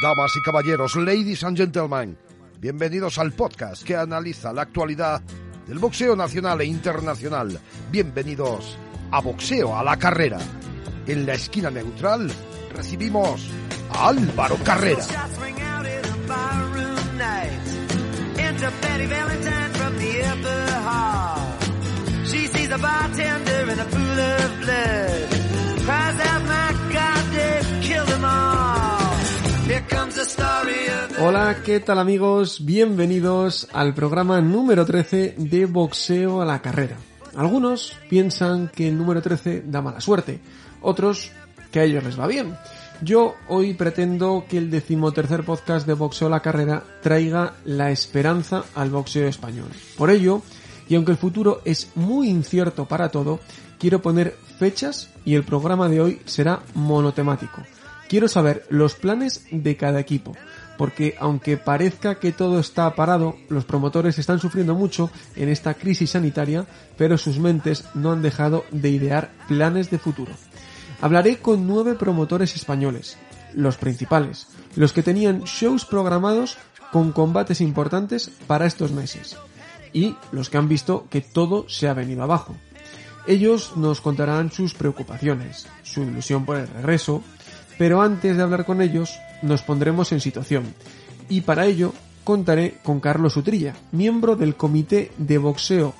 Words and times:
Damas 0.00 0.36
y 0.36 0.40
caballeros, 0.40 0.94
ladies 0.94 1.42
and 1.42 1.56
gentlemen, 1.56 2.16
bienvenidos 2.60 3.18
al 3.18 3.32
podcast 3.32 3.82
que 3.82 3.96
analiza 3.96 4.52
la 4.52 4.62
actualidad 4.62 5.20
del 5.66 5.80
boxeo 5.80 6.14
nacional 6.14 6.60
e 6.60 6.66
internacional. 6.66 7.58
Bienvenidos 7.90 8.78
a 9.10 9.20
Boxeo 9.20 9.76
a 9.76 9.82
la 9.82 9.96
Carrera. 9.96 10.38
En 11.04 11.26
la 11.26 11.34
esquina 11.34 11.68
neutral 11.68 12.30
recibimos 12.76 13.50
a 13.90 14.08
Álvaro 14.08 14.56
Carrera. 14.62 15.04
Cries 25.88 26.20
out, 26.20 26.42
my 26.42 26.92
God, 26.92 27.32
they've 27.32 27.82
killed 27.82 28.08
them 28.08 28.24
all. 28.26 28.57
Hola, 31.20 31.58
¿qué 31.62 31.78
tal 31.80 31.98
amigos? 31.98 32.64
Bienvenidos 32.64 33.68
al 33.74 33.92
programa 33.92 34.40
número 34.40 34.86
13 34.86 35.34
de 35.36 35.66
Boxeo 35.66 36.40
a 36.40 36.46
la 36.46 36.62
Carrera. 36.62 36.96
Algunos 37.36 37.92
piensan 38.08 38.68
que 38.68 38.88
el 38.88 38.96
número 38.96 39.20
13 39.20 39.64
da 39.66 39.82
mala 39.82 40.00
suerte, 40.00 40.40
otros 40.80 41.32
que 41.70 41.80
a 41.80 41.84
ellos 41.84 42.02
les 42.02 42.18
va 42.18 42.26
bien. 42.26 42.56
Yo 43.02 43.34
hoy 43.48 43.74
pretendo 43.74 44.46
que 44.48 44.56
el 44.56 44.70
decimotercer 44.70 45.44
podcast 45.44 45.86
de 45.86 45.92
Boxeo 45.92 46.28
a 46.28 46.30
la 46.30 46.40
Carrera 46.40 46.82
traiga 47.02 47.52
la 47.66 47.90
esperanza 47.90 48.64
al 48.74 48.88
boxeo 48.88 49.28
español. 49.28 49.68
Por 49.98 50.08
ello, 50.08 50.40
y 50.88 50.94
aunque 50.94 51.12
el 51.12 51.18
futuro 51.18 51.60
es 51.66 51.90
muy 51.94 52.30
incierto 52.30 52.86
para 52.86 53.10
todo, 53.10 53.38
quiero 53.78 54.00
poner 54.00 54.34
fechas 54.58 55.10
y 55.26 55.34
el 55.34 55.44
programa 55.44 55.90
de 55.90 56.00
hoy 56.00 56.22
será 56.24 56.62
monotemático. 56.72 57.60
Quiero 58.08 58.26
saber 58.26 58.64
los 58.70 58.94
planes 58.94 59.44
de 59.50 59.76
cada 59.76 60.00
equipo, 60.00 60.34
porque 60.78 61.16
aunque 61.20 61.58
parezca 61.58 62.18
que 62.18 62.32
todo 62.32 62.58
está 62.58 62.94
parado, 62.94 63.36
los 63.50 63.66
promotores 63.66 64.18
están 64.18 64.38
sufriendo 64.38 64.74
mucho 64.74 65.10
en 65.36 65.50
esta 65.50 65.74
crisis 65.74 66.10
sanitaria, 66.10 66.66
pero 66.96 67.18
sus 67.18 67.38
mentes 67.38 67.84
no 67.94 68.12
han 68.12 68.22
dejado 68.22 68.64
de 68.70 68.88
idear 68.88 69.30
planes 69.46 69.90
de 69.90 69.98
futuro. 69.98 70.32
Hablaré 71.02 71.36
con 71.38 71.66
nueve 71.66 71.96
promotores 71.96 72.56
españoles, 72.56 73.18
los 73.54 73.76
principales, 73.76 74.46
los 74.74 74.92
que 74.92 75.02
tenían 75.02 75.42
shows 75.42 75.84
programados 75.84 76.56
con 76.90 77.12
combates 77.12 77.60
importantes 77.60 78.30
para 78.46 78.66
estos 78.66 78.90
meses, 78.92 79.36
y 79.92 80.16
los 80.32 80.48
que 80.48 80.56
han 80.56 80.68
visto 80.68 81.06
que 81.10 81.20
todo 81.20 81.68
se 81.68 81.88
ha 81.88 81.94
venido 81.94 82.22
abajo. 82.22 82.56
Ellos 83.26 83.76
nos 83.76 84.00
contarán 84.00 84.50
sus 84.50 84.72
preocupaciones, 84.72 85.66
su 85.82 86.02
ilusión 86.02 86.46
por 86.46 86.56
el 86.56 86.68
regreso, 86.68 87.22
pero 87.78 88.02
antes 88.02 88.36
de 88.36 88.42
hablar 88.42 88.64
con 88.64 88.82
ellos 88.82 89.18
nos 89.42 89.62
pondremos 89.62 90.12
en 90.12 90.20
situación, 90.20 90.74
y 91.28 91.42
para 91.42 91.66
ello 91.66 91.94
contaré 92.24 92.74
con 92.82 93.00
Carlos 93.00 93.36
Utrilla, 93.36 93.74
miembro 93.92 94.36
del 94.36 94.56
Comité 94.56 95.12
de 95.16 95.38
Boxeo 95.38 95.94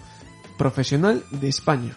Profesional 0.59 1.23
de 1.31 1.49
España. 1.49 1.97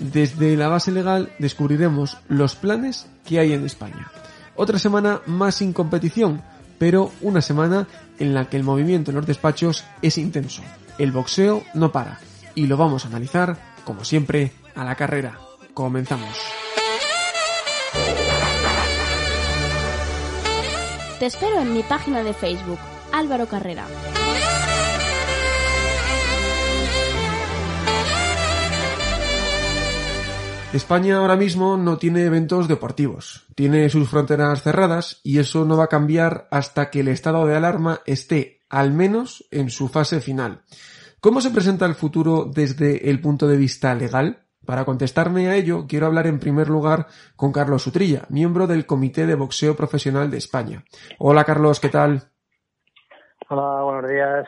Desde 0.00 0.56
la 0.56 0.68
base 0.68 0.90
legal 0.90 1.30
descubriremos 1.38 2.18
los 2.28 2.54
planes 2.54 3.06
que 3.24 3.38
hay 3.38 3.52
en 3.52 3.64
España. 3.64 4.10
Otra 4.56 4.78
semana 4.78 5.20
más 5.26 5.56
sin 5.56 5.72
competición, 5.72 6.42
pero 6.78 7.12
una 7.20 7.40
semana 7.40 7.86
en 8.18 8.34
la 8.34 8.48
que 8.48 8.56
el 8.56 8.64
movimiento 8.64 9.10
en 9.10 9.16
los 9.16 9.26
despachos 9.26 9.84
es 10.02 10.18
intenso. 10.18 10.62
El 10.98 11.12
boxeo 11.12 11.62
no 11.74 11.92
para 11.92 12.18
y 12.54 12.66
lo 12.66 12.76
vamos 12.76 13.04
a 13.04 13.08
analizar, 13.08 13.56
como 13.84 14.04
siempre, 14.04 14.52
a 14.74 14.84
la 14.84 14.96
carrera. 14.96 15.38
Comenzamos. 15.74 16.36
Te 21.18 21.26
espero 21.26 21.60
en 21.60 21.74
mi 21.74 21.82
página 21.82 22.22
de 22.22 22.32
Facebook, 22.32 22.78
Álvaro 23.10 23.48
Carrera. 23.48 23.84
España 30.72 31.16
ahora 31.16 31.34
mismo 31.34 31.76
no 31.76 31.98
tiene 31.98 32.24
eventos 32.24 32.68
deportivos, 32.68 33.46
tiene 33.56 33.88
sus 33.88 34.08
fronteras 34.08 34.62
cerradas 34.62 35.20
y 35.24 35.38
eso 35.38 35.64
no 35.64 35.76
va 35.76 35.84
a 35.84 35.88
cambiar 35.88 36.46
hasta 36.52 36.88
que 36.88 37.00
el 37.00 37.08
estado 37.08 37.46
de 37.46 37.56
alarma 37.56 38.00
esté, 38.06 38.60
al 38.68 38.92
menos, 38.92 39.44
en 39.50 39.70
su 39.70 39.88
fase 39.88 40.20
final. 40.20 40.62
¿Cómo 41.18 41.40
se 41.40 41.50
presenta 41.50 41.84
el 41.86 41.96
futuro 41.96 42.48
desde 42.54 43.10
el 43.10 43.20
punto 43.20 43.48
de 43.48 43.56
vista 43.56 43.92
legal? 43.96 44.44
Para 44.68 44.84
contestarme 44.84 45.48
a 45.48 45.56
ello, 45.56 45.86
quiero 45.88 46.04
hablar 46.04 46.26
en 46.26 46.38
primer 46.38 46.68
lugar 46.68 47.06
con 47.36 47.52
Carlos 47.52 47.86
Utrilla, 47.86 48.26
miembro 48.28 48.66
del 48.66 48.84
Comité 48.84 49.26
de 49.26 49.34
Boxeo 49.34 49.74
Profesional 49.74 50.30
de 50.30 50.36
España. 50.36 50.84
Hola 51.18 51.44
Carlos, 51.44 51.80
¿qué 51.80 51.88
tal? 51.88 52.24
Hola, 53.48 53.82
buenos 53.82 54.10
días. 54.10 54.46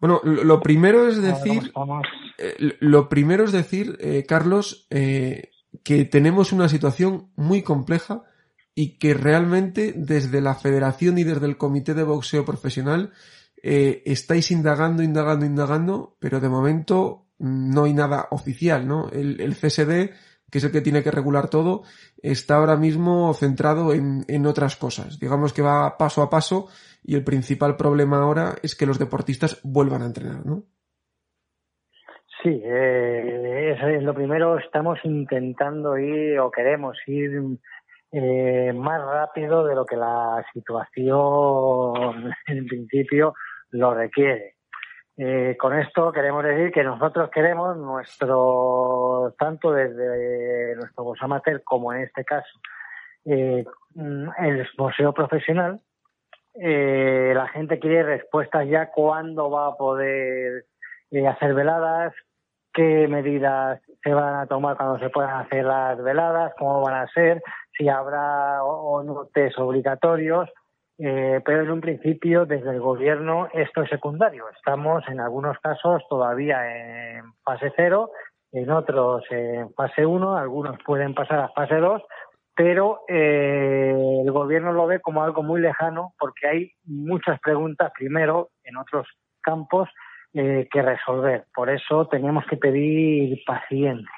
Bueno, 0.00 0.22
lo 0.24 0.58
primero 0.62 1.06
es 1.06 1.16
¿Cómo 1.16 1.26
decir, 1.26 1.70
eh, 2.38 2.76
lo 2.80 3.10
primero 3.10 3.44
es 3.44 3.52
decir, 3.52 3.98
eh, 4.00 4.24
Carlos, 4.26 4.86
eh, 4.88 5.50
que 5.84 6.06
tenemos 6.06 6.54
una 6.54 6.70
situación 6.70 7.30
muy 7.36 7.60
compleja 7.60 8.22
y 8.74 8.96
que 8.96 9.12
realmente 9.12 9.92
desde 9.94 10.40
la 10.40 10.54
federación 10.54 11.18
y 11.18 11.24
desde 11.24 11.44
el 11.44 11.58
comité 11.58 11.92
de 11.92 12.04
boxeo 12.04 12.46
profesional 12.46 13.12
estáis 13.62 14.50
indagando, 14.50 15.02
indagando, 15.02 15.44
indagando, 15.44 16.16
pero 16.18 16.40
de 16.40 16.48
momento 16.48 17.26
no 17.42 17.84
hay 17.84 17.92
nada 17.92 18.28
oficial, 18.30 18.86
¿no? 18.86 19.08
El, 19.10 19.54
CSD, 19.54 20.14
que 20.50 20.58
es 20.58 20.64
el 20.64 20.72
que 20.72 20.80
tiene 20.80 21.02
que 21.02 21.10
regular 21.10 21.48
todo, 21.48 21.82
está 22.22 22.56
ahora 22.56 22.76
mismo 22.76 23.34
centrado 23.34 23.92
en, 23.92 24.24
en 24.28 24.46
otras 24.46 24.76
cosas. 24.76 25.18
Digamos 25.18 25.52
que 25.52 25.62
va 25.62 25.98
paso 25.98 26.22
a 26.22 26.30
paso 26.30 26.68
y 27.02 27.16
el 27.16 27.24
principal 27.24 27.76
problema 27.76 28.22
ahora 28.22 28.54
es 28.62 28.74
que 28.74 28.86
los 28.86 28.98
deportistas 28.98 29.60
vuelvan 29.64 30.02
a 30.02 30.06
entrenar, 30.06 30.46
¿no? 30.46 30.64
Sí, 32.42 32.60
eh, 32.64 33.74
eso 33.76 33.86
es 33.86 34.02
lo 34.02 34.14
primero. 34.14 34.58
Estamos 34.58 34.98
intentando 35.04 35.96
ir 35.96 36.40
o 36.40 36.50
queremos 36.50 36.96
ir 37.06 37.40
eh, 38.10 38.72
más 38.74 39.00
rápido 39.00 39.64
de 39.64 39.76
lo 39.76 39.86
que 39.86 39.96
la 39.96 40.44
situación 40.52 42.32
en 42.48 42.66
principio 42.66 43.34
lo 43.70 43.94
requiere. 43.94 44.56
Eh, 45.16 45.56
con 45.58 45.78
esto 45.78 46.10
queremos 46.10 46.42
decir 46.42 46.72
que 46.72 46.82
nosotros 46.82 47.30
queremos 47.30 47.76
nuestro, 47.76 49.34
tanto 49.38 49.72
desde 49.72 50.74
nuestro 50.76 51.04
box 51.04 51.22
amateur 51.22 51.62
como 51.64 51.92
en 51.92 52.02
este 52.02 52.24
caso, 52.24 52.58
eh, 53.24 53.64
el 54.38 54.68
boxeo 54.76 55.12
profesional, 55.12 55.80
eh, 56.54 57.32
la 57.34 57.48
gente 57.48 57.78
quiere 57.78 58.02
respuestas 58.02 58.68
ya 58.68 58.90
cuándo 58.90 59.50
va 59.50 59.68
a 59.68 59.76
poder 59.76 60.66
eh, 61.10 61.26
hacer 61.26 61.54
veladas, 61.54 62.12
qué 62.74 63.06
medidas 63.08 63.80
se 64.02 64.12
van 64.12 64.34
a 64.34 64.46
tomar 64.46 64.76
cuando 64.76 64.98
se 64.98 65.08
puedan 65.10 65.40
hacer 65.40 65.64
las 65.64 66.02
veladas, 66.02 66.52
cómo 66.58 66.80
van 66.82 66.94
a 66.94 67.08
ser, 67.08 67.42
si 67.76 67.88
habrá 67.88 68.62
o, 68.64 69.02
no 69.02 69.28
obligatorios, 69.58 70.50
eh, 71.04 71.40
pero 71.44 71.62
en 71.62 71.70
un 71.72 71.80
principio 71.80 72.46
desde 72.46 72.70
el 72.70 72.80
gobierno 72.80 73.48
esto 73.52 73.82
es 73.82 73.90
secundario. 73.90 74.44
Estamos 74.56 75.02
en 75.08 75.18
algunos 75.18 75.58
casos 75.58 76.00
todavía 76.08 77.16
en 77.16 77.24
fase 77.42 77.72
cero, 77.74 78.10
en 78.52 78.70
otros 78.70 79.24
en 79.30 79.74
fase 79.74 80.06
uno, 80.06 80.36
algunos 80.36 80.76
pueden 80.86 81.12
pasar 81.12 81.40
a 81.40 81.48
fase 81.48 81.74
dos, 81.74 82.02
pero 82.54 83.00
eh, 83.08 83.92
el 84.24 84.30
gobierno 84.30 84.72
lo 84.72 84.86
ve 84.86 85.00
como 85.00 85.24
algo 85.24 85.42
muy 85.42 85.60
lejano 85.60 86.14
porque 86.20 86.46
hay 86.46 86.72
muchas 86.84 87.40
preguntas 87.40 87.90
primero 87.98 88.50
en 88.62 88.76
otros 88.76 89.08
campos 89.40 89.88
eh, 90.34 90.68
que 90.70 90.82
resolver. 90.82 91.46
Por 91.52 91.68
eso 91.68 92.06
tenemos 92.06 92.44
que 92.46 92.58
pedir 92.58 93.42
paciencia. 93.44 94.08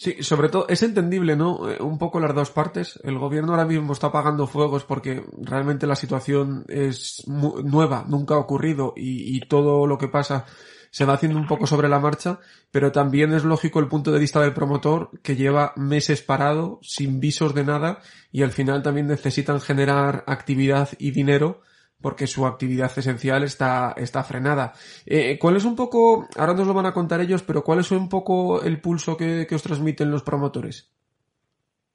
Sí, 0.00 0.22
sobre 0.22 0.48
todo 0.48 0.68
es 0.68 0.84
entendible, 0.84 1.34
¿no? 1.34 1.68
Eh, 1.68 1.82
un 1.82 1.98
poco 1.98 2.20
las 2.20 2.32
dos 2.32 2.52
partes. 2.52 3.00
El 3.02 3.18
gobierno 3.18 3.50
ahora 3.50 3.64
mismo 3.64 3.92
está 3.92 4.06
apagando 4.06 4.46
fuegos 4.46 4.84
porque 4.84 5.24
realmente 5.42 5.88
la 5.88 5.96
situación 5.96 6.64
es 6.68 7.24
nueva, 7.26 8.04
nunca 8.06 8.34
ha 8.34 8.38
ocurrido 8.38 8.94
y, 8.96 9.36
y, 9.36 9.40
todo 9.40 9.88
lo 9.88 9.98
que 9.98 10.06
pasa 10.06 10.46
se 10.92 11.04
va 11.04 11.14
haciendo 11.14 11.36
un 11.36 11.48
poco 11.48 11.66
sobre 11.66 11.88
la 11.88 11.98
marcha, 11.98 12.38
pero 12.70 12.92
también 12.92 13.32
es 13.32 13.42
lógico 13.42 13.80
el 13.80 13.88
punto 13.88 14.12
de 14.12 14.20
vista 14.20 14.40
del 14.40 14.54
promotor 14.54 15.10
que 15.20 15.34
lleva 15.34 15.72
meses 15.74 16.22
parado, 16.22 16.78
sin 16.80 17.18
visos 17.18 17.52
de 17.52 17.64
nada 17.64 17.98
y 18.30 18.44
al 18.44 18.52
final 18.52 18.84
también 18.84 19.08
necesitan 19.08 19.60
generar 19.60 20.22
actividad 20.28 20.90
y 20.98 21.10
dinero 21.10 21.62
porque 22.00 22.26
su 22.26 22.46
actividad 22.46 22.90
esencial 22.96 23.42
está, 23.42 23.92
está 23.96 24.22
frenada. 24.22 24.72
Eh, 25.06 25.38
¿Cuál 25.38 25.56
es 25.56 25.64
un 25.64 25.74
poco, 25.74 26.26
ahora 26.36 26.54
nos 26.54 26.66
lo 26.66 26.74
van 26.74 26.86
a 26.86 26.92
contar 26.92 27.20
ellos, 27.20 27.42
pero 27.42 27.62
cuál 27.62 27.80
es 27.80 27.90
un 27.90 28.08
poco 28.08 28.62
el 28.62 28.80
pulso 28.80 29.16
que, 29.16 29.46
os 29.52 29.62
transmiten 29.62 30.10
los 30.10 30.22
promotores? 30.22 30.94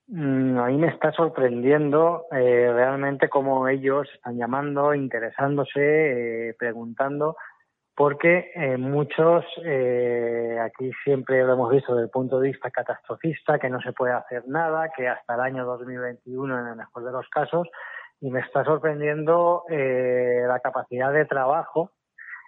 Mm, 0.07 0.57
a 0.57 0.67
mí 0.67 0.77
me 0.77 0.87
está 0.87 1.11
sorprendiendo 1.13 2.25
eh, 2.31 2.69
realmente 2.73 3.29
cómo 3.29 3.67
ellos 3.69 4.07
están 4.13 4.37
llamando, 4.37 4.93
interesándose, 4.93 6.49
eh, 6.49 6.55
preguntando, 6.59 7.37
porque 7.95 8.51
muchos, 8.79 9.45
aquí 10.61 10.91
siempre 11.03 11.43
lo 11.43 11.53
hemos 11.53 11.71
visto 11.71 11.93
desde 11.93 12.05
el 12.05 12.09
punto 12.09 12.39
de 12.39 12.49
vista 12.49 12.71
catastrofista, 12.71 13.59
que 13.59 13.69
no 13.69 13.79
se 13.81 13.93
puede 13.93 14.13
hacer 14.13 14.47
nada, 14.47 14.89
que 14.97 15.07
hasta 15.07 15.35
el 15.35 15.41
año 15.41 15.63
2021, 15.63 16.59
en 16.59 16.67
el 16.69 16.75
mejor 16.75 17.03
de 17.03 17.11
los 17.11 17.29
casos, 17.29 17.67
y 18.23 18.31
me 18.31 18.39
está 18.39 18.63
sorprendiendo 18.63 19.65
eh, 19.69 20.43
la 20.47 20.61
capacidad 20.61 21.11
de 21.11 21.25
trabajo 21.25 21.91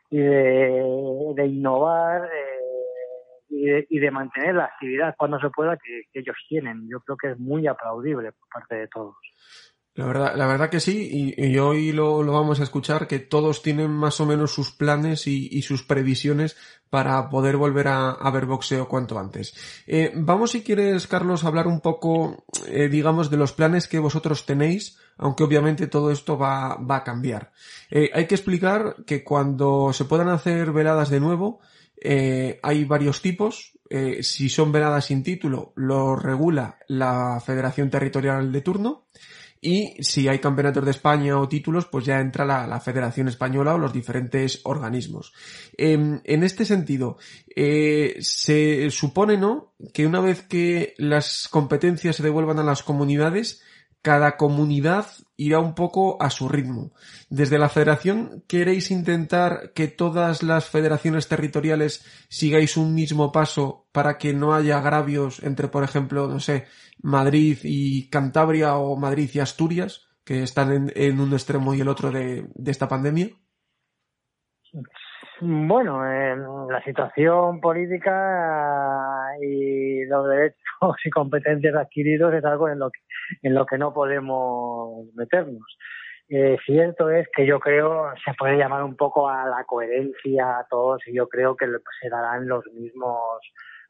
y 0.09 0.19
de, 0.19 1.45
innovar 1.45 2.29
eh, 2.33 3.85
y, 3.89 3.99
de, 3.99 4.09
mantener 4.09 4.55
la 4.55 4.65
actividad 4.65 5.15
cuando 5.17 5.37
se 5.37 5.49
pueda 5.49 5.75
que, 5.75 6.03
ellos 6.13 6.37
tienen. 6.47 6.87
Yo 6.89 7.01
creo 7.01 7.17
que 7.17 7.31
es 7.31 7.39
muy 7.39 7.67
aplaudible 7.67 8.31
por 8.31 8.47
parte 8.53 8.75
de 8.75 8.87
todos. 8.87 9.17
La 9.95 10.05
verdad, 10.05 10.35
la 10.35 10.45
verdad 10.45 10.69
que 10.69 10.81
sí, 10.81 11.33
y, 11.37 11.57
hoy 11.57 11.93
lo, 11.93 12.23
vamos 12.25 12.59
a 12.59 12.63
escuchar, 12.63 13.07
que 13.07 13.19
todos 13.19 13.61
tienen 13.61 13.89
más 13.91 14.19
o 14.19 14.25
menos 14.25 14.53
sus 14.53 14.71
planes 14.71 15.25
y, 15.25 15.61
sus 15.61 15.83
previsiones 15.83 16.57
para 16.89 17.29
poder 17.29 17.55
volver 17.55 17.87
a, 17.87 18.29
ver 18.31 18.45
boxeo 18.45 18.89
cuanto 18.89 19.17
antes. 19.17 19.53
Eh, 19.87 20.11
vamos, 20.13 20.51
si 20.51 20.63
quieres, 20.63 21.07
Carlos, 21.07 21.45
hablar 21.45 21.67
un 21.67 21.79
poco, 21.79 22.45
digamos, 22.67 23.29
de 23.29 23.37
los 23.37 23.53
planes 23.53 23.87
que 23.87 23.99
vosotros 23.99 24.45
tenéis 24.45 24.97
aunque 25.17 25.43
obviamente 25.43 25.87
todo 25.87 26.11
esto 26.11 26.37
va, 26.37 26.75
va 26.75 26.97
a 26.97 27.03
cambiar. 27.03 27.51
Eh, 27.89 28.09
hay 28.13 28.25
que 28.25 28.35
explicar 28.35 28.97
que 29.05 29.23
cuando 29.23 29.93
se 29.93 30.05
puedan 30.05 30.29
hacer 30.29 30.71
veladas 30.71 31.09
de 31.09 31.19
nuevo, 31.19 31.59
eh, 32.01 32.59
hay 32.61 32.83
varios 32.85 33.21
tipos. 33.21 33.73
Eh, 33.89 34.23
si 34.23 34.49
son 34.49 34.71
veladas 34.71 35.05
sin 35.05 35.23
título, 35.23 35.73
lo 35.75 36.15
regula 36.15 36.79
la 36.87 37.41
Federación 37.45 37.89
Territorial 37.89 38.51
de 38.51 38.61
turno. 38.61 39.05
Y 39.61 39.95
si 40.03 40.27
hay 40.27 40.39
campeonatos 40.39 40.85
de 40.85 40.91
España 40.91 41.39
o 41.39 41.47
títulos, 41.47 41.85
pues 41.85 42.05
ya 42.05 42.19
entra 42.19 42.45
la, 42.45 42.79
Federación 42.79 43.27
Española 43.27 43.73
o 43.73 43.77
los 43.77 43.93
diferentes 43.93 44.61
organismos. 44.63 45.33
Em, 45.77 46.21
en 46.23 46.43
este 46.43 46.65
sentido, 46.65 47.17
se 47.55 48.89
supone, 48.91 49.37
¿no?, 49.37 49.73
que 49.93 50.05
una 50.05 50.19
vez 50.19 50.43
que 50.43 50.93
las 50.97 51.47
competencias 51.47 52.15
se 52.17 52.23
devuelvan 52.23 52.59
a 52.59 52.63
las 52.63 52.83
comunidades, 52.83 53.61
cada 54.05 54.37
comunidad 54.37 55.07
irá 55.35 55.57
un 55.57 55.73
poco 55.73 56.21
a 56.21 56.29
su 56.29 56.47
ritmo. 56.47 56.91
Desde 57.27 57.57
la 57.57 57.69
federación, 57.69 58.43
¿queréis 58.47 58.91
intentar 58.91 59.71
que 59.73 59.87
todas 59.87 60.43
las 60.43 60.69
federaciones 60.69 61.27
territoriales 61.27 62.05
sigáis 62.29 62.77
un 62.77 62.93
mismo 62.93 63.31
paso 63.31 63.87
para 63.91 64.19
que 64.19 64.31
no 64.31 64.53
haya 64.53 64.77
agravios 64.77 65.41
entre, 65.41 65.69
por 65.69 65.83
ejemplo, 65.83 66.27
no 66.27 66.39
sé, 66.39 66.67
Madrid 67.01 67.57
y 67.63 68.07
Cantabria 68.09 68.75
o 68.75 68.95
Madrid 68.95 69.31
y 69.33 69.39
Asturias, 69.39 70.05
que 70.23 70.43
están 70.43 70.91
en, 70.93 71.19
un 71.19 71.33
extremo 71.33 71.73
y 71.73 71.81
el 71.81 71.87
otro 71.87 72.11
de, 72.11 72.47
esta 72.63 72.87
pandemia? 72.87 73.29
Bueno, 75.41 76.01
la 76.69 76.81
situación 76.83 77.59
política 77.59 79.35
y 79.41 80.05
los 80.05 80.29
derechos 80.29 80.95
y 81.03 81.09
competencias 81.09 81.75
adquiridos 81.75 82.33
es 82.33 82.45
algo 82.45 82.69
en 82.69 82.79
lo 82.79 82.89
que 82.89 82.99
en 83.41 83.53
lo 83.53 83.65
que 83.65 83.77
no 83.77 83.93
podemos 83.93 85.07
meternos. 85.13 85.77
Eh, 86.29 86.57
cierto 86.65 87.09
es 87.09 87.27
que 87.35 87.45
yo 87.45 87.59
creo 87.59 88.13
se 88.23 88.33
puede 88.33 88.57
llamar 88.57 88.83
un 88.83 88.95
poco 88.95 89.29
a 89.29 89.45
la 89.45 89.63
coherencia 89.65 90.59
a 90.59 90.67
todos 90.69 91.01
y 91.05 91.13
yo 91.13 91.27
creo 91.27 91.55
que 91.55 91.67
se 92.01 92.09
darán 92.09 92.47
los 92.47 92.65
mismos 92.73 93.19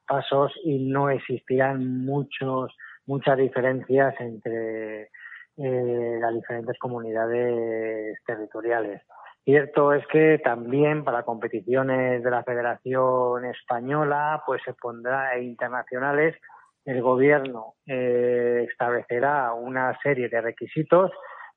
pasos 0.08 0.52
y 0.64 0.90
no 0.90 1.10
existirán 1.10 2.06
muchos 2.06 2.76
muchas 3.06 3.38
diferencias 3.38 4.16
entre 4.20 5.10
eh, 5.58 6.18
las 6.20 6.34
diferentes 6.34 6.78
comunidades 6.80 8.18
territoriales. 8.26 9.02
Cierto 9.46 9.94
es 9.94 10.06
que 10.08 10.40
también 10.44 11.04
para 11.04 11.22
competiciones 11.22 12.24
de 12.24 12.32
la 12.32 12.44
Federación 12.44 13.46
Española, 13.46 14.42
pues 14.44 14.60
se 14.66 14.74
pondrá 14.74 15.36
e 15.36 15.44
internacionales, 15.44 16.36
el 16.84 17.00
gobierno 17.04 17.76
eh, 17.86 18.66
establecerá 18.68 19.54
una 19.54 19.96
serie 20.02 20.30
de 20.30 20.42
requisitos 20.42 21.12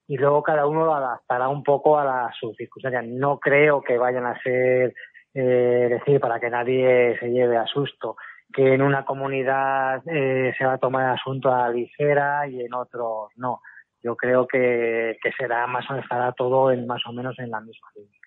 y 0.07 0.19
luego 0.19 0.43
cada 0.43 0.67
uno 0.67 0.85
lo 0.85 0.95
adaptará 0.95 1.49
un 1.49 1.63
poco 1.63 1.99
a 1.99 2.05
las 2.05 2.37
sus 2.37 2.55
circunstancias. 2.57 3.07
No 3.07 3.39
creo 3.39 3.81
que 3.81 3.97
vayan 3.97 4.27
a 4.27 4.39
ser, 4.43 4.95
eh, 5.33 5.89
decir, 5.91 6.21
para 6.21 6.39
que 6.39 6.51
nadie 6.51 7.19
se 7.19 7.31
lleve 7.31 7.57
a 7.57 7.67
susto, 7.67 8.17
que 8.53 8.75
en 8.75 8.83
una 8.83 9.07
comunidad 9.07 10.03
eh, 10.07 10.55
se 10.59 10.65
va 10.67 10.75
a 10.75 10.79
tomar 10.79 11.05
el 11.05 11.15
asunto 11.19 11.51
a 11.51 11.63
la 11.63 11.71
ligera 11.71 12.47
y 12.47 12.61
en 12.61 12.75
otros 12.75 13.31
no. 13.37 13.61
Yo 14.03 14.17
creo 14.17 14.47
que, 14.47 15.17
será 15.37 15.67
más 15.67 15.85
o 15.89 15.93
menos, 15.93 16.05
estará 16.05 16.33
todo 16.33 16.71
en, 16.71 16.87
más 16.87 17.03
o 17.09 17.13
menos 17.13 17.37
en 17.39 17.51
la 17.51 17.61
misma 17.61 17.89
línea. 17.97 18.19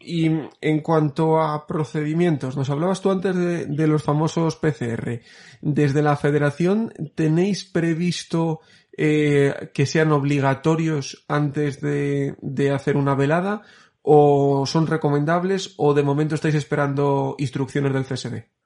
Y 0.00 0.30
en 0.60 0.80
cuanto 0.80 1.40
a 1.40 1.66
procedimientos, 1.66 2.56
nos 2.56 2.70
hablabas 2.70 3.02
tú 3.02 3.10
antes 3.10 3.36
de, 3.36 3.86
los 3.86 4.02
famosos 4.02 4.56
PCR. 4.56 5.20
Desde 5.60 6.02
la 6.02 6.16
federación, 6.16 6.92
¿tenéis 7.14 7.64
previsto 7.64 8.60
eh, 8.96 9.70
que 9.74 9.86
sean 9.86 10.12
obligatorios 10.12 11.24
antes 11.28 11.80
de, 11.80 12.72
hacer 12.74 12.96
una 12.96 13.14
velada? 13.14 13.62
¿O 14.02 14.64
son 14.64 14.86
recomendables? 14.86 15.74
¿O 15.76 15.92
de 15.92 16.02
momento 16.02 16.34
estáis 16.34 16.54
esperando 16.54 17.34
instrucciones 17.38 17.92
del 17.92 18.04
CSD? 18.04 18.57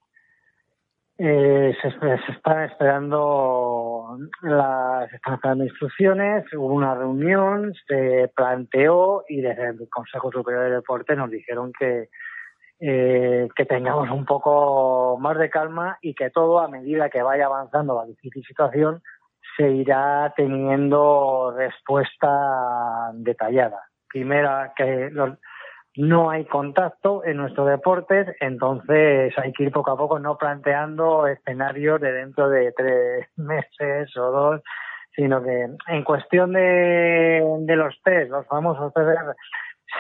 Eh, 1.25 1.73
se, 1.81 1.89
están 2.33 2.65
esperando 2.65 4.19
las 4.41 5.13
están 5.13 5.35
esperando 5.35 5.63
instrucciones, 5.63 6.53
hubo 6.53 6.67
una 6.67 6.97
reunión, 6.97 7.73
se 7.87 8.29
planteó 8.35 9.23
y 9.29 9.41
desde 9.41 9.69
el 9.69 9.89
Consejo 9.89 10.33
Superior 10.33 10.65
de 10.65 10.71
Deporte 10.71 11.15
nos 11.15 11.31
dijeron 11.31 11.71
que 11.79 12.09
eh, 12.81 13.49
que 13.55 13.65
tengamos 13.67 14.11
un 14.11 14.25
poco 14.25 15.17
más 15.21 15.39
de 15.39 15.49
calma 15.49 15.97
y 16.03 16.15
que 16.15 16.31
todo 16.31 16.59
a 16.59 16.67
medida 16.67 17.09
que 17.09 17.23
vaya 17.23 17.47
avanzando 17.47 17.95
la 17.95 18.07
difícil 18.07 18.45
situación 18.45 19.01
se 19.57 19.71
irá 19.71 20.35
teniendo 20.37 21.55
respuesta 21.57 23.13
detallada. 23.15 23.81
Primera 24.09 24.73
que 24.77 25.09
los, 25.13 25.39
no 25.97 26.31
hay 26.31 26.45
contacto 26.47 27.25
en 27.25 27.37
nuestros 27.37 27.69
deportes, 27.69 28.35
entonces 28.41 29.35
hay 29.37 29.53
que 29.53 29.65
ir 29.65 29.73
poco 29.73 29.91
a 29.91 29.97
poco 29.97 30.19
no 30.19 30.39
planteando 30.39 31.27
escenarios 31.27 32.01
de 32.01 32.13
dentro 32.13 32.49
de 32.49 32.73
tres 32.73 33.29
meses 33.37 34.17
o 34.17 34.31
dos, 34.31 34.63
sino 35.15 35.43
que 35.43 35.67
en 35.89 36.05
cuestión 36.05 36.53
de, 36.53 37.65
los 37.69 37.95
test, 38.03 38.31
los 38.31 38.47
famosos 38.47 38.93
PCR, 38.93 39.35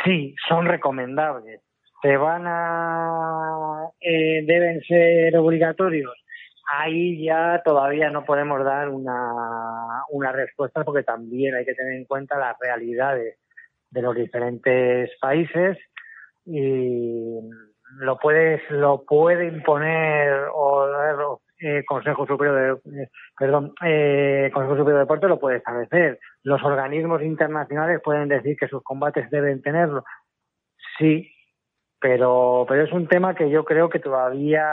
sí, 0.04 0.34
son 0.48 0.66
recomendables. 0.66 1.60
Se 2.00 2.16
van 2.16 2.44
a, 2.46 3.90
eh, 4.00 4.42
deben 4.46 4.80
ser 4.82 5.36
obligatorios. 5.36 6.12
Ahí 6.78 7.22
ya 7.24 7.60
todavía 7.62 8.10
no 8.10 8.24
podemos 8.24 8.64
dar 8.64 8.88
una, 8.88 10.02
una 10.10 10.32
respuesta 10.32 10.82
porque 10.84 11.02
también 11.02 11.54
hay 11.54 11.64
que 11.66 11.74
tener 11.74 11.92
en 11.92 12.06
cuenta 12.06 12.38
las 12.38 12.56
realidades 12.58 13.36
de 13.92 14.02
los 14.02 14.14
diferentes 14.14 15.10
países 15.20 15.78
y 16.44 17.38
lo 17.98 18.18
puedes 18.18 18.60
lo 18.70 19.04
puede 19.04 19.46
imponer 19.46 20.46
o 20.52 21.38
eh, 21.60 21.84
Consejo 21.86 22.26
Superior 22.26 22.80
de 22.82 23.08
perdón 23.38 23.72
eh, 23.84 24.50
Consejo 24.52 24.78
Superior 24.78 24.94
de 24.94 25.04
Deporte 25.04 25.28
lo 25.28 25.38
puede 25.38 25.58
establecer. 25.58 26.18
Los 26.42 26.62
organismos 26.64 27.22
internacionales 27.22 28.00
pueden 28.02 28.28
decir 28.28 28.56
que 28.58 28.66
sus 28.66 28.82
combates 28.82 29.30
deben 29.30 29.62
tenerlo. 29.62 30.04
Sí 30.98 31.30
pero 32.00 32.66
pero 32.68 32.82
es 32.82 32.92
un 32.92 33.06
tema 33.06 33.34
que 33.34 33.48
yo 33.48 33.64
creo 33.64 33.88
que 33.88 34.00
todavía 34.00 34.64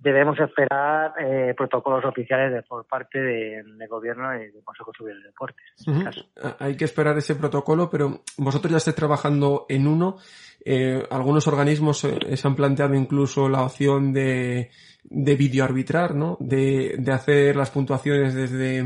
debemos 0.00 0.38
esperar 0.40 1.12
eh, 1.20 1.54
protocolos 1.56 2.04
oficiales 2.04 2.52
de, 2.52 2.62
por 2.62 2.86
parte 2.86 3.20
del 3.20 3.76
de 3.76 3.86
gobierno 3.86 4.34
y 4.34 4.50
del 4.50 4.64
Consejo 4.64 4.92
Superior 4.96 5.20
de 5.22 5.28
Deportes. 5.28 5.64
En 5.86 5.92
este 5.94 6.04
caso. 6.04 6.26
Ah, 6.42 6.56
Hay 6.60 6.76
que 6.76 6.84
esperar 6.86 7.16
ese 7.18 7.34
protocolo, 7.34 7.88
pero 7.90 8.22
vosotros 8.38 8.70
ya 8.70 8.78
estáis 8.78 8.96
trabajando 8.96 9.66
en 9.68 9.86
uno. 9.86 10.16
Eh, 10.64 11.02
algunos 11.10 11.46
organismos 11.48 12.04
eh, 12.04 12.36
se 12.36 12.48
han 12.48 12.56
planteado 12.56 12.94
incluso 12.94 13.48
la 13.48 13.62
opción 13.62 14.12
de, 14.12 14.70
de 15.04 15.36
videoarbitrar, 15.36 16.14
¿no? 16.14 16.36
De, 16.40 16.96
de 16.98 17.12
hacer 17.12 17.56
las 17.56 17.70
puntuaciones 17.70 18.34
desde, 18.34 18.84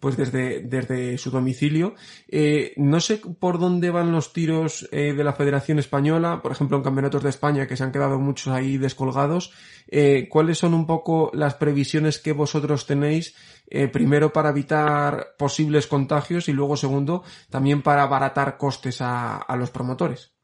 pues 0.00 0.16
desde, 0.16 0.60
desde 0.62 1.18
su 1.18 1.30
domicilio. 1.30 1.94
Eh, 2.28 2.72
no 2.76 3.00
sé 3.00 3.20
por 3.38 3.58
dónde 3.58 3.90
van 3.90 4.12
los 4.12 4.32
tiros 4.32 4.88
eh, 4.92 5.12
de 5.12 5.24
la 5.24 5.34
Federación 5.34 5.78
Española, 5.78 6.40
por 6.42 6.52
ejemplo 6.52 6.78
en 6.78 6.82
campeonatos 6.82 7.22
de 7.22 7.28
España 7.28 7.66
que 7.66 7.76
se 7.76 7.84
han 7.84 7.92
quedado 7.92 8.18
muchos 8.18 8.48
ahí 8.52 8.78
descolgados. 8.78 9.52
Eh, 9.88 10.28
¿Cuáles 10.28 10.58
son 10.58 10.74
un 10.74 10.86
poco 10.86 11.30
las 11.34 11.54
previsiones 11.54 12.18
que 12.18 12.32
vosotros 12.32 12.86
tenéis, 12.86 13.36
eh, 13.68 13.88
primero 13.88 14.32
para 14.32 14.50
evitar 14.50 15.34
posibles 15.38 15.86
contagios 15.86 16.48
y 16.48 16.52
luego 16.52 16.76
segundo 16.76 17.22
también 17.50 17.82
para 17.82 18.02
abaratar 18.02 18.56
costes 18.56 19.00
a, 19.00 19.36
a 19.36 19.56
los 19.56 19.70
promotores? 19.70 20.34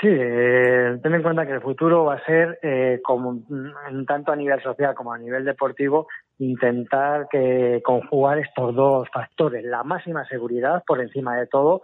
Sí, 0.00 0.08
eh, 0.10 0.98
ten 1.02 1.14
en 1.14 1.22
cuenta 1.22 1.46
que 1.46 1.52
el 1.52 1.60
futuro 1.60 2.04
va 2.04 2.14
a 2.16 2.24
ser, 2.26 2.58
eh, 2.62 3.00
como 3.02 3.42
tanto 4.06 4.32
a 4.32 4.36
nivel 4.36 4.60
social 4.62 4.94
como 4.94 5.12
a 5.12 5.18
nivel 5.18 5.44
deportivo, 5.44 6.08
intentar 6.38 7.28
que 7.30 7.80
conjugar 7.84 8.38
estos 8.38 8.74
dos 8.74 9.08
factores, 9.12 9.64
la 9.64 9.84
máxima 9.84 10.24
seguridad 10.26 10.82
por 10.86 11.00
encima 11.00 11.36
de 11.36 11.46
todo, 11.46 11.82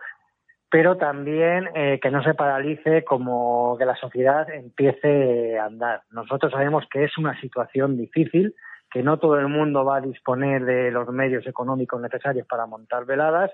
pero 0.70 0.96
también 0.96 1.68
eh, 1.74 1.98
que 2.00 2.10
no 2.10 2.22
se 2.22 2.34
paralice 2.34 3.04
como 3.04 3.76
que 3.78 3.84
la 3.84 3.96
sociedad 3.96 4.48
empiece 4.50 5.58
a 5.58 5.66
andar. 5.66 6.02
Nosotros 6.10 6.52
sabemos 6.52 6.84
que 6.90 7.04
es 7.04 7.18
una 7.18 7.38
situación 7.40 7.96
difícil, 7.96 8.54
que 8.90 9.02
no 9.02 9.18
todo 9.18 9.38
el 9.38 9.48
mundo 9.48 9.84
va 9.84 9.96
a 9.96 10.00
disponer 10.00 10.64
de 10.64 10.90
los 10.90 11.08
medios 11.08 11.46
económicos 11.46 12.00
necesarios 12.00 12.46
para 12.46 12.66
montar 12.66 13.04
veladas 13.04 13.50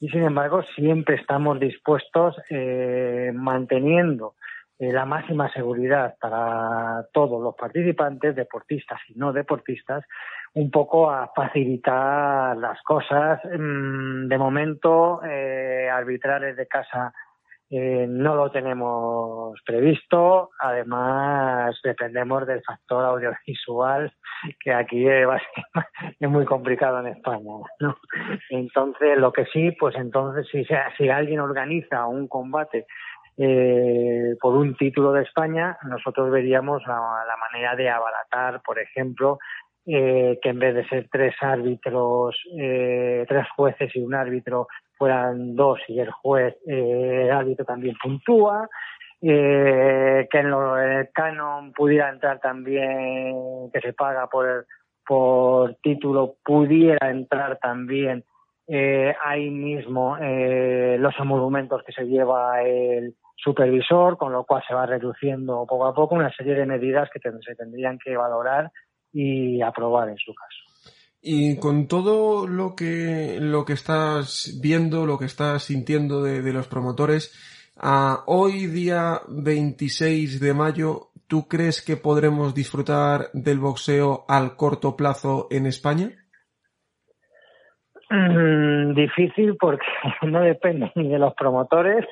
y 0.00 0.08
sin 0.08 0.22
embargo 0.22 0.62
siempre 0.74 1.16
estamos 1.16 1.58
dispuestos 1.58 2.36
eh, 2.50 3.32
manteniendo 3.34 4.34
eh, 4.78 4.92
la 4.92 5.04
máxima 5.04 5.52
seguridad 5.52 6.14
para 6.20 7.04
todos 7.12 7.42
los 7.42 7.54
participantes, 7.56 8.36
deportistas 8.36 9.00
y 9.08 9.14
no 9.14 9.32
deportistas, 9.32 10.04
un 10.54 10.70
poco 10.70 11.10
a 11.10 11.30
facilitar 11.34 12.56
las 12.56 12.80
cosas. 12.82 13.40
Mm, 13.44 14.28
De 14.28 14.38
momento, 14.38 15.20
eh, 15.24 15.88
arbitrar 15.90 16.42
desde 16.42 16.66
casa 16.66 17.12
eh, 17.70 18.06
no 18.08 18.34
lo 18.34 18.50
tenemos 18.50 19.60
previsto. 19.64 20.50
Además, 20.58 21.78
dependemos 21.84 22.46
del 22.46 22.62
factor 22.62 23.04
audiovisual, 23.04 24.12
que 24.60 24.72
aquí 24.72 25.06
es, 25.06 25.26
muy 26.20 26.46
complicado 26.46 27.00
en 27.00 27.08
España. 27.08 27.52
¿no? 27.80 27.96
Entonces, 28.50 29.18
lo 29.18 29.32
que 29.32 29.44
sí, 29.46 29.72
pues 29.72 29.94
entonces, 29.96 30.46
si, 30.50 30.66
si 30.96 31.08
alguien 31.08 31.40
organiza 31.40 32.06
un 32.06 32.26
combate 32.26 32.86
eh, 33.36 34.34
por 34.40 34.56
un 34.56 34.74
título 34.74 35.12
de 35.12 35.22
España, 35.22 35.76
nosotros 35.84 36.30
veríamos 36.30 36.82
la, 36.86 36.94
la 36.94 37.36
manera 37.36 37.76
de 37.76 37.90
abaratar, 37.90 38.62
por 38.62 38.78
ejemplo, 38.78 39.38
eh, 39.90 40.38
que 40.42 40.50
en 40.50 40.58
vez 40.58 40.74
de 40.74 40.86
ser 40.86 41.08
tres 41.10 41.34
árbitros, 41.40 42.36
eh, 42.58 43.24
tres 43.26 43.46
jueces 43.56 43.90
y 43.96 44.00
un 44.00 44.14
árbitro, 44.14 44.68
fueran 44.98 45.56
dos 45.56 45.80
y 45.88 45.98
el 45.98 46.10
juez, 46.10 46.56
eh, 46.66 47.22
el 47.24 47.30
árbitro 47.30 47.64
también 47.64 47.96
puntúa, 48.02 48.68
eh, 49.22 50.28
que 50.30 50.38
en, 50.38 50.50
lo, 50.50 50.78
el 50.78 51.08
canon 51.10 51.72
pudiera 51.72 52.10
entrar 52.10 52.38
también, 52.38 53.70
que 53.72 53.80
se 53.80 53.94
paga 53.94 54.26
por, 54.26 54.66
por 55.06 55.76
título, 55.76 56.34
pudiera 56.44 57.10
entrar 57.10 57.58
también 57.58 58.24
ahí 59.24 59.48
mismo 59.48 60.18
los 60.18 61.18
emolumentos 61.18 61.82
que 61.84 61.92
se 61.92 62.04
lleva 62.04 62.62
el 62.62 63.14
supervisor, 63.34 64.18
con 64.18 64.30
lo 64.30 64.44
cual 64.44 64.62
se 64.68 64.74
va 64.74 64.84
reduciendo 64.84 65.64
poco 65.66 65.86
a 65.86 65.94
poco 65.94 66.14
una 66.14 66.30
serie 66.32 66.54
de 66.54 66.66
medidas 66.66 67.08
que 67.08 67.18
se 67.18 67.54
tendrían 67.54 67.98
que 67.98 68.14
valorar 68.14 68.70
y 69.12 69.60
aprobar 69.62 70.08
en 70.08 70.18
su 70.18 70.34
caso. 70.34 70.58
Y 71.20 71.58
con 71.58 71.88
todo 71.88 72.46
lo 72.46 72.74
que, 72.76 73.38
lo 73.40 73.64
que 73.64 73.72
estás 73.72 74.58
viendo, 74.62 75.04
lo 75.04 75.18
que 75.18 75.24
estás 75.24 75.64
sintiendo 75.64 76.22
de, 76.22 76.42
de 76.42 76.52
los 76.52 76.68
promotores, 76.68 77.32
a 77.76 78.24
hoy 78.26 78.66
día 78.66 79.20
26 79.28 80.40
de 80.40 80.54
mayo, 80.54 81.08
¿tú 81.26 81.48
crees 81.48 81.84
que 81.84 81.96
podremos 81.96 82.54
disfrutar 82.54 83.26
del 83.32 83.58
boxeo 83.58 84.24
al 84.28 84.56
corto 84.56 84.96
plazo 84.96 85.48
en 85.50 85.66
España? 85.66 86.10
Mm, 88.10 88.94
difícil 88.94 89.56
porque 89.60 89.86
no 90.22 90.40
depende 90.40 90.90
ni 90.94 91.08
de 91.08 91.18
los 91.18 91.34
promotores 91.34 92.06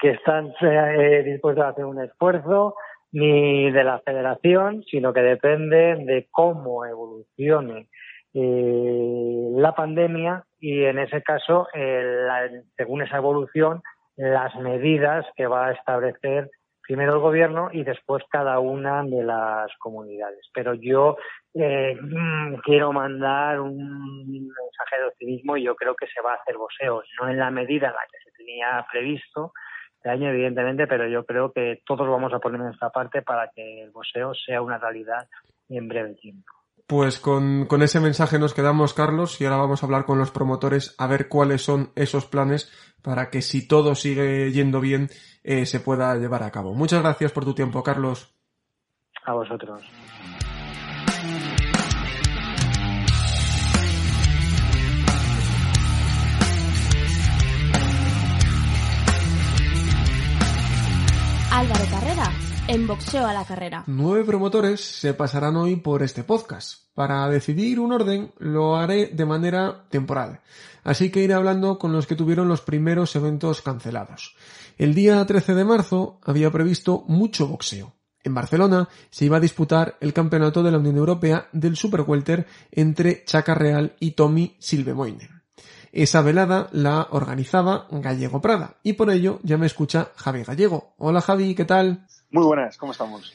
que 0.00 0.10
están 0.10 0.52
eh, 0.60 1.24
dispuestos 1.24 1.64
a 1.64 1.68
hacer 1.70 1.84
un 1.84 2.00
esfuerzo 2.00 2.76
ni 3.12 3.70
de 3.70 3.84
la 3.84 4.00
federación, 4.00 4.82
sino 4.84 5.12
que 5.12 5.20
depende 5.22 5.96
de 6.04 6.28
cómo 6.30 6.84
evolucione 6.84 7.88
eh, 8.34 9.48
la 9.54 9.74
pandemia 9.74 10.44
y 10.60 10.84
en 10.84 10.98
ese 10.98 11.22
caso, 11.22 11.66
eh, 11.74 12.02
la- 12.26 12.50
según 12.76 13.02
esa 13.02 13.16
evolución, 13.16 13.82
las 14.16 14.54
medidas 14.56 15.24
que 15.36 15.46
va 15.46 15.68
a 15.68 15.72
establecer 15.72 16.50
primero 16.82 17.12
el 17.14 17.20
gobierno 17.20 17.68
y 17.72 17.84
después 17.84 18.24
cada 18.30 18.58
una 18.60 19.02
de 19.04 19.22
las 19.22 19.70
comunidades. 19.78 20.48
Pero 20.54 20.74
yo 20.74 21.16
eh, 21.54 21.96
mm, 22.00 22.56
quiero 22.64 22.92
mandar 22.92 23.60
un 23.60 24.26
mensaje 24.28 25.00
de 25.00 25.06
optimismo 25.08 25.56
y 25.56 25.64
yo 25.64 25.74
creo 25.76 25.94
que 25.94 26.06
se 26.06 26.20
va 26.22 26.32
a 26.32 26.36
hacer 26.36 26.56
boxeo, 26.56 27.02
no 27.20 27.28
en 27.28 27.38
la 27.38 27.50
medida 27.50 27.88
en 27.88 27.92
la 27.94 28.06
que 28.10 28.18
se 28.24 28.36
tenía 28.36 28.86
previsto 28.90 29.52
este 29.98 30.10
año, 30.10 30.30
evidentemente, 30.30 30.86
pero 30.86 31.08
yo 31.08 31.24
creo 31.24 31.52
que 31.52 31.82
todos 31.84 32.08
vamos 32.08 32.32
a 32.32 32.38
poner 32.38 32.60
nuestra 32.60 32.90
parte 32.90 33.22
para 33.22 33.50
que 33.54 33.82
el 33.82 33.90
boxeo 33.90 34.32
sea 34.34 34.62
una 34.62 34.78
realidad 34.78 35.28
en 35.68 35.88
breve 35.88 36.14
tiempo. 36.14 36.52
Pues 36.86 37.18
con, 37.18 37.66
con 37.66 37.82
ese 37.82 38.00
mensaje 38.00 38.38
nos 38.38 38.54
quedamos, 38.54 38.94
Carlos, 38.94 39.40
y 39.40 39.44
ahora 39.44 39.58
vamos 39.58 39.82
a 39.82 39.86
hablar 39.86 40.04
con 40.04 40.18
los 40.18 40.30
promotores 40.30 40.94
a 40.98 41.06
ver 41.06 41.28
cuáles 41.28 41.62
son 41.62 41.90
esos 41.96 42.26
planes 42.26 42.72
para 43.02 43.28
que 43.28 43.42
si 43.42 43.66
todo 43.66 43.94
sigue 43.94 44.50
yendo 44.52 44.80
bien, 44.80 45.08
eh, 45.42 45.66
se 45.66 45.80
pueda 45.80 46.14
llevar 46.16 46.44
a 46.44 46.50
cabo. 46.50 46.74
Muchas 46.74 47.02
gracias 47.02 47.32
por 47.32 47.44
tu 47.44 47.54
tiempo, 47.54 47.82
Carlos. 47.82 48.34
A 49.24 49.34
vosotros. 49.34 49.82
Álvaro 61.58 61.84
Carrera, 61.90 62.32
en 62.68 62.86
boxeo 62.86 63.26
a 63.26 63.34
la 63.34 63.44
carrera. 63.44 63.82
Nueve 63.88 64.22
promotores 64.24 64.80
se 64.80 65.12
pasarán 65.12 65.56
hoy 65.56 65.74
por 65.74 66.04
este 66.04 66.22
podcast. 66.22 66.84
Para 66.94 67.28
decidir 67.28 67.80
un 67.80 67.92
orden 67.92 68.32
lo 68.38 68.76
haré 68.76 69.06
de 69.08 69.26
manera 69.26 69.84
temporal. 69.90 70.40
Así 70.84 71.10
que 71.10 71.20
iré 71.24 71.34
hablando 71.34 71.76
con 71.76 71.92
los 71.92 72.06
que 72.06 72.14
tuvieron 72.14 72.46
los 72.46 72.60
primeros 72.60 73.16
eventos 73.16 73.60
cancelados. 73.60 74.36
El 74.76 74.94
día 74.94 75.26
13 75.26 75.56
de 75.56 75.64
marzo 75.64 76.20
había 76.22 76.52
previsto 76.52 77.02
mucho 77.08 77.48
boxeo. 77.48 77.92
En 78.22 78.34
Barcelona 78.34 78.88
se 79.10 79.24
iba 79.24 79.38
a 79.38 79.40
disputar 79.40 79.96
el 80.00 80.12
campeonato 80.12 80.62
de 80.62 80.70
la 80.70 80.78
Unión 80.78 80.96
Europea 80.96 81.48
del 81.50 81.74
Super 81.74 82.02
Welter 82.02 82.46
entre 82.70 83.24
Chaca 83.24 83.56
Real 83.56 83.96
y 83.98 84.12
Tommy 84.12 84.54
Silvemoinen. 84.60 85.37
Esa 85.92 86.22
velada 86.22 86.68
la 86.72 87.06
organizaba 87.10 87.86
Gallego 87.90 88.40
Prada 88.40 88.76
y 88.82 88.92
por 88.94 89.10
ello 89.10 89.40
ya 89.42 89.56
me 89.56 89.66
escucha 89.66 90.10
Javi 90.16 90.42
Gallego. 90.44 90.94
Hola 90.98 91.20
Javi, 91.20 91.54
¿qué 91.54 91.64
tal? 91.64 92.06
Muy 92.30 92.44
buenas, 92.44 92.76
¿cómo 92.76 92.92
estamos? 92.92 93.32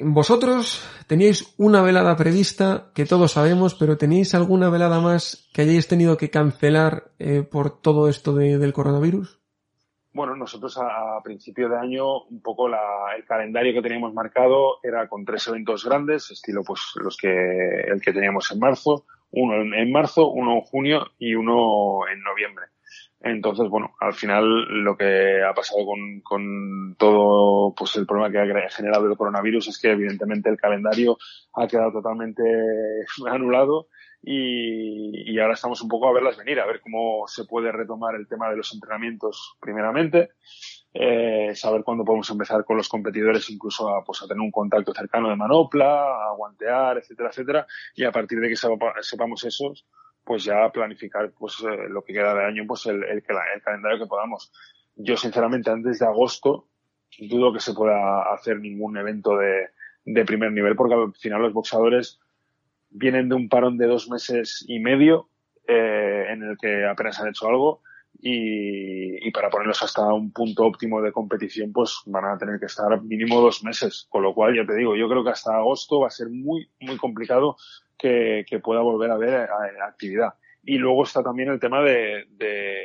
Vosotros 0.00 0.82
teníais 1.06 1.52
una 1.58 1.82
velada 1.82 2.16
prevista 2.16 2.86
que 2.94 3.04
todos 3.04 3.32
sabemos, 3.32 3.74
pero 3.74 3.98
¿teníais 3.98 4.34
alguna 4.34 4.70
velada 4.70 5.00
más 5.00 5.48
que 5.52 5.62
hayáis 5.62 5.86
tenido 5.86 6.16
que 6.16 6.30
cancelar 6.30 7.10
eh, 7.18 7.42
por 7.42 7.80
todo 7.82 8.08
esto 8.08 8.32
de- 8.34 8.56
del 8.56 8.72
coronavirus? 8.72 9.38
Bueno, 10.14 10.34
nosotros 10.34 10.78
a, 10.78 11.16
a 11.18 11.22
principio 11.22 11.68
de 11.68 11.76
año 11.78 12.22
un 12.24 12.40
poco 12.40 12.68
la- 12.68 13.14
el 13.18 13.24
calendario 13.26 13.74
que 13.74 13.82
teníamos 13.82 14.14
marcado 14.14 14.78
era 14.82 15.08
con 15.08 15.26
tres 15.26 15.46
eventos 15.48 15.84
grandes, 15.84 16.30
estilo 16.30 16.62
pues 16.64 16.80
los 16.96 17.16
que 17.18 17.28
el 17.28 18.00
que 18.00 18.12
teníamos 18.14 18.50
en 18.50 18.58
marzo, 18.60 19.04
uno 19.32 19.74
en, 19.74 19.92
marzo, 19.92 20.28
uno 20.28 20.54
en 20.54 20.60
junio 20.60 21.06
y 21.18 21.34
uno 21.34 22.06
en 22.08 22.22
noviembre. 22.22 22.66
Entonces, 23.20 23.68
bueno, 23.68 23.94
al 24.00 24.14
final 24.14 24.44
lo 24.84 24.96
que 24.96 25.42
ha 25.42 25.54
pasado 25.54 25.86
con, 25.86 26.20
con 26.20 26.96
todo 26.98 27.72
pues 27.74 27.94
el 27.96 28.06
problema 28.06 28.30
que 28.30 28.38
ha 28.38 28.68
generado 28.68 29.06
el 29.06 29.16
coronavirus 29.16 29.68
es 29.68 29.78
que 29.78 29.92
evidentemente 29.92 30.50
el 30.50 30.56
calendario 30.56 31.16
ha 31.54 31.66
quedado 31.66 31.92
totalmente 31.92 32.42
anulado 33.30 33.86
y, 34.22 35.32
y, 35.32 35.38
ahora 35.40 35.54
estamos 35.54 35.82
un 35.82 35.88
poco 35.88 36.08
a 36.08 36.12
verlas 36.12 36.36
venir, 36.36 36.60
a 36.60 36.66
ver 36.66 36.80
cómo 36.80 37.26
se 37.26 37.44
puede 37.44 37.72
retomar 37.72 38.14
el 38.14 38.28
tema 38.28 38.48
de 38.48 38.56
los 38.56 38.72
entrenamientos 38.72 39.56
primeramente, 39.60 40.30
eh, 40.94 41.52
saber 41.54 41.82
cuándo 41.82 42.04
podemos 42.04 42.30
empezar 42.30 42.64
con 42.64 42.76
los 42.76 42.88
competidores 42.88 43.50
incluso 43.50 43.88
a, 43.88 44.04
pues, 44.04 44.22
a 44.22 44.28
tener 44.28 44.40
un 44.40 44.52
contacto 44.52 44.94
cercano 44.94 45.28
de 45.28 45.36
manopla, 45.36 46.28
a 46.28 46.34
guantear, 46.36 46.98
etcétera, 46.98 47.30
etcétera, 47.30 47.66
y 47.96 48.04
a 48.04 48.12
partir 48.12 48.38
de 48.38 48.48
que 48.48 48.56
sepamos 48.56 49.44
esos, 49.44 49.86
pues 50.24 50.44
ya 50.44 50.70
planificar 50.70 51.32
pues 51.36 51.60
eh, 51.60 51.88
lo 51.88 52.04
que 52.04 52.12
queda 52.12 52.34
de 52.34 52.44
año, 52.44 52.64
pues 52.66 52.86
el, 52.86 53.02
el, 53.02 53.18
el 53.18 53.62
calendario 53.62 53.98
que 53.98 54.06
podamos. 54.06 54.52
Yo 54.94 55.16
sinceramente 55.16 55.70
antes 55.70 55.98
de 55.98 56.06
agosto 56.06 56.68
dudo 57.18 57.52
que 57.52 57.60
se 57.60 57.74
pueda 57.74 58.32
hacer 58.32 58.60
ningún 58.60 58.96
evento 58.96 59.36
de, 59.36 59.70
de 60.04 60.24
primer 60.24 60.52
nivel 60.52 60.76
porque 60.76 60.94
al 60.94 61.12
final 61.14 61.42
los 61.42 61.52
boxadores 61.52 62.20
vienen 62.92 63.28
de 63.28 63.34
un 63.34 63.48
parón 63.48 63.78
de 63.78 63.86
dos 63.86 64.08
meses 64.08 64.64
y 64.68 64.78
medio 64.78 65.28
eh, 65.66 66.26
en 66.30 66.42
el 66.42 66.56
que 66.58 66.84
apenas 66.84 67.20
han 67.20 67.28
hecho 67.28 67.48
algo 67.48 67.82
y, 68.20 69.26
y, 69.26 69.30
para 69.32 69.50
ponerlos 69.50 69.82
hasta 69.82 70.12
un 70.12 70.32
punto 70.32 70.64
óptimo 70.64 71.02
de 71.02 71.10
competición 71.12 71.72
pues 71.72 72.02
van 72.06 72.24
a 72.24 72.38
tener 72.38 72.60
que 72.60 72.66
estar 72.66 73.02
mínimo 73.02 73.40
dos 73.40 73.64
meses. 73.64 74.06
Con 74.08 74.22
lo 74.22 74.34
cual 74.34 74.54
ya 74.54 74.66
te 74.66 74.76
digo 74.76 74.94
yo 74.94 75.08
creo 75.08 75.24
que 75.24 75.30
hasta 75.30 75.56
agosto 75.56 76.00
va 76.00 76.08
a 76.08 76.10
ser 76.10 76.28
muy 76.28 76.68
muy 76.80 76.96
complicado 76.96 77.56
que, 77.98 78.44
que 78.48 78.60
pueda 78.60 78.80
volver 78.80 79.10
a 79.10 79.14
haber 79.14 79.48
actividad. 79.86 80.34
Y 80.62 80.78
luego 80.78 81.02
está 81.02 81.22
también 81.22 81.48
el 81.48 81.58
tema 81.58 81.82
de, 81.82 82.26
de, 82.30 82.84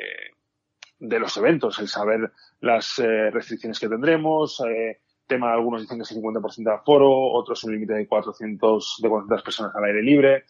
de 1.00 1.20
los 1.20 1.36
eventos 1.38 1.80
el 1.80 1.88
saber 1.88 2.32
las 2.60 3.00
eh, 3.00 3.30
restricciones 3.32 3.80
que 3.80 3.90
tendremos 3.90 4.62
eh, 4.68 5.02
tema, 5.28 5.54
algunos 5.54 5.82
dicen 5.82 5.98
que 5.98 6.04
es 6.04 6.12
el 6.12 6.22
50% 6.22 6.64
de 6.64 6.74
aforo, 6.74 7.12
otros 7.34 7.64
un 7.64 7.74
límite 7.74 7.94
de 7.94 8.08
400, 8.08 8.96
de 9.02 9.10
400 9.10 9.44
personas 9.44 9.76
al 9.76 9.84
aire 9.84 10.02
libre. 10.02 10.46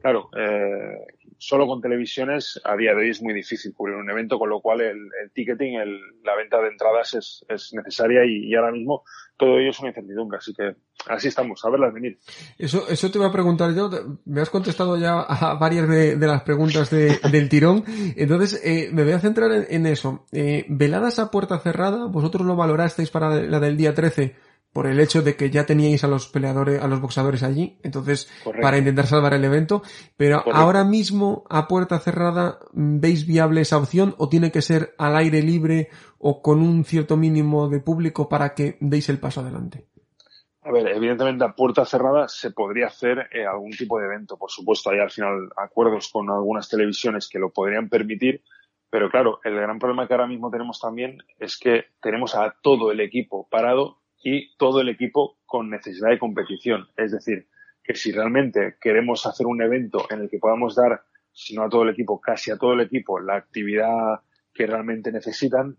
Claro, 0.00 0.28
eh, 0.36 1.06
solo 1.38 1.66
con 1.66 1.80
televisiones 1.80 2.60
a 2.64 2.76
día 2.76 2.92
de 2.92 3.02
hoy 3.02 3.10
es 3.10 3.22
muy 3.22 3.34
difícil 3.34 3.74
cubrir 3.74 3.96
un 3.96 4.10
evento, 4.10 4.38
con 4.38 4.48
lo 4.48 4.60
cual 4.60 4.80
el, 4.80 5.08
el 5.22 5.30
ticketing, 5.32 5.74
el, 5.74 5.98
la 6.22 6.36
venta 6.36 6.60
de 6.60 6.68
entradas 6.68 7.14
es, 7.14 7.44
es 7.48 7.72
necesaria 7.74 8.24
y, 8.24 8.54
ahora 8.54 8.72
mismo 8.72 9.04
todo 9.36 9.58
ello 9.58 9.70
es 9.70 9.78
una 9.80 9.88
incertidumbre, 9.88 10.38
así 10.38 10.54
que 10.54 10.76
así 11.08 11.28
estamos, 11.28 11.62
a 11.64 11.70
verlas 11.70 11.92
venir. 11.92 12.18
Eso, 12.58 12.88
eso 12.88 13.10
te 13.10 13.18
iba 13.18 13.26
a 13.26 13.32
preguntar 13.32 13.74
yo, 13.74 13.90
me 14.24 14.40
has 14.40 14.50
contestado 14.50 14.96
ya 14.96 15.20
a 15.20 15.54
varias 15.54 15.88
de, 15.88 16.16
de 16.16 16.26
las 16.26 16.42
preguntas 16.42 16.90
de, 16.90 17.18
del 17.30 17.48
tirón, 17.48 17.84
entonces 18.16 18.60
eh, 18.64 18.88
me 18.92 19.04
voy 19.04 19.12
a 19.12 19.20
centrar 19.20 19.52
en, 19.52 19.66
en 19.68 19.86
eso. 19.86 20.26
Eh, 20.32 20.64
veladas 20.68 21.18
a 21.18 21.30
puerta 21.30 21.58
cerrada, 21.58 22.06
vosotros 22.06 22.46
lo 22.46 22.56
valorasteis 22.56 23.10
para 23.10 23.42
la 23.42 23.60
del 23.60 23.76
día 23.76 23.94
13 23.94 24.45
por 24.76 24.86
el 24.86 25.00
hecho 25.00 25.22
de 25.22 25.36
que 25.36 25.48
ya 25.48 25.64
teníais 25.64 26.04
a 26.04 26.06
los 26.06 26.28
peleadores, 26.28 26.82
a 26.82 26.86
los 26.86 27.00
boxadores 27.00 27.42
allí, 27.42 27.78
entonces 27.82 28.30
Correcto. 28.44 28.62
para 28.62 28.76
intentar 28.76 29.06
salvar 29.06 29.32
el 29.32 29.42
evento, 29.42 29.80
pero 30.18 30.42
Correcto. 30.42 30.60
ahora 30.60 30.84
mismo 30.84 31.44
a 31.48 31.66
puerta 31.66 31.98
cerrada 31.98 32.58
veis 32.74 33.26
viable 33.26 33.62
esa 33.62 33.78
opción 33.78 34.14
o 34.18 34.28
tiene 34.28 34.52
que 34.52 34.60
ser 34.60 34.94
al 34.98 35.16
aire 35.16 35.40
libre 35.40 35.88
o 36.18 36.42
con 36.42 36.60
un 36.60 36.84
cierto 36.84 37.16
mínimo 37.16 37.70
de 37.70 37.80
público 37.80 38.28
para 38.28 38.52
que 38.52 38.76
deis 38.80 39.08
el 39.08 39.18
paso 39.18 39.40
adelante. 39.40 39.86
A 40.60 40.70
ver, 40.70 40.88
evidentemente 40.88 41.46
a 41.46 41.54
puerta 41.54 41.86
cerrada 41.86 42.28
se 42.28 42.50
podría 42.50 42.88
hacer 42.88 43.30
eh, 43.32 43.46
algún 43.46 43.70
tipo 43.70 43.98
de 43.98 44.04
evento, 44.04 44.36
por 44.36 44.50
supuesto, 44.50 44.90
hay 44.90 44.98
al 44.98 45.10
final 45.10 45.48
acuerdos 45.56 46.10
con 46.12 46.28
algunas 46.28 46.68
televisiones 46.68 47.30
que 47.30 47.38
lo 47.38 47.48
podrían 47.48 47.88
permitir, 47.88 48.42
pero 48.90 49.08
claro, 49.08 49.40
el 49.42 49.54
gran 49.54 49.78
problema 49.78 50.06
que 50.06 50.12
ahora 50.12 50.26
mismo 50.26 50.50
tenemos 50.50 50.78
también 50.78 51.16
es 51.38 51.56
que 51.56 51.86
tenemos 52.02 52.34
a 52.34 52.54
todo 52.60 52.92
el 52.92 53.00
equipo 53.00 53.48
parado 53.48 54.02
y 54.28 54.56
todo 54.56 54.80
el 54.80 54.88
equipo 54.88 55.38
con 55.46 55.70
necesidad 55.70 56.08
de 56.08 56.18
competición. 56.18 56.88
Es 56.96 57.12
decir, 57.12 57.46
que 57.84 57.94
si 57.94 58.10
realmente 58.10 58.74
queremos 58.80 59.24
hacer 59.24 59.46
un 59.46 59.62
evento 59.62 60.04
en 60.10 60.22
el 60.22 60.28
que 60.28 60.40
podamos 60.40 60.74
dar, 60.74 61.04
si 61.30 61.54
no 61.54 61.62
a 61.62 61.68
todo 61.68 61.84
el 61.84 61.90
equipo, 61.90 62.20
casi 62.20 62.50
a 62.50 62.58
todo 62.58 62.72
el 62.72 62.80
equipo, 62.80 63.20
la 63.20 63.36
actividad 63.36 64.22
que 64.52 64.66
realmente 64.66 65.12
necesitan, 65.12 65.76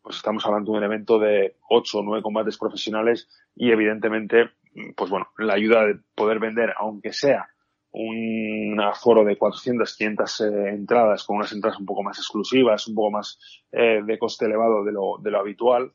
pues 0.00 0.16
estamos 0.16 0.46
hablando 0.46 0.72
de 0.72 0.78
un 0.78 0.84
evento 0.84 1.18
de 1.18 1.56
ocho 1.68 1.98
o 1.98 2.02
nueve 2.02 2.22
combates 2.22 2.56
profesionales 2.56 3.28
y 3.54 3.70
evidentemente, 3.70 4.48
pues 4.96 5.10
bueno, 5.10 5.28
la 5.36 5.52
ayuda 5.52 5.84
de 5.84 5.98
poder 6.14 6.38
vender, 6.38 6.72
aunque 6.78 7.12
sea 7.12 7.50
un 7.92 8.80
aforo 8.80 9.24
de 9.24 9.36
400, 9.36 9.94
500 9.94 10.40
eh, 10.40 10.68
entradas 10.70 11.24
con 11.24 11.36
unas 11.36 11.52
entradas 11.52 11.78
un 11.78 11.84
poco 11.84 12.02
más 12.02 12.16
exclusivas, 12.16 12.88
un 12.88 12.94
poco 12.94 13.10
más 13.10 13.38
eh, 13.72 14.00
de 14.02 14.18
coste 14.18 14.46
elevado 14.46 14.84
de 14.84 14.92
lo, 14.92 15.18
de 15.22 15.30
lo 15.30 15.38
habitual, 15.38 15.92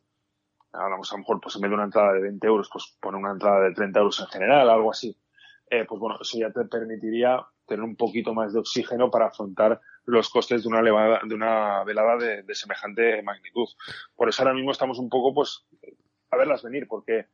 hablamos 0.77 1.11
a 1.11 1.15
lo 1.15 1.19
mejor, 1.19 1.39
pues 1.41 1.55
en 1.55 1.61
vez 1.61 1.69
de 1.69 1.75
una 1.75 1.85
entrada 1.85 2.13
de 2.13 2.21
20 2.21 2.47
euros, 2.47 2.69
pues 2.71 2.97
poner 2.99 3.19
una 3.19 3.31
entrada 3.31 3.61
de 3.61 3.73
30 3.73 3.99
euros 3.99 4.19
en 4.19 4.27
general, 4.27 4.69
algo 4.69 4.91
así. 4.91 5.17
Eh, 5.69 5.85
pues 5.87 5.99
bueno, 5.99 6.17
eso 6.21 6.37
ya 6.37 6.51
te 6.51 6.65
permitiría 6.65 7.45
tener 7.65 7.83
un 7.83 7.95
poquito 7.95 8.33
más 8.33 8.53
de 8.53 8.59
oxígeno 8.59 9.09
para 9.09 9.27
afrontar 9.27 9.81
los 10.05 10.29
costes 10.29 10.63
de 10.63 10.69
una, 10.69 10.79
elevada, 10.79 11.21
de 11.23 11.33
una 11.33 11.83
velada 11.83 12.17
de, 12.17 12.43
de 12.43 12.55
semejante 12.55 13.21
magnitud. 13.23 13.67
Por 14.15 14.29
eso 14.29 14.43
ahora 14.43 14.53
mismo 14.53 14.71
estamos 14.71 14.99
un 14.99 15.09
poco, 15.09 15.33
pues, 15.33 15.65
a 16.29 16.37
verlas 16.37 16.61
venir, 16.61 16.87
porque 16.87 17.27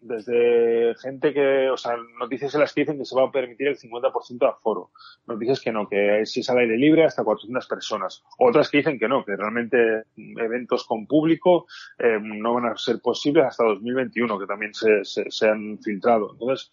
desde 0.00 0.94
gente 0.96 1.32
que, 1.32 1.70
o 1.70 1.76
sea, 1.76 1.96
noticias 2.18 2.54
en 2.54 2.60
las 2.60 2.72
que 2.72 2.82
dicen 2.82 2.98
que 2.98 3.04
se 3.04 3.16
va 3.16 3.24
a 3.24 3.32
permitir 3.32 3.68
el 3.68 3.78
50% 3.78 4.38
de 4.38 4.46
aforo. 4.46 4.90
Noticias 5.26 5.60
que 5.60 5.72
no, 5.72 5.88
que 5.88 6.24
si 6.26 6.40
es 6.40 6.50
al 6.50 6.58
aire 6.58 6.76
libre 6.76 7.04
hasta 7.04 7.24
400 7.24 7.66
personas. 7.66 8.24
Otras 8.38 8.68
que 8.68 8.78
dicen 8.78 8.98
que 8.98 9.08
no, 9.08 9.24
que 9.24 9.36
realmente 9.36 10.04
eventos 10.16 10.84
con 10.84 11.06
público 11.06 11.66
eh, 11.98 12.18
no 12.20 12.54
van 12.54 12.66
a 12.66 12.76
ser 12.76 13.00
posibles 13.00 13.44
hasta 13.44 13.64
2021, 13.64 14.38
que 14.38 14.46
también 14.46 14.74
se, 14.74 15.04
se, 15.04 15.30
se 15.30 15.48
han 15.48 15.78
filtrado. 15.78 16.32
Entonces, 16.32 16.70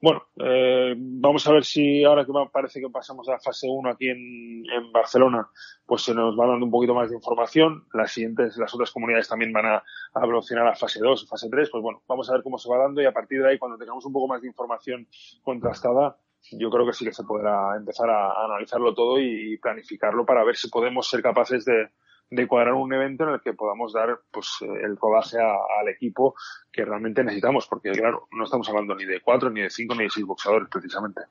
bueno, 0.00 0.22
eh, 0.36 0.94
vamos 0.96 1.46
a 1.46 1.52
ver 1.52 1.64
si 1.64 2.04
ahora 2.04 2.24
que 2.24 2.32
parece 2.52 2.80
que 2.80 2.88
pasamos 2.88 3.28
a 3.28 3.32
la 3.32 3.40
fase 3.40 3.66
1 3.68 3.90
aquí 3.90 4.08
en, 4.08 4.64
en, 4.70 4.92
Barcelona, 4.92 5.48
pues 5.84 6.02
se 6.02 6.14
nos 6.14 6.38
va 6.38 6.46
dando 6.46 6.64
un 6.66 6.70
poquito 6.70 6.94
más 6.94 7.10
de 7.10 7.16
información. 7.16 7.84
Las 7.92 8.12
siguientes, 8.12 8.56
las 8.58 8.72
otras 8.72 8.92
comunidades 8.92 9.28
también 9.28 9.52
van 9.52 9.66
a, 9.66 9.82
a 10.14 10.22
evolucionar 10.22 10.68
a 10.68 10.76
fase 10.76 11.00
2 11.00 11.28
fase 11.28 11.48
3. 11.50 11.70
Pues 11.70 11.82
bueno, 11.82 12.02
vamos 12.06 12.30
a 12.30 12.34
ver 12.34 12.42
cómo 12.42 12.58
se 12.58 12.70
va 12.70 12.78
dando 12.78 13.02
y 13.02 13.06
a 13.06 13.12
partir 13.12 13.42
de 13.42 13.50
ahí, 13.50 13.58
cuando 13.58 13.76
tengamos 13.76 14.04
un 14.04 14.12
poco 14.12 14.28
más 14.28 14.40
de 14.40 14.48
información 14.48 15.08
contrastada, 15.42 16.16
yo 16.52 16.70
creo 16.70 16.86
que 16.86 16.92
sí 16.92 17.04
que 17.04 17.12
se 17.12 17.24
podrá 17.24 17.76
empezar 17.76 18.08
a, 18.08 18.44
analizarlo 18.44 18.94
todo 18.94 19.18
y 19.18 19.58
planificarlo 19.58 20.24
para 20.24 20.44
ver 20.44 20.56
si 20.56 20.68
podemos 20.68 21.08
ser 21.08 21.22
capaces 21.22 21.64
de, 21.64 21.88
de 22.30 22.46
cuadrar 22.46 22.74
un 22.74 22.92
evento 22.92 23.24
en 23.24 23.30
el 23.30 23.40
que 23.40 23.54
podamos 23.54 23.92
dar 23.92 24.20
pues 24.30 24.48
el 24.60 24.96
rodaje 24.96 25.38
al 25.38 25.88
equipo 25.88 26.34
que 26.70 26.84
realmente 26.84 27.24
necesitamos, 27.24 27.66
porque 27.66 27.90
claro, 27.90 28.28
no 28.32 28.44
estamos 28.44 28.68
hablando 28.68 28.94
ni 28.94 29.04
de 29.04 29.20
cuatro, 29.20 29.50
ni 29.50 29.62
de 29.62 29.70
cinco, 29.70 29.94
ni 29.94 30.04
de 30.04 30.10
seis 30.10 30.26
boxeadores 30.26 30.68
precisamente. 30.70 31.22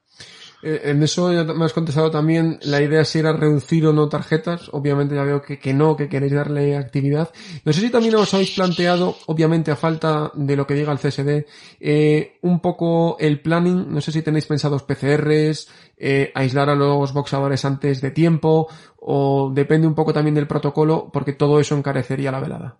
Eh, 0.63 0.81
en 0.85 1.03
eso 1.03 1.31
ya 1.31 1.43
me 1.43 1.65
has 1.65 1.73
contestado 1.73 2.09
también, 2.09 2.59
la 2.63 2.81
idea 2.81 3.05
si 3.05 3.19
era 3.19 3.31
reducir 3.31 3.85
o 3.85 3.93
no 3.93 4.09
tarjetas, 4.09 4.69
obviamente 4.73 5.15
ya 5.15 5.23
veo 5.23 5.41
que, 5.41 5.59
que 5.59 5.73
no, 5.73 5.95
que 5.95 6.09
queréis 6.09 6.33
darle 6.33 6.75
actividad. 6.75 7.31
No 7.63 7.71
sé 7.71 7.81
si 7.81 7.89
también 7.91 8.15
os 8.15 8.33
habéis 8.33 8.55
planteado, 8.55 9.15
obviamente 9.27 9.71
a 9.71 9.75
falta 9.75 10.31
de 10.33 10.55
lo 10.55 10.65
que 10.65 10.73
diga 10.73 10.91
el 10.91 10.99
CSD, 10.99 11.45
eh, 11.79 12.39
un 12.41 12.59
poco 12.59 13.17
el 13.19 13.39
planning, 13.39 13.85
no 13.89 14.01
sé 14.01 14.11
si 14.11 14.23
tenéis 14.23 14.47
pensados 14.47 14.83
PCRs, 14.83 15.86
eh, 15.97 16.31
aislar 16.35 16.69
a 16.69 16.75
los 16.75 17.13
boxadores 17.13 17.65
antes 17.65 18.01
de 18.01 18.11
tiempo, 18.11 18.67
o 18.97 19.51
depende 19.53 19.87
un 19.87 19.95
poco 19.95 20.13
también 20.13 20.35
del 20.35 20.47
protocolo, 20.47 21.09
porque 21.11 21.33
todo 21.33 21.59
eso 21.59 21.75
encarecería 21.75 22.31
la 22.31 22.39
velada. 22.39 22.79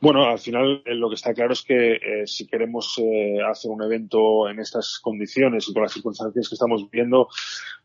Bueno, 0.00 0.24
al 0.24 0.38
final 0.38 0.82
eh, 0.84 0.94
lo 0.94 1.08
que 1.08 1.14
está 1.14 1.32
claro 1.32 1.52
es 1.52 1.62
que 1.62 1.92
eh, 1.94 2.26
si 2.26 2.46
queremos 2.46 2.98
eh, 2.98 3.38
hacer 3.48 3.70
un 3.70 3.82
evento 3.82 4.48
en 4.48 4.58
estas 4.58 4.98
condiciones 4.98 5.68
y 5.68 5.72
con 5.72 5.82
las 5.82 5.92
circunstancias 5.92 6.48
que 6.48 6.54
estamos 6.54 6.90
viendo, 6.90 7.28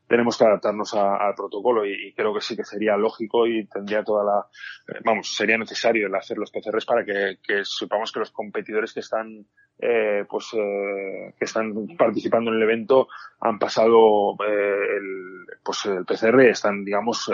tenemos 0.08 0.38
que 0.38 0.46
adaptarnos 0.46 0.94
a, 0.94 1.18
al 1.18 1.36
protocolo 1.36 1.86
y, 1.86 2.08
y, 2.08 2.14
creo 2.14 2.34
que 2.34 2.42
sí 2.42 2.56
que 2.56 2.64
sería 2.64 2.96
lógico 2.98 3.46
y 3.46 3.68
tendría 3.68 4.04
toda 4.04 4.24
la, 4.24 4.48
eh, 4.88 5.02
vamos, 5.04 5.36
sería 5.36 5.58
necesario 5.58 6.08
el 6.08 6.16
hacer 6.16 6.38
los 6.38 6.52
PCRs 6.52 6.86
para 6.86 7.04
que, 7.04 7.38
que 7.44 7.64
sepamos 7.64 8.12
que 8.12 8.20
los 8.20 8.32
competidores 8.32 8.94
que 8.94 9.02
están, 9.02 9.46
eh, 9.80 10.26
pues, 10.30 10.50
eh, 10.54 11.34
que 11.38 11.46
están 11.46 11.96
participando 11.98 12.52
en 12.52 12.58
el 12.58 12.64
evento 12.64 13.08
han 13.42 13.60
pasado 13.60 14.36
el, 14.40 15.46
pues 15.64 15.86
el 15.86 16.06
PCR, 16.06 16.42
están, 16.42 16.84
digamos, 16.86 17.30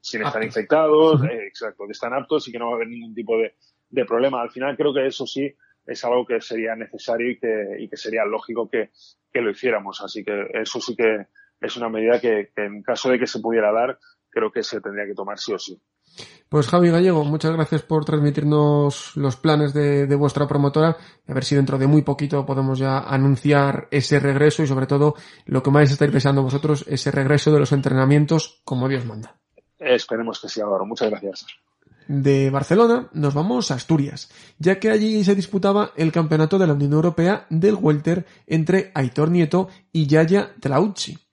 sin 0.00 0.22
estar 0.22 0.42
infectados, 0.42 1.22
eh, 1.24 1.46
exacto, 1.46 1.86
que 1.86 1.92
están 1.92 2.14
aptos 2.14 2.48
y 2.48 2.52
que 2.52 2.58
no 2.58 2.66
va 2.66 2.72
a 2.72 2.74
haber 2.76 2.88
ningún 2.88 3.14
tipo 3.14 3.38
de, 3.38 3.54
de, 3.90 4.04
problema. 4.04 4.40
Al 4.40 4.50
final 4.50 4.76
creo 4.76 4.94
que 4.94 5.06
eso 5.06 5.26
sí 5.26 5.54
es 5.86 6.04
algo 6.04 6.26
que 6.26 6.40
sería 6.40 6.74
necesario 6.74 7.30
y 7.30 7.38
que, 7.38 7.76
y 7.78 7.88
que 7.88 7.96
sería 7.96 8.24
lógico 8.24 8.68
que, 8.68 8.90
que, 9.32 9.40
lo 9.40 9.50
hiciéramos. 9.50 10.00
Así 10.02 10.24
que 10.24 10.46
eso 10.54 10.80
sí 10.80 10.96
que 10.96 11.26
es 11.60 11.76
una 11.76 11.88
medida 11.88 12.20
que, 12.20 12.50
que 12.54 12.64
en 12.64 12.82
caso 12.82 13.10
de 13.10 13.18
que 13.18 13.26
se 13.26 13.40
pudiera 13.40 13.72
dar, 13.72 13.98
creo 14.30 14.50
que 14.50 14.62
se 14.62 14.80
tendría 14.80 15.06
que 15.06 15.14
tomar 15.14 15.38
sí 15.38 15.52
o 15.52 15.58
sí. 15.58 15.80
Pues 16.48 16.66
Javi 16.66 16.90
Gallego, 16.90 17.24
muchas 17.24 17.52
gracias 17.52 17.82
por 17.82 18.04
transmitirnos 18.04 19.16
los 19.16 19.36
planes 19.36 19.72
de, 19.72 20.06
de, 20.06 20.16
vuestra 20.16 20.48
promotora. 20.48 20.96
A 21.26 21.34
ver 21.34 21.44
si 21.44 21.54
dentro 21.54 21.78
de 21.78 21.86
muy 21.86 22.02
poquito 22.02 22.44
podemos 22.44 22.78
ya 22.78 22.98
anunciar 22.98 23.86
ese 23.90 24.18
regreso 24.18 24.62
y 24.62 24.66
sobre 24.66 24.86
todo 24.86 25.14
lo 25.46 25.62
que 25.62 25.70
más 25.70 25.90
estáis 25.90 26.10
pensando 26.10 26.42
vosotros, 26.42 26.84
ese 26.88 27.10
regreso 27.10 27.52
de 27.52 27.60
los 27.60 27.72
entrenamientos 27.72 28.60
como 28.64 28.88
Dios 28.88 29.06
manda. 29.06 29.36
Esperemos 29.78 30.40
que 30.40 30.48
sí, 30.48 30.60
Álvaro. 30.60 30.84
Muchas 30.84 31.10
gracias. 31.10 31.46
de 32.08 32.50
Barcelona 32.50 33.08
nos 33.12 33.34
vamos 33.34 33.70
a 33.70 33.74
Asturias, 33.74 34.28
ya 34.58 34.80
que 34.80 34.90
allí 34.90 35.22
se 35.22 35.36
disputaba 35.36 35.92
el 35.96 36.10
campeonato 36.10 36.58
de 36.58 36.66
la 36.66 36.74
Unión 36.74 36.92
Europea 36.92 37.46
del 37.50 37.76
Welter 37.76 38.26
entre 38.48 38.90
Aitor 38.94 39.30
Nieto 39.30 39.68
y 39.92 40.08
Yaya 40.08 40.52
Traucci. 40.60 41.29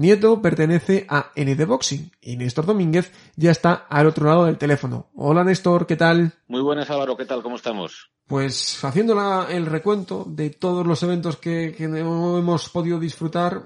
Nieto 0.00 0.40
pertenece 0.40 1.04
a 1.10 1.30
ND 1.36 1.66
Boxing 1.66 2.10
y 2.22 2.38
Néstor 2.38 2.64
Domínguez 2.64 3.12
ya 3.36 3.50
está 3.50 3.74
al 3.74 4.06
otro 4.06 4.24
lado 4.26 4.46
del 4.46 4.56
teléfono. 4.56 5.08
Hola 5.14 5.44
Néstor, 5.44 5.86
¿qué 5.86 5.96
tal? 5.96 6.32
Muy 6.48 6.62
buenas 6.62 6.88
Álvaro, 6.88 7.18
¿qué 7.18 7.26
tal? 7.26 7.42
¿Cómo 7.42 7.56
estamos? 7.56 8.10
Pues 8.26 8.82
haciendo 8.82 9.14
la- 9.14 9.48
el 9.50 9.66
recuento 9.66 10.24
de 10.26 10.48
todos 10.48 10.86
los 10.86 11.02
eventos 11.02 11.36
que, 11.36 11.74
que 11.76 11.84
hemos 11.84 12.70
podido 12.70 12.98
disfrutar 12.98 13.60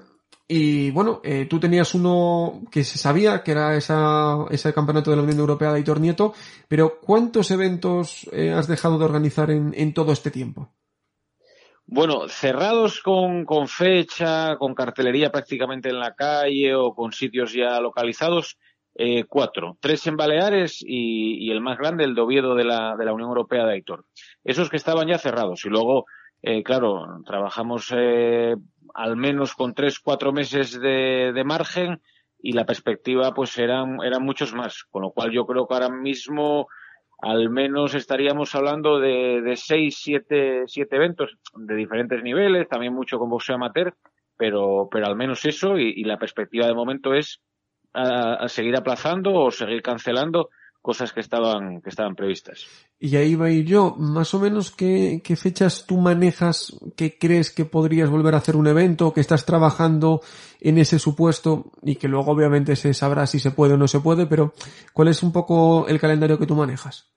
y 0.45 0.91
bueno, 0.91 1.21
eh, 1.23 1.47
tú 1.49 1.57
tenías 1.57 1.95
uno 1.95 2.63
que 2.69 2.83
se 2.83 2.97
sabía 2.97 3.41
que 3.41 3.51
era 3.51 3.77
esa, 3.77 4.39
ese 4.51 4.73
campeonato 4.73 5.11
de 5.11 5.15
la 5.15 5.23
Unión 5.23 5.39
Europea 5.39 5.69
de 5.71 5.77
Aitor 5.77 6.01
Nieto, 6.01 6.33
pero 6.67 6.99
¿cuántos 6.99 7.49
eventos 7.49 8.29
eh, 8.33 8.51
has 8.51 8.67
dejado 8.67 8.99
de 8.99 9.05
organizar 9.05 9.51
en, 9.51 9.73
en 9.73 9.93
todo 9.93 10.11
este 10.11 10.31
tiempo? 10.31 10.69
Bueno, 11.87 12.27
cerrados 12.27 12.99
con, 13.01 13.45
con 13.45 13.67
fecha, 13.67 14.57
con 14.57 14.73
cartelería 14.73 15.31
prácticamente 15.31 15.89
en 15.89 15.99
la 15.99 16.15
calle 16.15 16.73
o 16.73 16.95
con 16.95 17.11
sitios 17.11 17.53
ya 17.53 17.79
localizados, 17.79 18.57
eh, 18.95 19.25
cuatro. 19.25 19.77
Tres 19.79 20.07
en 20.07 20.17
Baleares 20.17 20.81
y, 20.81 21.45
y 21.45 21.51
el 21.51 21.61
más 21.61 21.77
grande, 21.77 22.03
el 22.03 22.15
de 22.15 22.23
de 22.25 22.63
la, 22.63 22.95
de 22.97 23.05
la 23.05 23.13
Unión 23.13 23.29
Europea 23.29 23.65
de 23.65 23.73
Aitor. 23.73 24.05
Esos 24.43 24.69
que 24.69 24.77
estaban 24.77 25.07
ya 25.07 25.19
cerrados. 25.19 25.63
Y 25.65 25.69
luego, 25.69 26.05
eh, 26.41 26.63
claro, 26.63 27.21
trabajamos 27.23 27.93
eh, 27.95 28.55
al 28.95 29.15
menos 29.15 29.53
con 29.53 29.75
tres, 29.75 29.99
cuatro 29.99 30.33
meses 30.33 30.79
de, 30.79 31.33
de 31.33 31.43
margen 31.43 32.01
y 32.39 32.53
la 32.53 32.65
perspectiva 32.65 33.33
pues 33.33 33.57
eran, 33.59 33.99
eran 34.03 34.23
muchos 34.23 34.53
más. 34.53 34.85
Con 34.89 35.03
lo 35.03 35.11
cual 35.11 35.31
yo 35.31 35.45
creo 35.45 35.67
que 35.67 35.73
ahora 35.75 35.89
mismo 35.89 36.67
al 37.25 37.49
menos 37.49 37.95
estaríamos 37.95 38.53
hablando 38.53 38.99
de, 38.99 39.41
de 39.41 39.55
seis, 39.55 39.97
siete, 39.99 40.65
siete 40.67 40.95
eventos 40.95 41.35
de 41.55 41.75
diferentes 41.75 42.21
niveles, 42.21 42.69
también 42.69 42.93
mucho 42.93 43.17
con 43.17 43.31
boxeo 43.31 43.55
amateur, 43.55 43.95
pero, 44.37 44.87
pero 44.91 45.07
al 45.07 45.15
menos 45.15 45.43
eso 45.43 45.75
y, 45.79 46.03
la 46.03 46.19
perspectiva 46.19 46.67
de 46.67 46.75
momento 46.75 47.15
es 47.15 47.41
a, 47.93 48.35
a 48.35 48.47
seguir 48.47 48.77
aplazando 48.77 49.33
o 49.33 49.49
seguir 49.49 49.81
cancelando 49.81 50.49
cosas 50.83 51.13
que 51.13 51.21
estaban, 51.21 51.81
que 51.81 51.89
estaban 51.89 52.13
previstas. 52.13 52.67
Y 52.99 53.15
ahí 53.15 53.33
va 53.33 53.47
a 53.47 53.49
ir 53.49 53.65
yo, 53.65 53.95
más 53.97 54.35
o 54.35 54.39
menos 54.39 54.69
qué, 54.69 55.19
qué 55.23 55.35
fechas 55.35 55.87
tú 55.87 55.97
manejas 55.97 56.77
que 56.95 57.17
crees 57.17 57.49
que 57.49 57.65
podrías 57.65 58.11
volver 58.11 58.35
a 58.35 58.37
hacer 58.37 58.55
un 58.55 58.67
evento, 58.67 59.11
que 59.11 59.21
estás 59.21 59.47
trabajando 59.47 60.21
en 60.61 60.77
ese 60.77 60.99
supuesto 60.99 61.71
y 61.81 61.95
que 61.95 62.07
luego 62.07 62.31
obviamente 62.31 62.75
se 62.75 62.93
sabrá 62.93 63.25
si 63.25 63.39
se 63.39 63.49
puede 63.49 63.73
o 63.73 63.77
no 63.77 63.87
se 63.87 63.99
puede, 63.99 64.27
pero 64.27 64.53
¿cuál 64.93 65.07
es 65.07 65.23
un 65.23 65.31
poco 65.31 65.87
el 65.87 65.99
calendario 65.99 66.37
que 66.37 66.45
tú 66.45 66.55
manejas? 66.55 67.14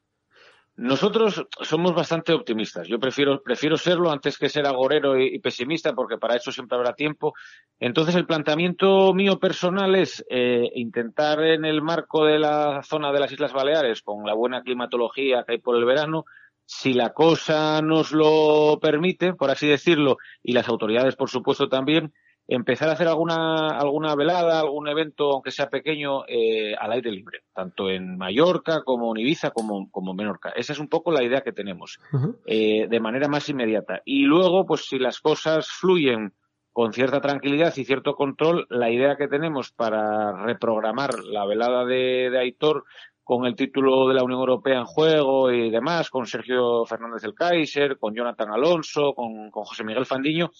Nosotros 0.78 1.44
somos 1.62 1.92
bastante 1.92 2.32
optimistas. 2.32 2.86
Yo 2.86 3.00
prefiero, 3.00 3.42
prefiero 3.42 3.76
serlo 3.76 4.12
antes 4.12 4.38
que 4.38 4.48
ser 4.48 4.64
agorero 4.64 5.18
y, 5.18 5.40
pesimista, 5.40 5.92
porque 5.92 6.18
para 6.18 6.36
eso 6.36 6.52
siempre 6.52 6.78
habrá 6.78 6.94
tiempo. 6.94 7.34
Entonces, 7.80 8.14
el 8.14 8.26
planteamiento 8.26 9.12
mío 9.12 9.40
personal 9.40 9.96
es 9.96 10.24
eh, 10.30 10.70
intentar 10.76 11.42
en 11.42 11.64
el 11.64 11.82
marco 11.82 12.24
de 12.24 12.38
la 12.38 12.84
zona 12.84 13.10
de 13.10 13.18
las 13.18 13.32
Islas 13.32 13.52
Baleares, 13.52 14.02
con 14.02 14.24
la 14.24 14.34
buena 14.34 14.62
climatología 14.62 15.42
que 15.42 15.54
hay 15.54 15.58
por 15.58 15.76
el 15.76 15.84
verano, 15.84 16.26
si 16.64 16.92
la 16.92 17.12
cosa 17.12 17.82
nos 17.82 18.12
lo 18.12 18.78
permite, 18.80 19.34
por 19.34 19.50
así 19.50 19.66
decirlo, 19.66 20.18
y 20.44 20.52
las 20.52 20.68
autoridades, 20.68 21.16
por 21.16 21.28
supuesto, 21.28 21.68
también, 21.68 22.12
empezar 22.48 22.88
a 22.88 22.92
hacer 22.92 23.06
alguna, 23.06 23.68
alguna 23.78 24.14
velada, 24.16 24.58
algún 24.58 24.88
evento, 24.88 25.30
aunque 25.32 25.50
sea 25.50 25.68
pequeño, 25.68 26.24
eh, 26.26 26.74
al 26.74 26.92
aire 26.92 27.12
libre, 27.12 27.42
tanto 27.52 27.90
en 27.90 28.16
Mallorca 28.16 28.82
como 28.84 29.14
en 29.14 29.20
Ibiza 29.20 29.50
como, 29.50 29.90
como 29.90 30.12
en 30.12 30.16
Menorca. 30.16 30.50
Esa 30.56 30.72
es 30.72 30.78
un 30.78 30.88
poco 30.88 31.12
la 31.12 31.22
idea 31.22 31.42
que 31.42 31.52
tenemos, 31.52 32.00
eh, 32.46 32.88
de 32.88 33.00
manera 33.00 33.28
más 33.28 33.48
inmediata. 33.50 34.00
Y 34.06 34.22
luego, 34.22 34.64
pues 34.64 34.86
si 34.86 34.98
las 34.98 35.20
cosas 35.20 35.68
fluyen 35.68 36.32
con 36.72 36.94
cierta 36.94 37.20
tranquilidad 37.20 37.74
y 37.76 37.84
cierto 37.84 38.14
control, 38.14 38.66
la 38.70 38.90
idea 38.90 39.16
que 39.16 39.28
tenemos 39.28 39.70
para 39.70 40.32
reprogramar 40.44 41.18
la 41.24 41.44
velada 41.44 41.84
de, 41.84 42.30
de 42.30 42.38
Aitor 42.38 42.84
con 43.24 43.44
el 43.44 43.56
título 43.56 44.08
de 44.08 44.14
la 44.14 44.22
Unión 44.22 44.40
Europea 44.40 44.78
en 44.78 44.86
juego 44.86 45.52
y 45.52 45.68
demás, 45.68 46.08
con 46.08 46.24
Sergio 46.24 46.86
Fernández 46.86 47.20
del 47.20 47.34
Kaiser, 47.34 47.98
con 47.98 48.14
Jonathan 48.14 48.50
Alonso, 48.50 49.12
con, 49.12 49.50
con 49.50 49.64
José 49.64 49.84
Miguel 49.84 50.06
Fandiño, 50.06 50.50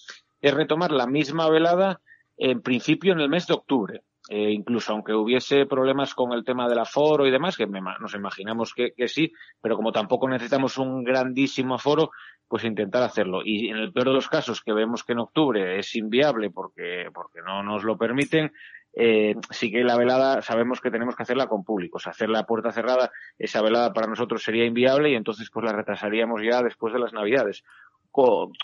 es 0.40 0.54
retomar 0.54 0.92
la 0.92 1.06
misma 1.06 1.48
velada 1.48 2.00
en 2.36 2.62
principio 2.62 3.12
en 3.12 3.20
el 3.20 3.28
mes 3.28 3.46
de 3.46 3.54
octubre. 3.54 4.02
Eh, 4.30 4.50
incluso 4.50 4.92
aunque 4.92 5.14
hubiese 5.14 5.64
problemas 5.64 6.14
con 6.14 6.34
el 6.34 6.44
tema 6.44 6.68
del 6.68 6.78
aforo 6.78 7.26
y 7.26 7.30
demás, 7.30 7.56
que 7.56 7.66
me 7.66 7.80
nos 7.80 8.14
imaginamos 8.14 8.74
que, 8.74 8.92
sí, 9.08 9.32
pero 9.62 9.74
como 9.74 9.90
tampoco 9.90 10.28
necesitamos 10.28 10.76
un 10.76 11.02
grandísimo 11.02 11.74
aforo, 11.76 12.10
pues 12.46 12.64
intentar 12.64 13.02
hacerlo. 13.02 13.40
Y 13.42 13.68
en 13.68 13.78
el 13.78 13.92
peor 13.92 14.08
de 14.08 14.14
los 14.14 14.28
casos, 14.28 14.60
que 14.62 14.74
vemos 14.74 15.02
que 15.02 15.12
en 15.12 15.20
octubre 15.20 15.78
es 15.78 15.94
inviable 15.96 16.50
porque, 16.50 17.08
porque 17.14 17.40
no 17.40 17.62
nos 17.62 17.84
lo 17.84 17.96
permiten, 17.96 18.52
eh, 18.92 19.34
sí 19.50 19.70
que 19.70 19.84
la 19.84 19.96
velada 19.96 20.42
sabemos 20.42 20.80
que 20.80 20.90
tenemos 20.90 21.14
que 21.16 21.22
hacerla 21.22 21.46
con 21.46 21.64
públicos. 21.64 22.06
Hacerla 22.06 22.40
a 22.40 22.46
puerta 22.46 22.72
cerrada, 22.72 23.10
esa 23.38 23.62
velada 23.62 23.92
para 23.92 24.08
nosotros 24.08 24.42
sería 24.42 24.64
inviable 24.64 25.10
y 25.10 25.14
entonces 25.14 25.50
pues 25.50 25.64
la 25.64 25.72
retrasaríamos 25.72 26.42
ya 26.42 26.62
después 26.62 26.92
de 26.92 26.98
las 26.98 27.12
navidades. 27.12 27.64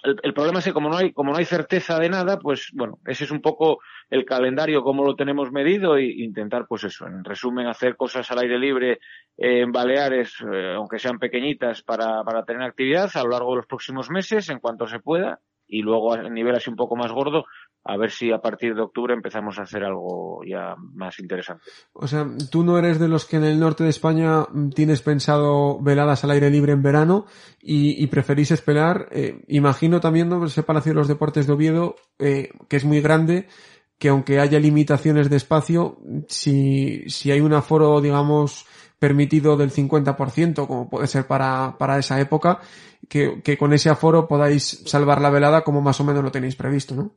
El, 0.02 0.16
el 0.22 0.34
problema 0.34 0.58
es 0.58 0.64
que 0.64 0.72
como 0.72 0.88
no 0.88 0.96
hay, 0.96 1.12
como 1.12 1.30
no 1.30 1.38
hay 1.38 1.44
certeza 1.44 1.98
de 1.98 2.08
nada, 2.08 2.38
pues 2.38 2.70
bueno, 2.72 2.98
ese 3.06 3.24
es 3.24 3.30
un 3.30 3.40
poco 3.40 3.78
el 4.10 4.24
calendario, 4.24 4.82
cómo 4.82 5.04
lo 5.04 5.14
tenemos 5.14 5.52
medido 5.52 5.96
e 5.96 6.04
intentar 6.04 6.66
pues 6.66 6.84
eso, 6.84 7.06
en 7.06 7.22
resumen, 7.22 7.66
hacer 7.66 7.96
cosas 7.96 8.30
al 8.30 8.40
aire 8.40 8.58
libre 8.58 9.00
eh, 9.36 9.60
en 9.60 9.70
Baleares, 9.70 10.34
eh, 10.40 10.74
aunque 10.76 10.98
sean 10.98 11.18
pequeñitas, 11.18 11.82
para, 11.82 12.24
para 12.24 12.44
tener 12.44 12.62
actividad 12.62 13.10
a 13.14 13.22
lo 13.22 13.30
largo 13.30 13.50
de 13.50 13.56
los 13.58 13.66
próximos 13.66 14.10
meses, 14.10 14.48
en 14.48 14.58
cuanto 14.58 14.86
se 14.86 14.98
pueda, 14.98 15.40
y 15.66 15.82
luego 15.82 16.12
a 16.12 16.28
nivel 16.28 16.54
así 16.54 16.70
un 16.70 16.76
poco 16.76 16.96
más 16.96 17.12
gordo, 17.12 17.44
a 17.86 17.96
ver 17.98 18.10
si 18.10 18.32
a 18.32 18.38
partir 18.38 18.74
de 18.74 18.80
octubre 18.80 19.12
empezamos 19.12 19.58
a 19.58 19.62
hacer 19.62 19.84
algo 19.84 20.40
ya 20.44 20.74
más 20.94 21.18
interesante. 21.18 21.64
O 21.92 22.06
sea, 22.06 22.26
tú 22.50 22.64
no 22.64 22.78
eres 22.78 22.98
de 22.98 23.08
los 23.08 23.26
que 23.26 23.36
en 23.36 23.44
el 23.44 23.60
norte 23.60 23.84
de 23.84 23.90
España 23.90 24.46
tienes 24.74 25.02
pensado 25.02 25.78
veladas 25.80 26.24
al 26.24 26.30
aire 26.30 26.48
libre 26.48 26.72
en 26.72 26.82
verano 26.82 27.26
y, 27.60 28.06
preferís 28.06 28.50
esperar. 28.52 29.08
eh, 29.10 29.42
imagino 29.48 30.00
también 30.00 30.30
¿no? 30.30 30.44
ese 30.46 30.62
Palacio 30.62 30.92
de 30.92 30.96
los 30.96 31.08
Deportes 31.08 31.46
de 31.46 31.52
Oviedo, 31.52 31.96
eh, 32.18 32.50
que 32.68 32.76
es 32.76 32.84
muy 32.84 33.02
grande, 33.02 33.48
que 33.98 34.08
aunque 34.08 34.40
haya 34.40 34.58
limitaciones 34.58 35.28
de 35.28 35.36
espacio, 35.36 35.98
si, 36.26 37.04
si 37.08 37.32
hay 37.32 37.40
un 37.40 37.52
aforo, 37.52 38.00
digamos, 38.00 38.66
permitido 38.98 39.58
del 39.58 39.70
50%, 39.70 40.66
como 40.66 40.88
puede 40.88 41.06
ser 41.06 41.26
para, 41.26 41.76
para 41.78 41.98
esa 41.98 42.18
época, 42.18 42.60
que, 43.10 43.42
que 43.42 43.58
con 43.58 43.74
ese 43.74 43.90
aforo 43.90 44.26
podáis 44.26 44.82
salvar 44.86 45.20
la 45.20 45.28
velada 45.28 45.62
como 45.62 45.82
más 45.82 46.00
o 46.00 46.04
menos 46.04 46.24
lo 46.24 46.32
tenéis 46.32 46.56
previsto, 46.56 46.94
¿no? 46.94 47.12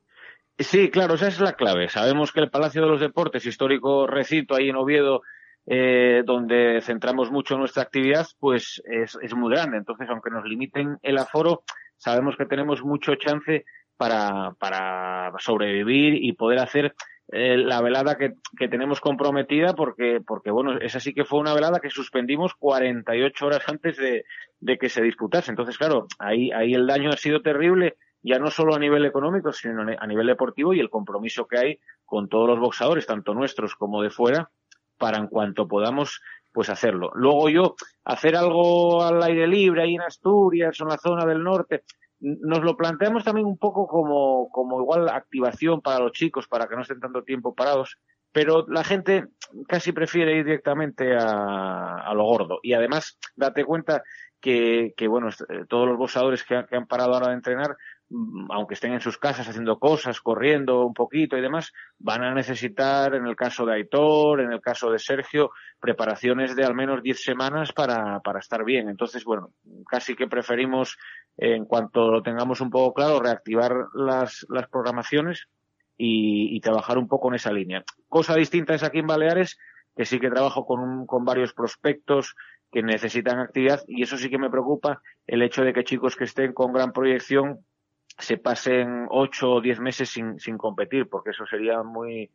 Sí, 0.60 0.90
claro, 0.90 1.14
esa 1.16 1.28
es 1.28 1.40
la 1.40 1.54
clave. 1.54 1.88
Sabemos 1.88 2.32
que 2.32 2.40
el 2.40 2.50
Palacio 2.50 2.82
de 2.82 2.88
los 2.88 3.00
Deportes, 3.00 3.46
histórico 3.46 4.08
recinto 4.08 4.56
ahí 4.56 4.70
en 4.70 4.76
Oviedo, 4.76 5.22
eh, 5.68 6.24
donde 6.26 6.82
centramos 6.82 7.30
mucho 7.30 7.58
nuestra 7.58 7.84
actividad, 7.84 8.26
pues 8.40 8.82
es, 8.86 9.18
es 9.22 9.36
muy 9.36 9.52
grande. 9.52 9.78
Entonces, 9.78 10.10
aunque 10.10 10.32
nos 10.32 10.46
limiten 10.46 10.98
el 11.04 11.20
aforo, 11.20 11.64
sabemos 11.98 12.36
que 12.38 12.48
tenemos 12.48 12.82
mucho 12.84 13.14
chance 13.16 13.66
para, 13.98 14.56
para 14.60 15.32
sobrevivir 15.38 16.16
y 16.16 16.34
poder 16.34 16.60
hacer 16.60 16.96
eh, 17.32 17.58
la 17.58 17.82
velada 17.82 18.18
que, 18.18 18.34
que 18.58 18.68
tenemos 18.68 19.00
comprometida 19.00 19.76
porque, 19.76 20.22
porque 20.26 20.50
bueno, 20.50 20.80
esa 20.80 21.00
sí 21.00 21.14
que 21.14 21.26
fue 21.26 21.40
una 21.40 21.54
velada 21.54 21.82
que 21.82 21.90
suspendimos 21.90 22.56
48 22.56 23.46
horas 23.46 23.68
antes 23.68 23.98
de, 23.98 24.26
de 24.60 24.78
que 24.80 24.90
se 24.90 25.04
disputase. 25.04 25.52
Entonces, 25.52 25.78
claro, 25.78 26.08
ahí, 26.18 26.52
ahí 26.52 26.74
el 26.74 26.88
daño 26.88 27.10
ha 27.10 27.18
sido 27.18 27.42
terrible 27.44 27.96
ya 28.22 28.40
no 28.40 28.52
solo 28.52 28.76
a 28.76 28.80
nivel 28.80 29.06
económico, 29.06 29.52
sino 29.54 29.84
a 29.98 30.08
nivel 30.08 30.28
deportivo 30.28 30.74
y 30.74 30.80
el 30.80 30.90
compromiso 30.90 31.48
que 31.48 31.58
hay 31.58 31.80
con 32.06 32.30
todos 32.30 32.48
los 32.48 32.60
boxadores, 32.60 33.06
tanto 33.06 33.34
nuestros 33.34 33.76
como 33.76 34.02
de 34.02 34.10
fuera, 34.10 34.50
para 34.98 35.18
en 35.18 35.28
cuanto 35.28 35.68
podamos, 35.68 36.22
pues 36.52 36.70
hacerlo. 36.70 37.12
Luego 37.14 37.50
yo, 37.50 37.76
hacer 38.04 38.36
algo 38.36 39.04
al 39.04 39.22
aire 39.24 39.48
libre 39.48 39.84
ahí 39.84 39.96
en 39.96 40.02
Asturias 40.02 40.80
o 40.80 40.84
en 40.84 40.90
la 40.90 40.98
zona 40.98 41.26
del 41.26 41.44
norte, 41.44 41.84
nos 42.20 42.64
lo 42.64 42.76
planteamos 42.76 43.24
también 43.24 43.46
un 43.46 43.58
poco 43.58 43.88
como, 43.88 44.50
como 44.50 44.82
igual 44.82 45.08
activación 45.10 45.82
para 45.82 46.00
los 46.00 46.14
chicos, 46.14 46.48
para 46.48 46.68
que 46.68 46.76
no 46.76 46.82
estén 46.82 47.00
tanto 47.00 47.24
tiempo 47.24 47.54
parados, 47.54 48.00
pero 48.32 48.66
la 48.68 48.84
gente 48.84 49.28
casi 49.68 49.92
prefiere 49.92 50.38
ir 50.38 50.46
directamente 50.46 51.16
a, 51.16 52.00
a 52.00 52.14
lo 52.14 52.24
gordo. 52.26 52.60
Y 52.64 52.74
además, 52.74 53.18
date 53.36 53.64
cuenta 53.66 54.04
que, 54.40 54.94
que 54.98 55.08
bueno, 55.08 55.30
todos 55.68 55.88
los 55.88 55.98
boxadores 55.98 56.44
que, 56.44 56.66
que 56.68 56.76
han 56.76 56.88
parado 56.88 57.14
ahora 57.14 57.30
de 57.30 57.36
entrenar, 57.36 57.76
aunque 58.50 58.76
estén 58.76 58.94
en 58.94 59.02
sus 59.02 59.18
casas 59.18 59.50
haciendo 59.50 59.80
cosas, 59.80 60.22
corriendo 60.22 60.86
un 60.86 60.94
poquito 60.94 61.38
y 61.38 61.42
demás, 61.42 61.74
van 62.00 62.24
a 62.24 62.34
necesitar, 62.34 63.14
en 63.16 63.26
el 63.26 63.36
caso 63.36 63.66
de 63.66 63.74
Aitor, 63.74 64.40
en 64.42 64.52
el 64.54 64.62
caso 64.62 64.90
de 64.90 65.00
Sergio, 65.00 65.52
preparaciones 65.80 66.56
de 66.56 66.64
al 66.64 66.74
menos 66.74 67.04
10 67.04 67.22
semanas 67.22 67.74
para, 67.74 68.22
para 68.22 68.40
estar 68.40 68.64
bien. 68.64 68.90
Entonces, 68.90 69.26
bueno, 69.26 69.52
casi 69.90 70.16
que 70.16 70.28
preferimos, 70.28 70.98
en 71.38 71.66
cuanto 71.66 72.10
lo 72.10 72.24
tengamos 72.24 72.62
un 72.62 72.70
poco 72.70 72.94
claro, 72.94 73.20
reactivar 73.20 73.74
las, 73.94 74.46
las 74.50 74.68
programaciones 74.70 75.48
y, 75.98 76.56
y 76.56 76.62
trabajar 76.62 76.98
un 76.98 77.08
poco 77.08 77.28
en 77.28 77.36
esa 77.36 77.52
línea. 77.52 77.84
Cosa 78.08 78.36
distinta 78.36 78.74
es 78.74 78.84
aquí 78.84 79.00
en 79.00 79.08
Baleares, 79.08 79.58
que 79.96 80.06
sí 80.06 80.20
que 80.20 80.30
trabajo 80.30 80.66
con, 80.66 80.80
un, 80.80 81.06
con 81.06 81.26
varios 81.26 81.54
prospectos 81.54 82.36
que 82.72 82.84
necesitan 82.84 83.40
actividad 83.40 83.82
y 83.88 84.04
eso 84.04 84.18
sí 84.18 84.30
que 84.30 84.38
me 84.38 84.50
preocupa 84.50 85.02
el 85.26 85.42
hecho 85.42 85.64
de 85.64 85.74
que 85.74 85.84
chicos 85.84 86.16
que 86.16 86.26
estén 86.26 86.54
con 86.54 86.74
gran 86.74 86.92
proyección 86.92 87.66
se 88.18 88.38
pasen 88.38 89.08
ocho 89.10 89.54
o 89.54 89.62
diez 89.62 89.80
meses 89.80 90.10
sin, 90.10 90.40
sin 90.40 90.58
competir, 90.58 91.08
porque 91.10 91.32
eso 91.32 91.46
sería 91.46 91.84
muy 91.84 92.32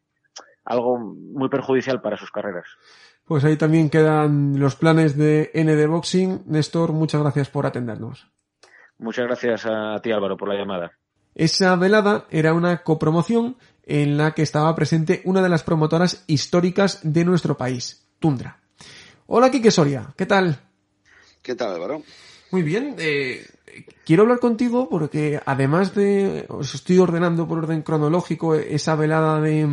algo 0.64 0.99
muy 0.99 1.49
perjudicial 1.49 2.01
para 2.01 2.16
sus 2.16 2.31
carreras. 2.31 2.66
Pues 3.25 3.45
ahí 3.45 3.57
también 3.57 3.90
quedan 3.90 4.59
los 4.59 4.77
planes 4.77 5.16
de 5.16 5.51
ND 5.55 5.88
Boxing. 5.88 6.42
Néstor, 6.47 6.92
muchas 6.92 7.21
gracias 7.21 7.49
por 7.49 7.66
atendernos. 7.66 8.29
Muchas 8.99 9.27
gracias 9.27 9.66
a 9.66 10.01
ti 10.03 10.12
Álvaro 10.12 10.37
por 10.37 10.49
la 10.49 10.57
llamada. 10.57 10.92
Esa 11.35 11.75
velada 11.77 12.27
era 12.31 12.53
una 12.53 12.83
copromoción 12.83 13.57
en 13.85 14.16
la 14.16 14.33
que 14.33 14.42
estaba 14.42 14.75
presente 14.75 15.23
una 15.25 15.42
de 15.42 15.49
las 15.49 15.62
promotoras 15.62 16.25
históricas 16.27 17.01
de 17.03 17.25
nuestro 17.25 17.57
país, 17.57 18.07
Tundra. 18.18 18.61
Hola 19.27 19.51
Kike 19.51 19.71
Soria, 19.71 20.12
¿qué 20.16 20.27
tal? 20.27 20.61
¿Qué 21.42 21.55
tal 21.55 21.75
Álvaro? 21.75 22.03
Muy 22.52 22.62
bien, 22.62 22.94
eh, 22.98 23.44
quiero 24.04 24.22
hablar 24.22 24.38
contigo 24.38 24.88
porque 24.88 25.40
además 25.44 25.94
de, 25.94 26.44
os 26.48 26.74
estoy 26.74 26.98
ordenando 26.98 27.48
por 27.48 27.58
orden 27.58 27.82
cronológico 27.82 28.54
esa 28.54 28.94
velada 28.94 29.40
de, 29.40 29.66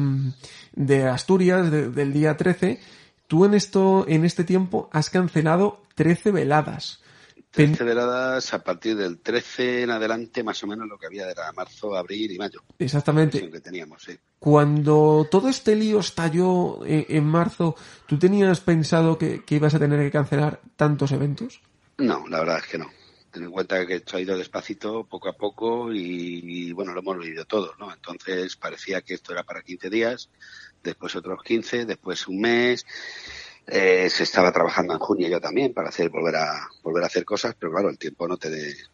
de 0.73 1.03
Asturias 1.07 1.69
de- 1.69 1.89
del 1.89 2.13
día 2.13 2.37
13, 2.37 2.79
tú 3.27 3.45
en 3.45 3.53
esto, 3.53 4.05
en 4.07 4.25
este 4.25 4.43
tiempo 4.45 4.89
has 4.93 5.09
cancelado 5.09 5.81
13 5.95 6.31
veladas. 6.31 7.01
Pen- 7.51 7.71
13 7.71 7.83
veladas 7.83 8.53
a 8.53 8.63
partir 8.63 8.95
del 8.95 9.19
13 9.19 9.81
en 9.83 9.89
adelante, 9.89 10.43
más 10.43 10.63
o 10.63 10.67
menos 10.67 10.87
lo 10.87 10.97
que 10.97 11.07
había 11.07 11.29
era 11.29 11.51
marzo, 11.51 11.95
abril 11.97 12.31
y 12.31 12.37
mayo. 12.37 12.61
Exactamente. 12.77 13.41
Lo 13.41 13.51
que 13.51 13.59
teníamos, 13.59 14.03
sí. 14.03 14.13
Cuando 14.37 15.27
todo 15.29 15.49
este 15.49 15.75
lío 15.75 15.99
estalló 15.99 16.85
en, 16.85 17.05
en 17.09 17.25
marzo, 17.25 17.75
¿tú 18.05 18.17
tenías 18.19 18.61
pensado 18.61 19.17
que, 19.17 19.43
que 19.43 19.55
ibas 19.55 19.73
a 19.73 19.79
tener 19.79 19.99
que 19.99 20.11
cancelar 20.11 20.61
tantos 20.77 21.11
eventos? 21.11 21.59
No, 21.99 22.27
la 22.27 22.39
verdad 22.39 22.59
es 22.59 22.67
que 22.67 22.77
no. 22.77 22.89
Ten 23.31 23.43
en 23.43 23.51
cuenta 23.51 23.85
que 23.85 23.95
esto 23.95 24.17
ha 24.17 24.21
ido 24.21 24.37
despacito, 24.37 25.03
poco 25.03 25.29
a 25.29 25.33
poco, 25.33 25.93
y, 25.93 26.41
y, 26.43 26.71
bueno, 26.71 26.93
lo 26.93 27.01
hemos 27.01 27.19
vivido 27.19 27.45
todos, 27.45 27.77
¿no? 27.77 27.93
Entonces 27.93 28.55
parecía 28.55 29.01
que 29.01 29.13
esto 29.13 29.33
era 29.33 29.43
para 29.43 29.61
15 29.61 29.89
días, 29.89 30.29
después 30.83 31.15
otros 31.15 31.43
15, 31.43 31.85
después 31.85 32.27
un 32.27 32.41
mes. 32.41 32.85
Eh, 33.71 34.09
se 34.09 34.23
estaba 34.23 34.51
trabajando 34.51 34.93
en 34.93 34.99
junio 34.99 35.27
yo 35.27 35.39
también 35.39 35.75
para 35.75 35.89
hacer 35.89 36.09
volver 36.09 36.37
a 36.37 36.67
volver 36.81 37.03
a 37.03 37.05
hacer 37.05 37.23
cosas, 37.23 37.55
pero 37.59 37.71
claro, 37.71 37.89
el 37.89 37.99
tiempo 37.99 38.27
no 38.27 38.35
te 38.37 38.49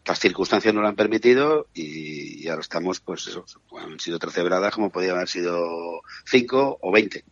las 0.05 0.19
circunstancias 0.19 0.73
no 0.73 0.81
lo 0.81 0.89
han 0.89 0.97
permitido 0.97 1.67
y, 1.73 2.43
y 2.43 2.49
ahora 2.49 2.59
estamos, 2.59 2.99
pues 2.99 3.25
eso, 3.27 3.45
han 3.79 3.97
sido 4.01 4.19
13 4.19 4.43
veladas 4.43 4.75
como 4.75 4.89
podían 4.89 5.15
haber 5.15 5.29
sido 5.29 6.01
5 6.25 6.79
o 6.81 6.91
20, 6.91 7.23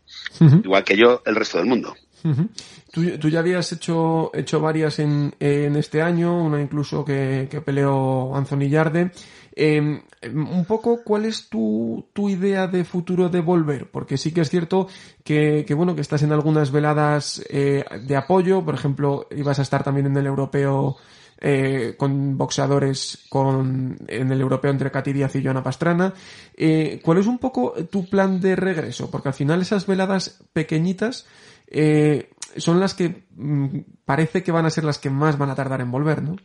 igual 0.63 0.85
que 0.85 0.95
yo 0.95 1.21
el 1.25 1.35
resto 1.35 1.57
del 1.57 1.67
mundo. 1.67 1.93
Ujú. 2.23 2.49
Tú, 2.91 3.17
tú 3.17 3.29
ya 3.29 3.39
habías 3.39 3.71
hecho, 3.71 4.31
hecho 4.33 4.61
varias 4.61 4.99
en, 4.99 5.33
en 5.39 5.75
este 5.75 6.01
año, 6.01 6.43
una 6.43 6.61
incluso 6.61 7.03
que, 7.03 7.47
que 7.49 7.61
peleó 7.61 8.35
Anthony 8.35 8.69
Yarde. 8.69 9.11
Eh, 9.55 10.01
un 10.33 10.65
poco, 10.65 11.03
¿cuál 11.03 11.25
es 11.25 11.49
tu, 11.49 12.07
tu 12.13 12.29
idea 12.29 12.67
de 12.67 12.83
futuro 12.83 13.29
de 13.29 13.41
volver? 13.41 13.89
Porque 13.91 14.17
sí 14.17 14.31
que 14.31 14.41
es 14.41 14.49
cierto 14.49 14.87
que, 15.23 15.63
que 15.67 15.73
bueno, 15.73 15.95
que 15.95 16.01
estás 16.01 16.23
en 16.23 16.31
algunas 16.31 16.71
veladas 16.71 17.43
eh, 17.49 17.83
de 18.07 18.15
apoyo, 18.15 18.63
por 18.63 18.73
ejemplo, 18.73 19.27
ibas 19.35 19.59
a 19.59 19.63
estar 19.63 19.83
también 19.83 20.07
en 20.07 20.17
el 20.17 20.25
europeo 20.25 20.97
eh, 21.39 21.95
con 21.97 22.37
boxeadores 22.37 23.25
con, 23.29 23.97
en 24.07 24.31
el 24.31 24.39
europeo 24.39 24.71
entre 24.71 24.91
Katy 24.91 25.11
Díaz 25.13 25.35
y 25.35 25.43
Joana 25.43 25.61
Pastrana. 25.61 26.13
Eh, 26.55 27.01
¿Cuál 27.03 27.17
es 27.17 27.27
un 27.27 27.37
poco 27.37 27.73
tu 27.91 28.09
plan 28.09 28.39
de 28.39 28.55
regreso? 28.55 29.11
Porque 29.11 29.27
al 29.27 29.33
final 29.33 29.61
esas 29.61 29.85
veladas 29.85 30.41
pequeñitas 30.53 31.25
eh, 31.67 32.29
son 32.57 32.79
las 32.79 32.93
que 32.93 33.25
mm, 33.31 33.79
parece 34.05 34.43
que 34.43 34.51
van 34.51 34.65
a 34.65 34.69
ser 34.69 34.83
las 34.83 34.99
que 34.99 35.09
más 35.09 35.37
van 35.37 35.49
a 35.49 35.55
tardar 35.55 35.81
en 35.81 35.91
volver, 35.91 36.21
¿no? 36.21 36.35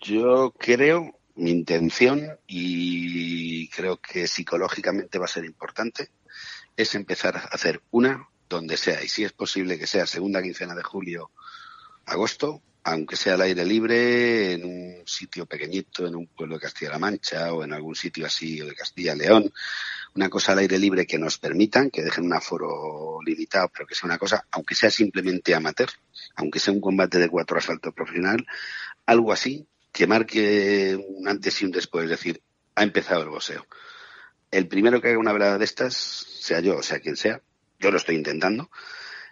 Yo 0.00 0.52
creo, 0.58 1.18
mi 1.36 1.50
intención, 1.50 2.38
y 2.46 3.68
creo 3.68 3.98
que 3.98 4.26
psicológicamente 4.26 5.18
va 5.18 5.26
a 5.26 5.28
ser 5.28 5.44
importante, 5.44 6.10
es 6.76 6.94
empezar 6.94 7.36
a 7.36 7.40
hacer 7.40 7.82
una 7.90 8.28
donde 8.48 8.76
sea, 8.76 9.02
y 9.02 9.08
si 9.08 9.24
es 9.24 9.32
posible 9.32 9.78
que 9.78 9.86
sea 9.86 10.06
segunda 10.06 10.42
quincena 10.42 10.74
de 10.74 10.82
julio, 10.82 11.30
agosto, 12.04 12.60
aunque 12.84 13.16
sea 13.16 13.34
al 13.34 13.42
aire 13.42 13.64
libre, 13.64 14.52
en 14.52 14.64
un 14.64 15.06
sitio 15.06 15.46
pequeñito, 15.46 16.06
en 16.06 16.16
un 16.16 16.26
pueblo 16.26 16.56
de 16.56 16.62
Castilla-La 16.62 16.98
Mancha 16.98 17.52
o 17.52 17.62
en 17.62 17.72
algún 17.72 17.94
sitio 17.94 18.26
así 18.26 18.60
o 18.60 18.66
de 18.66 18.74
Castilla-León, 18.74 19.52
una 20.14 20.28
cosa 20.28 20.52
al 20.52 20.58
aire 20.58 20.78
libre 20.78 21.06
que 21.06 21.18
nos 21.18 21.38
permitan, 21.38 21.90
que 21.90 22.02
dejen 22.02 22.24
un 22.24 22.34
aforo 22.34 23.18
limitado, 23.24 23.70
pero 23.72 23.86
que 23.86 23.94
sea 23.94 24.06
una 24.06 24.18
cosa, 24.18 24.46
aunque 24.50 24.74
sea 24.74 24.90
simplemente 24.90 25.54
amateur, 25.54 25.90
aunque 26.34 26.58
sea 26.58 26.74
un 26.74 26.80
combate 26.80 27.18
de 27.18 27.28
cuatro 27.28 27.56
asaltos 27.56 27.94
profesional, 27.94 28.44
algo 29.06 29.32
así 29.32 29.66
que 29.92 30.06
marque 30.06 30.96
un 30.96 31.28
antes 31.28 31.62
y 31.62 31.66
un 31.66 31.70
después, 31.70 32.04
es 32.04 32.10
decir, 32.10 32.42
ha 32.74 32.82
empezado 32.82 33.22
el 33.22 33.28
boxeo. 33.28 33.66
El 34.50 34.66
primero 34.66 35.00
que 35.00 35.08
haga 35.08 35.18
una 35.18 35.32
velada 35.32 35.58
de 35.58 35.64
estas, 35.64 35.94
sea 35.94 36.60
yo 36.60 36.78
o 36.78 36.82
sea 36.82 37.00
quien 37.00 37.16
sea, 37.16 37.40
yo 37.78 37.90
lo 37.90 37.96
estoy 37.96 38.16
intentando, 38.16 38.70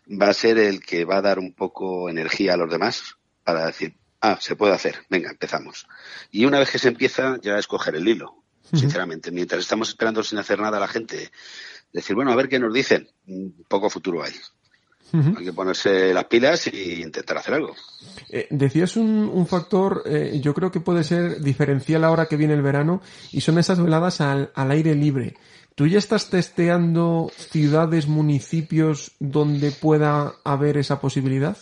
va 0.09 0.29
a 0.29 0.35
ser 0.35 0.59
el 0.59 0.81
que 0.81 1.05
va 1.05 1.19
a 1.19 1.23
dar 1.23 1.39
un 1.39 1.53
poco 1.53 2.09
energía 2.09 2.55
a 2.55 2.57
los 2.57 2.71
demás 2.71 3.17
para 3.53 3.67
decir, 3.67 3.95
ah, 4.21 4.39
se 4.41 4.55
puede 4.55 4.75
hacer, 4.75 4.97
venga, 5.09 5.31
empezamos. 5.31 5.87
Y 6.31 6.45
una 6.45 6.61
vez 6.61 6.71
que 6.71 6.79
se 6.79 6.89
empieza, 6.89 7.37
ya 7.43 7.59
es 7.59 7.67
coger 7.67 7.97
el 7.97 8.07
hilo, 8.07 8.45
sinceramente. 8.73 9.33
Mientras 9.33 9.61
estamos 9.61 9.89
esperando 9.89 10.23
sin 10.23 10.39
hacer 10.39 10.61
nada 10.61 10.77
a 10.77 10.81
la 10.81 10.87
gente, 10.87 11.33
decir, 11.93 12.15
bueno, 12.15 12.31
a 12.31 12.37
ver 12.37 12.49
qué 12.49 12.61
nos 12.61 12.73
dicen, 12.73 13.09
mm, 13.27 13.63
poco 13.67 13.91
futuro 13.91 14.23
hay. 14.23 14.35
Hay 15.13 15.45
que 15.45 15.53
ponerse 15.53 16.15
las 16.15 16.27
pilas 16.27 16.69
e 16.69 17.01
intentar 17.01 17.37
hacer 17.39 17.55
algo. 17.55 17.75
Eh, 18.29 18.47
decías 18.51 18.97
un, 18.97 19.29
un 19.29 19.45
factor, 19.49 20.05
eh, 20.07 20.39
yo 20.41 20.55
creo 20.55 20.71
que 20.71 20.79
puede 20.79 21.03
ser 21.03 21.41
diferencial 21.41 22.05
ahora 22.05 22.27
que 22.27 22.37
viene 22.37 22.55
el 22.55 22.63
verano, 22.63 23.03
y 23.33 23.41
son 23.41 23.59
esas 23.59 23.83
veladas 23.83 24.21
al, 24.21 24.53
al 24.55 24.71
aire 24.71 24.95
libre. 24.95 25.35
¿Tú 25.75 25.89
ya 25.89 25.99
estás 25.99 26.31
testeando 26.31 27.33
ciudades, 27.35 28.07
municipios 28.07 29.11
donde 29.19 29.73
pueda 29.73 30.35
haber 30.45 30.77
esa 30.77 31.01
posibilidad? 31.01 31.57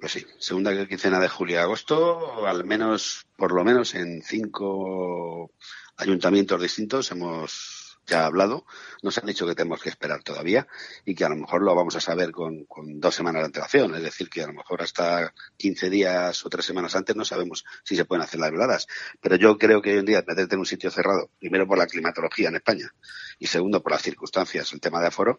Pues 0.00 0.12
sí, 0.12 0.26
segunda 0.38 0.86
quincena 0.86 1.20
de 1.20 1.28
julio 1.28 1.60
agosto, 1.60 2.46
al 2.46 2.64
menos, 2.64 3.26
por 3.36 3.52
lo 3.52 3.64
menos 3.64 3.94
en 3.94 4.22
cinco 4.22 5.52
ayuntamientos 5.98 6.62
distintos 6.62 7.10
hemos 7.10 7.98
ya 8.06 8.24
hablado. 8.24 8.64
Nos 9.02 9.18
han 9.18 9.26
dicho 9.26 9.46
que 9.46 9.54
tenemos 9.54 9.82
que 9.82 9.90
esperar 9.90 10.22
todavía 10.22 10.66
y 11.04 11.14
que 11.14 11.26
a 11.26 11.28
lo 11.28 11.36
mejor 11.36 11.60
lo 11.60 11.74
vamos 11.74 11.96
a 11.96 12.00
saber 12.00 12.32
con, 12.32 12.64
con 12.64 12.98
dos 12.98 13.14
semanas 13.14 13.42
de 13.42 13.46
antelación. 13.46 13.94
Es 13.94 14.02
decir, 14.02 14.30
que 14.30 14.42
a 14.42 14.46
lo 14.46 14.54
mejor 14.54 14.80
hasta 14.80 15.34
15 15.58 15.90
días 15.90 16.46
o 16.46 16.48
tres 16.48 16.64
semanas 16.64 16.96
antes 16.96 17.14
no 17.14 17.26
sabemos 17.26 17.66
si 17.84 17.94
se 17.94 18.06
pueden 18.06 18.22
hacer 18.22 18.40
las 18.40 18.52
veladas. 18.52 18.86
Pero 19.20 19.36
yo 19.36 19.58
creo 19.58 19.82
que 19.82 19.92
hoy 19.92 19.98
en 19.98 20.06
día 20.06 20.24
meterte 20.26 20.54
en 20.54 20.60
un 20.60 20.66
sitio 20.66 20.90
cerrado, 20.90 21.30
primero 21.38 21.66
por 21.66 21.76
la 21.76 21.86
climatología 21.86 22.48
en 22.48 22.56
España 22.56 22.90
y 23.38 23.46
segundo 23.48 23.82
por 23.82 23.92
las 23.92 24.02
circunstancias, 24.02 24.72
el 24.72 24.80
tema 24.80 24.98
de 25.00 25.08
aforo, 25.08 25.38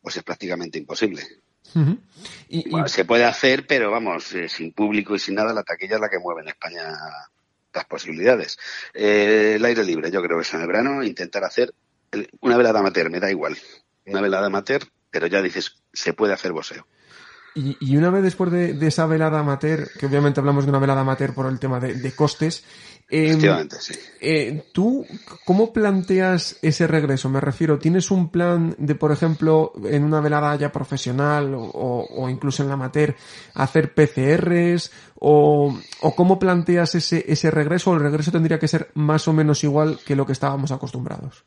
pues 0.00 0.16
es 0.16 0.24
prácticamente 0.24 0.78
imposible. 0.78 1.22
Y- 2.48 2.70
Bueno, 2.70 2.88
se 2.88 3.04
puede 3.04 3.24
hacer, 3.24 3.66
pero 3.66 3.90
vamos, 3.90 4.32
eh, 4.34 4.48
sin 4.48 4.72
público 4.72 5.14
y 5.14 5.18
sin 5.18 5.34
nada, 5.36 5.52
la 5.52 5.62
taquilla 5.62 5.94
es 5.96 6.00
la 6.00 6.08
que 6.08 6.18
mueve 6.18 6.42
en 6.42 6.48
España 6.48 6.82
las 7.74 7.84
posibilidades. 7.86 8.58
Eh, 8.92 9.54
el 9.56 9.64
aire 9.64 9.82
libre, 9.84 10.10
yo 10.10 10.22
creo 10.22 10.36
que 10.36 10.42
es 10.42 10.52
en 10.54 10.60
el 10.60 10.66
verano, 10.66 11.02
intentar 11.02 11.44
hacer 11.44 11.72
el- 12.10 12.28
una 12.40 12.56
velada 12.58 12.80
amateur, 12.80 13.10
me 13.10 13.20
da 13.20 13.30
igual. 13.30 13.56
Una 14.04 14.20
velada 14.20 14.46
amateur, 14.46 14.82
pero 15.10 15.26
ya 15.26 15.40
dices, 15.40 15.82
se 15.92 16.12
puede 16.12 16.34
hacer 16.34 16.52
boxeo. 16.52 16.86
Y, 17.54 17.76
y 17.80 17.96
una 17.98 18.08
vez 18.10 18.22
después 18.22 18.50
de, 18.50 18.72
de 18.74 18.86
esa 18.86 19.04
velada 19.06 19.38
amateur, 19.40 19.88
que 19.98 20.06
obviamente 20.06 20.40
hablamos 20.40 20.64
de 20.64 20.70
una 20.70 20.78
velada 20.78 21.02
amateur 21.02 21.34
por 21.34 21.46
el 21.46 21.58
tema 21.58 21.80
de, 21.80 21.94
de 21.94 22.12
costes, 22.12 22.64
Efectivamente, 23.08 23.76
sí. 23.80 23.94
eh, 24.20 24.64
¿tú 24.72 25.06
cómo 25.44 25.72
planteas 25.72 26.56
ese 26.62 26.86
regreso? 26.86 27.28
Me 27.28 27.40
refiero, 27.40 27.78
¿tienes 27.78 28.10
un 28.10 28.30
plan 28.30 28.74
de, 28.78 28.94
por 28.94 29.12
ejemplo, 29.12 29.72
en 29.84 30.04
una 30.04 30.20
velada 30.20 30.56
ya 30.56 30.72
profesional 30.72 31.54
o, 31.54 32.06
o 32.08 32.28
incluso 32.30 32.62
en 32.62 32.68
la 32.68 32.74
amateur, 32.74 33.14
hacer 33.54 33.92
PCRs? 33.92 34.90
O, 35.24 35.78
¿O 36.00 36.16
cómo 36.16 36.38
planteas 36.38 36.94
ese, 36.94 37.24
ese 37.28 37.50
regreso? 37.50 37.90
¿O 37.90 37.94
el 37.94 38.00
regreso 38.00 38.32
tendría 38.32 38.58
que 38.58 38.66
ser 38.66 38.90
más 38.94 39.28
o 39.28 39.32
menos 39.32 39.62
igual 39.62 40.00
que 40.04 40.16
lo 40.16 40.26
que 40.26 40.32
estábamos 40.32 40.72
acostumbrados? 40.72 41.44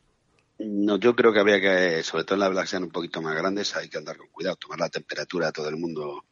No, 0.60 0.98
yo 0.98 1.16
creo 1.16 1.34
que 1.34 1.40
habría 1.40 1.60
que, 1.60 2.02
sobre 2.04 2.24
todo 2.24 2.36
en 2.36 2.40
las 2.42 2.50
velas 2.50 2.64
que 2.66 2.70
sean 2.70 2.84
un 2.84 2.92
poquito 2.92 3.22
más 3.22 3.36
grandes, 3.36 3.76
hay 3.76 3.90
que 3.90 3.98
andar 3.98 4.18
con 4.18 4.28
cuidado, 4.30 4.56
tomar 4.56 4.80
la 4.80 4.90
temperatura 4.90 5.50
a 5.50 5.52
todo 5.52 5.68
el 5.68 5.76
mundo 5.76 6.26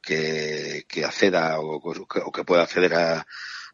que, 0.00 0.84
que 0.86 1.04
acceda 1.04 1.58
o, 1.58 1.76
o 1.76 2.32
que 2.32 2.44
pueda 2.44 2.62
acceder 2.62 2.94
a, 2.94 3.26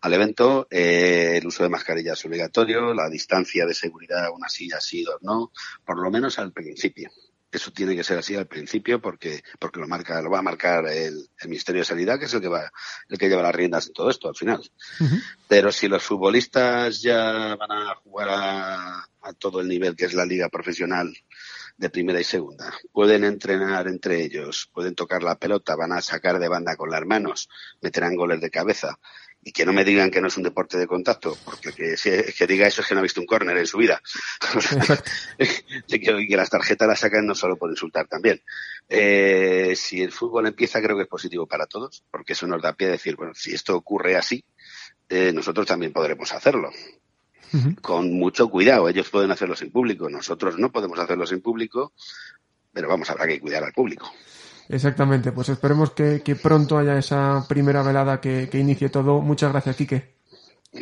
al 0.05 0.13
evento. 0.13 0.67
Eh, 0.71 1.39
el 1.39 1.47
uso 1.47 1.63
de 1.63 1.71
mascarillas 1.71 2.19
es 2.19 2.25
obligatorio, 2.27 2.93
la 2.93 3.09
distancia 3.09 3.65
de 3.65 3.73
seguridad, 3.73 4.31
una 4.35 4.51
silla 4.51 4.79
sí, 4.79 5.03
dos 5.03 5.23
no, 5.23 5.51
por 5.83 5.99
lo 5.99 6.11
menos 6.11 6.39
al 6.39 6.53
principio. 6.53 7.11
Eso 7.51 7.71
tiene 7.71 7.97
que 7.97 8.05
ser 8.05 8.19
así 8.19 8.37
al 8.37 8.47
principio 8.47 9.01
porque, 9.01 9.43
porque 9.59 9.81
lo 9.81 9.89
marca, 9.89 10.21
lo 10.21 10.29
va 10.29 10.41
a 10.41 10.43
marcar 10.43 10.87
el, 10.89 11.27
el 11.41 11.49
Ministerio 11.49 11.81
de 11.81 11.87
Sanidad, 11.87 12.19
que 12.19 12.27
es 12.27 12.35
el 12.35 12.43
que 12.43 12.49
va, 12.49 12.71
el 13.09 13.17
que 13.17 13.29
lleva 13.29 13.43
las 13.43 13.55
riendas 13.55 13.87
en 13.87 13.93
todo 13.95 14.11
esto 14.11 14.29
al 14.29 14.35
final. 14.35 14.61
Pero 15.49 15.73
si 15.73 15.89
los 15.89 16.03
futbolistas 16.03 17.01
ya 17.01 17.57
van 17.57 17.73
a 17.73 17.95
jugar 18.03 18.29
a, 18.31 19.09
a 19.23 19.33
todo 19.39 19.61
el 19.61 19.69
nivel 19.69 19.97
que 19.97 20.05
es 20.05 20.13
la 20.13 20.27
liga 20.27 20.51
profesional 20.51 21.17
de 21.77 21.91
primera 21.91 22.21
y 22.21 22.25
segunda. 22.25 22.73
Pueden 22.93 23.25
entrenar 23.25 23.89
entre 23.89 24.23
ellos, 24.23 24.71
pueden 24.73 24.95
tocar 24.95 25.23
la 25.23 25.39
pelota, 25.39 25.75
van 25.77 25.93
a 25.93 26.01
sacar 26.03 26.39
de 26.39 26.49
banda 26.49 26.77
con 26.77 26.91
las 26.91 27.05
manos, 27.05 27.49
meterán 27.81 28.17
goles 28.17 28.41
de 28.41 28.51
cabeza. 28.51 28.99
Y 29.45 29.53
que 29.53 29.67
no 29.67 29.75
me 29.75 29.85
digan 29.85 30.11
que 30.11 30.21
no 30.21 30.29
es 30.29 30.37
un 30.39 30.43
deporte 30.43 30.79
de 30.79 30.87
contacto, 30.87 31.37
porque 31.45 31.73
que, 31.73 31.97
si, 31.99 32.11
que 32.11 32.47
diga 32.47 32.67
eso 32.67 32.81
es 32.81 32.89
que 32.89 32.95
no 32.95 33.01
ha 33.01 33.03
visto 33.03 33.21
un 33.21 33.27
córner 33.27 33.57
en 33.59 33.67
su 33.67 33.77
vida. 33.77 34.01
y 35.87 36.01
que 36.01 36.37
las 36.37 36.49
tarjetas 36.49 36.89
las 36.89 37.01
sacan 37.01 37.27
no 37.27 37.35
solo 37.35 37.57
por 37.57 37.71
insultar 37.71 38.07
también. 38.09 38.41
Eh, 38.89 39.75
si 39.77 40.03
el 40.03 40.13
fútbol 40.13 40.47
empieza, 40.47 40.81
creo 40.81 40.97
que 40.97 41.03
es 41.03 41.09
positivo 41.09 41.47
para 41.47 41.67
todos, 41.67 42.05
porque 42.11 42.33
eso 42.33 42.47
nos 42.47 42.63
da 42.63 42.73
pie 42.73 42.89
a 42.89 42.93
decir, 42.93 43.17
bueno, 43.17 43.35
si 43.35 43.53
esto 43.53 43.77
ocurre 43.77 44.17
así, 44.17 44.45
eh, 45.09 45.33
nosotros 45.33 45.67
también 45.67 45.93
podremos 45.93 46.33
hacerlo. 46.33 46.71
Con 47.83 48.13
mucho 48.15 48.49
cuidado, 48.49 48.89
ellos 48.89 49.11
pueden 49.11 49.31
hacerlo 49.31 49.55
sin 49.55 49.71
público, 49.71 50.11
nosotros 50.11 50.59
no 50.59 50.73
podemos 50.73 50.99
hacerlo 50.99 51.25
sin 51.25 51.41
público, 51.41 51.93
pero 52.73 52.89
vamos, 52.89 53.09
habrá 53.11 53.29
que 53.29 53.39
cuidar 53.39 53.63
al 53.63 53.73
público. 53.73 54.13
Exactamente, 54.69 55.33
pues 55.33 55.49
esperemos 55.49 55.91
que, 55.91 56.39
pronto 56.43 56.79
haya 56.79 56.99
esa 56.99 57.45
primera 57.49 57.83
velada 57.83 58.21
que, 58.21 58.49
inicie 58.55 58.89
todo. 58.89 59.21
Muchas 59.21 59.53
gracias, 59.53 59.77
Quique. 59.77 60.15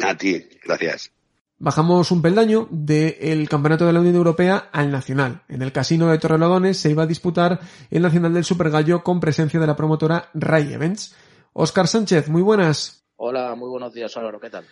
A 0.02 0.16
ti, 0.16 0.48
gracias. 0.64 1.12
Bajamos 1.58 2.10
un 2.10 2.22
peldaño 2.22 2.66
del 2.70 3.48
Campeonato 3.48 3.86
de 3.86 3.92
la 3.92 4.00
Unión 4.00 4.16
Europea 4.16 4.70
al 4.72 4.90
Nacional. 4.90 5.42
En 5.48 5.62
el 5.62 5.72
Casino 5.72 6.08
de 6.08 6.18
Torrelodones 6.18 6.76
se 6.78 6.90
iba 6.90 7.04
a 7.04 7.06
disputar 7.06 7.60
el 7.90 8.02
Nacional 8.02 8.34
del 8.34 8.44
Super 8.44 8.70
Gallo 8.70 9.04
con 9.04 9.20
presencia 9.20 9.60
de 9.60 9.66
la 9.66 9.76
promotora 9.76 10.30
Ray 10.34 10.72
Events. 10.72 11.14
Oscar 11.52 11.86
Sánchez, 11.86 12.28
muy 12.28 12.42
buenas. 12.42 13.04
Hola, 13.16 13.54
muy 13.54 13.68
buenos 13.68 13.92
días 13.92 14.16
Álvaro, 14.16 14.40
¿qué 14.40 14.50
tal? 14.50 14.64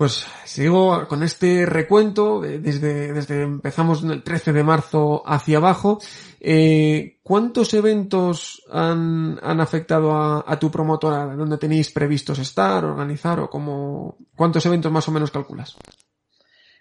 Pues 0.00 0.26
sigo 0.46 1.06
con 1.08 1.22
este 1.22 1.66
recuento 1.66 2.40
desde, 2.40 3.12
desde 3.12 3.42
empezamos 3.42 4.02
el 4.02 4.22
13 4.22 4.54
de 4.54 4.64
marzo 4.64 5.22
hacia 5.26 5.58
abajo. 5.58 5.98
Eh, 6.40 7.18
¿Cuántos 7.22 7.74
eventos 7.74 8.64
han, 8.70 9.38
han 9.42 9.60
afectado 9.60 10.14
a, 10.16 10.58
tu 10.58 10.70
promotora? 10.70 11.26
¿Dónde 11.36 11.58
tenéis 11.58 11.92
previstos 11.92 12.38
estar, 12.38 12.82
organizar 12.82 13.40
o 13.40 13.50
cómo? 13.50 14.16
¿Cuántos 14.34 14.64
eventos 14.64 14.90
más 14.90 15.06
o 15.06 15.12
menos 15.12 15.30
calculas? 15.30 15.76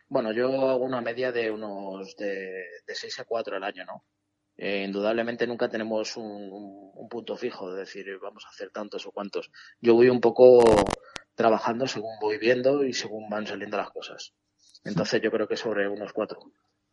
Bueno, 0.08 0.32
yo 0.32 0.70
hago 0.70 0.86
una 0.86 1.02
media 1.02 1.34
de 1.34 1.52
unos 1.52 2.16
de, 2.16 2.64
de 2.88 2.96
6 2.96 3.20
a 3.20 3.26
4 3.26 3.58
al 3.58 3.64
año, 3.66 3.84
¿no? 3.84 4.06
Eh, 4.56 4.86
indudablemente 4.86 5.46
nunca 5.46 5.68
tenemos 5.68 6.16
un, 6.16 6.50
un, 6.94 7.10
punto 7.10 7.36
fijo 7.36 7.74
de 7.74 7.82
decir 7.82 8.06
vamos 8.22 8.46
a 8.46 8.50
hacer 8.50 8.70
tantos 8.72 9.06
o 9.06 9.12
cuantos. 9.12 9.52
Yo 9.82 9.96
voy 9.96 10.08
un 10.08 10.22
poco 10.22 10.64
trabajando 11.40 11.88
según 11.88 12.20
voy 12.20 12.38
viendo 12.38 12.84
y 12.84 12.92
según 12.92 13.30
van 13.30 13.48
saliendo 13.48 13.78
las 13.78 13.92
cosas. 13.92 14.34
Entonces 14.84 15.22
yo 15.22 15.32
creo 15.32 15.48
que 15.48 15.56
sobre 15.56 15.88
unos 15.88 16.12
cuatro. 16.12 16.52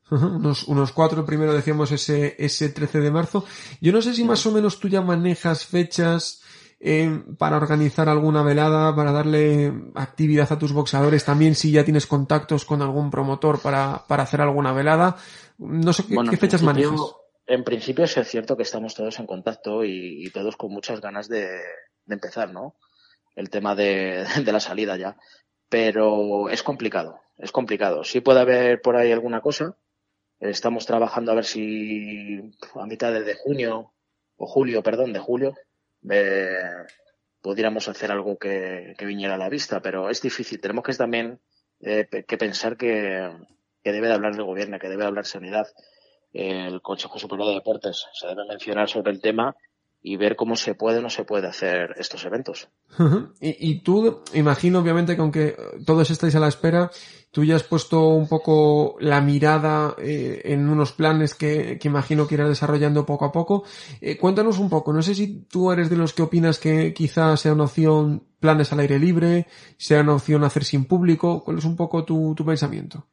unos, 0.09 0.69
unos 0.69 0.93
cuatro, 0.93 1.27
primero 1.27 1.53
decíamos 1.53 1.91
ese, 1.91 2.37
ese 2.39 2.69
13 2.69 3.01
de 3.01 3.11
marzo. 3.11 3.45
Yo 3.81 3.91
no 3.91 4.01
sé 4.01 4.15
si 4.15 4.23
más 4.23 4.47
o 4.47 4.53
menos 4.53 4.79
tú 4.79 4.87
ya 4.87 5.01
manejas 5.01 5.67
fechas 5.67 6.45
eh, 6.79 7.25
para 7.37 7.57
organizar 7.57 8.09
alguna 8.09 8.45
velada, 8.45 8.95
para 8.95 9.11
darle 9.11 9.73
actividad 9.97 10.53
a 10.53 10.59
tus 10.61 10.73
boxeadores, 10.73 11.25
también 11.25 11.57
si 11.57 11.73
ya 11.73 11.85
tienes 11.85 12.07
contactos 12.07 12.65
con 12.65 12.83
algún 12.83 13.11
promotor 13.11 13.61
para, 13.61 14.05
para 14.07 14.23
hacer 14.23 14.41
alguna 14.41 14.73
velada. 14.73 15.17
No 15.59 15.93
sé 15.93 16.05
qué, 16.07 16.37
fechas 16.37 16.63
manejas. 16.63 17.01
En 17.49 17.65
principio 17.65 18.05
es 18.05 18.15
cierto 18.29 18.57
que 18.57 18.63
estamos 18.63 18.95
todos 18.95 19.19
en 19.19 19.27
contacto 19.27 19.85
y, 19.85 20.31
todos 20.31 20.57
con 20.57 20.71
muchas 20.71 21.01
ganas 21.01 21.29
de, 21.29 21.49
de 22.05 22.15
empezar, 22.15 22.53
¿no? 22.53 22.77
El 23.37 23.51
tema 23.51 23.77
de, 23.77 24.25
de 24.44 24.53
la 24.53 24.61
salida 24.61 24.96
ya. 24.96 25.16
Pero 25.68 26.49
es 26.49 26.62
complicado, 26.62 27.20
es 27.38 27.53
complicado. 27.53 28.03
Sí 28.03 28.20
puede 28.20 28.40
haber 28.40 28.81
por 28.81 28.96
ahí 28.96 29.12
alguna 29.12 29.40
cosa. 29.40 29.77
Estamos 30.40 30.85
trabajando 30.87 31.33
a 31.33 31.37
ver 31.37 31.44
si 31.44 32.40
a 32.75 32.87
mitad 32.87 33.12
de 33.12 33.35
junio 33.35 33.92
o 34.37 34.46
julio, 34.46 34.83
perdón, 34.83 35.12
de 35.12 35.18
julio, 35.18 35.55
eh, 36.11 36.59
pudiéramos 37.40 37.88
hacer 37.88 38.12
algo 38.12 38.38
que, 38.38 38.94
viniera 39.01 39.35
a 39.35 39.38
la 39.38 39.49
vista, 39.49 39.81
pero 39.81 40.11
es 40.11 40.20
difícil. 40.20 40.61
Tenemos 40.61 40.85
que 40.85 40.94
también 40.94 41.40
eh, 41.81 42.07
que 42.27 42.37
pensar 42.37 42.77
que, 42.77 43.31
que, 43.83 43.92
debe 43.92 44.09
de 44.09 44.14
hablar 44.14 44.35
el 44.35 44.44
gobierno, 44.44 44.79
que 44.79 44.88
debe 44.88 45.03
de 45.03 45.09
hablar 45.09 45.27
sanidad. 45.27 45.66
El 46.33 46.83
Consejo 46.83 47.18
Superior 47.18 47.49
de 47.49 47.55
Deportes 47.55 48.07
se 48.12 48.27
debe 48.27 48.46
mencionar 48.46 48.88
sobre 48.88 49.12
el 49.12 49.20
tema 49.20 49.57
y 50.07 50.16
ver 50.16 50.37
cómo 50.37 50.55
se 50.55 50.77
puede 50.77 51.01
o 51.01 51.03
no 51.03 51.11
se 51.11 51.25
puede 51.25 51.49
hacer 51.49 51.97
estos 51.99 52.25
eventos. 52.25 52.69
y, 53.40 53.81
tú, 53.81 54.23
imagino 54.35 54.79
obviamente 54.79 55.16
que 55.16 55.21
aunque 55.21 55.57
todos 55.85 56.09
estáis 56.12 56.37
a 56.37 56.38
la 56.38 56.47
espera, 56.47 56.92
tú 57.33 57.45
ya 57.45 57.57
has 57.57 57.64
puesto 57.64 58.11
un 58.11 58.29
poco 58.29 58.97
la 59.01 59.21
mirada 59.21 59.97
eh, 59.99 60.42
en 60.45 60.69
unos 60.69 60.92
planes 60.92 61.35
que, 61.35 61.81
imagino 61.83 62.29
que 62.29 62.37
irás 62.37 62.49
desarrollando 62.49 63.05
poco 63.05 63.25
a 63.25 63.33
poco. 63.33 63.64
Eh, 64.01 64.16
cuéntanos 64.16 64.61
un 64.61 64.71
poco, 64.71 64.92
no 64.92 65.03
sé 65.03 65.12
si 65.12 65.40
tú 65.47 65.73
eres 65.73 65.90
de 65.90 65.97
los 65.97 66.12
que 66.12 66.23
opinas 66.23 66.61
que 66.61 66.95
quizás 66.95 67.40
sea 67.40 67.55
una 67.55 67.64
opción 67.64 68.29
planes 68.38 68.73
al 68.73 68.79
aire 68.79 69.01
libre, 69.01 69.49
sea 69.77 70.03
una 70.03 70.14
opción 70.14 70.45
hacer 70.45 70.62
sin 70.62 70.85
público, 70.85 71.42
¿cuál 71.42 71.59
es 71.59 71.64
un 71.64 71.75
poco 71.75 72.05
tu, 72.05 72.33
tu 72.37 72.47
pensamiento? 72.47 73.09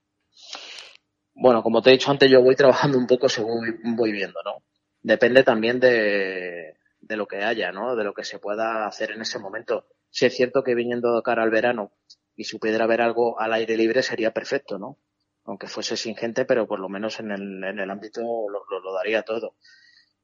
Bueno, 1.34 1.64
como 1.64 1.82
te 1.82 1.90
he 1.90 1.94
dicho 1.94 2.12
antes, 2.12 2.30
yo 2.30 2.44
voy 2.44 2.56
trabajando 2.56 3.00
un 3.00 3.08
poco 3.08 3.28
según 3.28 3.80
voy 3.96 4.12
viendo, 4.12 4.40
¿no? 4.46 4.62
Depende 5.02 5.44
también 5.44 5.82
de, 5.82 6.78
de 7.04 7.18
lo 7.18 7.28
que 7.28 7.44
haya, 7.44 7.72
¿no? 7.72 7.96
De 7.96 8.04
lo 8.04 8.14
que 8.14 8.24
se 8.24 8.40
pueda 8.40 8.88
hacer 8.88 9.12
en 9.12 9.22
ese 9.22 9.40
momento. 9.40 9.86
Si 10.10 10.26
es 10.26 10.36
cierto 10.36 10.64
que 10.64 10.76
viniendo 10.76 11.22
cara 11.22 11.44
al 11.44 11.50
verano 11.50 11.92
y 12.36 12.46
si 12.46 12.58
pudiera 12.58 12.86
haber 12.86 13.02
algo 13.02 13.40
al 13.40 13.54
aire 13.54 13.78
libre 13.78 14.02
sería 14.02 14.32
perfecto, 14.32 14.80
¿no? 14.80 14.98
Aunque 15.46 15.68
fuese 15.68 15.98
sin 15.98 16.16
gente, 16.16 16.46
pero 16.46 16.68
por 16.68 16.80
lo 16.80 16.88
menos 16.88 17.20
en 17.20 17.32
el, 17.32 17.64
en 17.64 17.80
el 17.80 17.90
ámbito 17.90 18.22
lo, 18.22 18.64
lo, 18.80 18.94
daría 18.94 19.24
todo. 19.24 19.56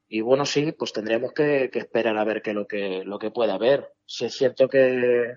Y 0.07 0.21
bueno, 0.21 0.45
sí, 0.45 0.71
pues 0.71 0.93
tendríamos 0.93 1.33
que, 1.33 1.69
esperar 1.73 2.17
a 2.17 2.23
ver 2.23 2.41
qué 2.41 2.53
lo 2.53 2.65
que, 2.65 3.03
lo 3.05 3.19
que 3.19 3.31
pueda 3.31 3.55
haber. 3.55 3.93
Si 4.05 4.25
es 4.25 4.33
cierto 4.33 4.69
que, 4.69 5.35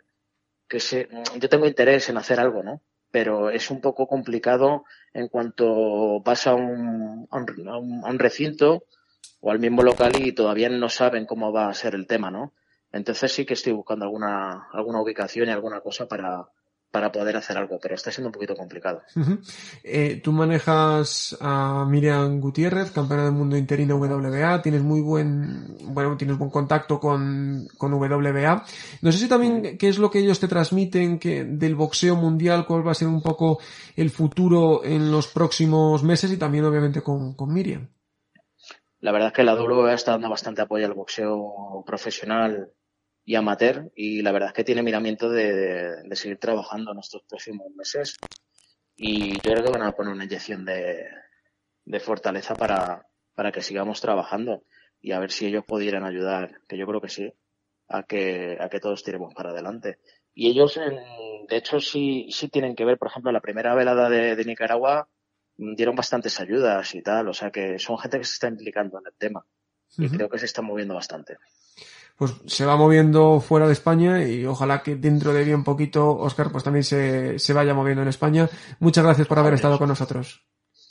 que 0.69 0.81
se, 0.81 1.09
yo 1.39 1.49
tengo 1.49 1.67
interés 1.67 2.09
en 2.09 2.17
hacer 2.17 2.39
algo, 2.39 2.63
¿no? 2.63 2.83
Pero 3.11 3.51
es 3.51 3.71
un 3.71 3.81
poco 3.81 4.07
complicado 4.07 4.85
en 5.13 5.29
cuanto 5.29 6.23
pasa 6.25 6.55
un, 6.55 7.29
un 7.31 8.19
recinto 8.19 8.85
o 9.43 9.51
al 9.51 9.59
mismo 9.59 9.83
local 9.83 10.13
y 10.25 10.33
todavía 10.33 10.71
no 10.71 10.89
saben 10.89 11.27
cómo 11.27 11.53
va 11.53 11.69
a 11.69 11.75
ser 11.75 11.95
el 11.95 12.07
tema, 12.07 12.31
¿no? 12.31 12.55
Entonces 12.93 13.33
sí 13.33 13.45
que 13.45 13.55
estoy 13.55 13.73
buscando 13.73 14.05
alguna, 14.05 14.69
alguna 14.73 15.03
ubicación 15.03 15.49
y 15.49 15.53
alguna 15.53 15.81
cosa 15.81 16.07
para, 16.07 16.47
para 16.93 17.11
poder 17.11 17.37
hacer 17.37 17.59
algo, 17.59 17.81
pero 17.83 17.97
está 17.97 18.13
siendo 18.13 18.29
un 18.29 18.35
poquito 18.35 18.55
complicado. 18.55 19.03
eh, 19.83 20.21
tú 20.23 20.31
manejas 20.31 21.37
a 21.41 21.85
Miriam 21.89 22.39
Gutiérrez, 22.39 22.93
campeona 22.93 23.25
del 23.25 23.33
mundo 23.33 23.57
interino 23.57 23.97
WBA, 23.97 24.63
tienes 24.63 24.83
muy 24.83 25.01
buen, 25.01 25.77
bueno, 25.87 26.17
tienes 26.17 26.39
buen 26.39 26.51
contacto 26.51 27.01
con, 27.01 27.67
con 27.77 27.95
WBA. 27.95 28.65
No 29.01 29.11
sé 29.11 29.19
si 29.19 29.29
también 29.29 29.77
qué 29.77 29.89
es 29.89 29.99
lo 29.99 30.11
que 30.11 30.21
ellos 30.21 30.39
te 30.39 30.47
transmiten 30.47 31.19
que 31.19 31.45
del 31.45 31.75
boxeo 31.75 32.15
mundial, 32.15 32.65
cuál 32.65 32.87
va 32.87 32.93
a 32.93 32.95
ser 32.95 33.09
un 33.09 33.23
poco 33.23 33.59
el 33.97 34.11
futuro 34.11 34.85
en 34.85 35.11
los 35.11 35.27
próximos 35.27 36.05
meses 36.05 36.31
y 36.31 36.37
también 36.37 36.65
obviamente 36.65 37.01
con, 37.01 37.35
con 37.35 37.53
Miriam. 37.53 37.89
La 39.03 39.11
verdad 39.11 39.29
es 39.29 39.35
que 39.35 39.43
la 39.43 39.57
WWE 39.57 39.93
está 39.93 40.13
dando 40.13 40.31
bastante 40.31 40.63
apoyo 40.63 40.87
al 40.87 40.95
boxeo 40.95 41.83
profesional 41.85 42.73
y 43.25 43.35
amateur 43.35 43.91
y 43.97 44.23
la 44.23 44.31
verdad 44.31 44.51
es 44.51 44.55
que 44.55 44.63
tiene 44.63 44.85
miramiento 44.85 45.29
de, 45.29 46.03
de, 46.05 46.17
seguir 46.17 46.39
trabajando 46.39 46.93
en 46.93 47.01
estos 47.01 47.25
próximos 47.29 47.67
meses 47.75 48.17
y 48.95 49.33
yo 49.33 49.41
creo 49.43 49.65
que 49.65 49.73
van 49.73 49.83
a 49.83 49.91
poner 49.91 50.13
una 50.13 50.25
inyección 50.25 50.65
de, 50.65 51.05
de 51.85 52.01
fortaleza 52.01 52.55
para, 52.55 53.05
para 53.35 53.51
que 53.51 53.61
sigamos 53.61 54.01
trabajando 54.01 54.63
y 55.01 55.11
a 55.11 55.19
ver 55.19 55.33
si 55.33 55.47
ellos 55.47 55.65
pudieran 55.67 56.05
ayudar, 56.05 56.61
que 56.69 56.79
yo 56.79 56.87
creo 56.87 57.01
que 57.01 57.09
sí, 57.09 57.33
a 57.89 58.05
que, 58.05 58.57
a 58.61 58.69
que 58.69 58.79
todos 58.79 59.03
tiremos 59.03 59.35
para 59.35 59.51
adelante. 59.51 59.99
Y 60.33 60.49
ellos, 60.49 60.77
en, 60.77 60.95
de 61.49 61.57
hecho, 61.57 61.81
sí, 61.81 62.29
sí 62.31 62.49
tienen 62.49 62.77
que 62.77 62.85
ver, 62.85 62.99
por 62.99 63.09
ejemplo, 63.09 63.33
la 63.33 63.41
primera 63.41 63.75
velada 63.75 64.09
de, 64.09 64.37
de 64.37 64.45
Nicaragua 64.45 65.09
dieron 65.57 65.95
bastantes 65.95 66.41
ayudas 66.41 66.95
y 66.95 67.03
tal, 67.03 67.29
o 67.29 67.35
sea 67.35 67.51
que 67.51 67.79
son 67.79 67.99
gente 67.99 68.19
que 68.19 68.25
se 68.25 68.35
está 68.35 68.49
implicando 68.49 68.99
en 68.99 69.07
el 69.07 69.15
tema 69.15 69.45
y 69.99 70.09
creo 70.09 70.29
que 70.29 70.39
se 70.39 70.47
está 70.47 70.63
moviendo 70.63 70.95
bastante. 70.95 71.37
Pues 72.17 72.35
se 72.47 72.65
va 72.65 72.77
moviendo 72.77 73.41
fuera 73.41 73.67
de 73.67 73.73
España 73.73 74.27
y 74.27 74.45
ojalá 74.47 74.83
que 74.83 74.97
dentro 74.97 75.33
de 75.33 75.45
bien 75.45 75.65
poquito, 75.65 76.17
Oscar, 76.17 76.51
pues 76.53 76.65
también 76.65 76.85
se, 76.85 77.39
se 77.39 77.53
vaya 77.53 77.75
moviendo 77.75 78.03
en 78.03 78.09
España. 78.09 78.49
Muchas 78.81 79.05
gracias 79.05 79.27
por 79.27 79.39
haber 79.39 79.55
estado 79.55 79.79
con 79.79 79.89
nosotros. 79.89 80.45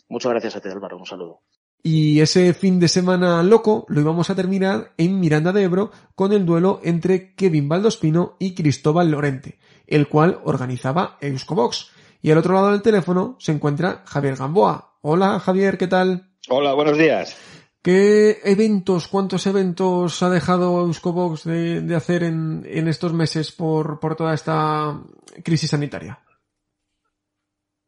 Muchas 0.09 0.31
gracias 0.31 0.55
a 0.55 0.61
ti, 0.61 0.69
Álvaro. 0.69 0.97
Un 0.97 1.05
saludo. 1.05 1.41
Y 1.83 2.19
ese 2.19 2.53
fin 2.53 2.79
de 2.79 2.87
semana 2.87 3.41
loco 3.41 3.85
lo 3.87 4.01
íbamos 4.01 4.29
a 4.29 4.35
terminar 4.35 4.93
en 4.97 5.19
Miranda 5.19 5.51
de 5.51 5.63
Ebro 5.63 5.91
con 6.15 6.31
el 6.31 6.45
duelo 6.45 6.79
entre 6.83 7.33
Kevin 7.33 7.69
Baldospino 7.69 8.35
y 8.37 8.53
Cristóbal 8.53 9.09
Lorente, 9.09 9.57
el 9.87 10.07
cual 10.07 10.41
organizaba 10.43 11.17
Euskobox. 11.21 11.91
Y 12.21 12.31
al 12.31 12.37
otro 12.37 12.53
lado 12.53 12.71
del 12.71 12.81
teléfono 12.81 13.35
se 13.39 13.51
encuentra 13.51 14.03
Javier 14.05 14.35
Gamboa. 14.35 14.97
Hola 15.01 15.39
Javier, 15.39 15.77
¿qué 15.77 15.87
tal? 15.87 16.29
Hola, 16.49 16.73
buenos 16.73 16.97
días. 16.97 17.35
¿Qué 17.81 18.37
eventos, 18.43 19.07
cuántos 19.07 19.47
eventos 19.47 20.21
ha 20.21 20.29
dejado 20.29 20.81
Euskobox 20.81 21.45
de, 21.45 21.81
de 21.81 21.95
hacer 21.95 22.21
en, 22.21 22.63
en, 22.67 22.87
estos 22.87 23.11
meses 23.11 23.51
por, 23.51 23.99
por 23.99 24.15
toda 24.15 24.35
esta 24.35 25.01
crisis 25.43 25.71
sanitaria? 25.71 26.19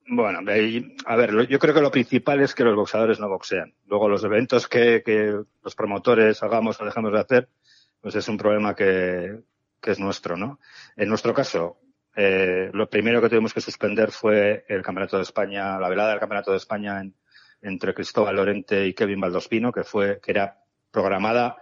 Bueno, 0.07 0.39
a 0.39 1.15
ver, 1.15 1.47
yo 1.47 1.59
creo 1.59 1.75
que 1.75 1.81
lo 1.81 1.91
principal 1.91 2.41
es 2.41 2.55
que 2.55 2.63
los 2.63 2.75
boxeadores 2.75 3.19
no 3.19 3.29
boxean. 3.29 3.75
Luego 3.85 4.09
los 4.09 4.23
eventos 4.23 4.67
que, 4.67 5.03
que 5.05 5.43
los 5.63 5.75
promotores 5.75 6.41
hagamos 6.41 6.81
o 6.81 6.85
dejemos 6.85 7.13
de 7.13 7.19
hacer, 7.19 7.49
pues 8.01 8.15
es 8.15 8.27
un 8.27 8.37
problema 8.37 8.75
que, 8.75 9.43
que 9.79 9.91
es 9.91 9.99
nuestro, 9.99 10.35
¿no? 10.37 10.59
En 10.95 11.09
nuestro 11.09 11.35
caso, 11.35 11.77
eh, 12.15 12.69
lo 12.73 12.89
primero 12.89 13.21
que 13.21 13.30
tuvimos 13.30 13.54
que 13.54 13.62
suspender 13.62 14.12
fue 14.12 14.65
el 14.67 14.82
Campeonato 14.82 15.17
de 15.17 15.24
España, 15.24 15.80
la 15.80 15.89
velada 15.89 16.11
del 16.11 16.20
Campeonato 16.20 16.51
de 16.51 16.57
España 16.57 17.01
entre 17.61 17.93
Cristóbal 17.93 18.36
Lorente 18.36 18.86
y 18.86 18.93
Kevin 18.93 19.22
Valdospino, 19.22 19.72
que 19.72 19.84
fue, 19.84 20.20
que 20.22 20.32
era 20.32 20.59
programada 20.91 21.57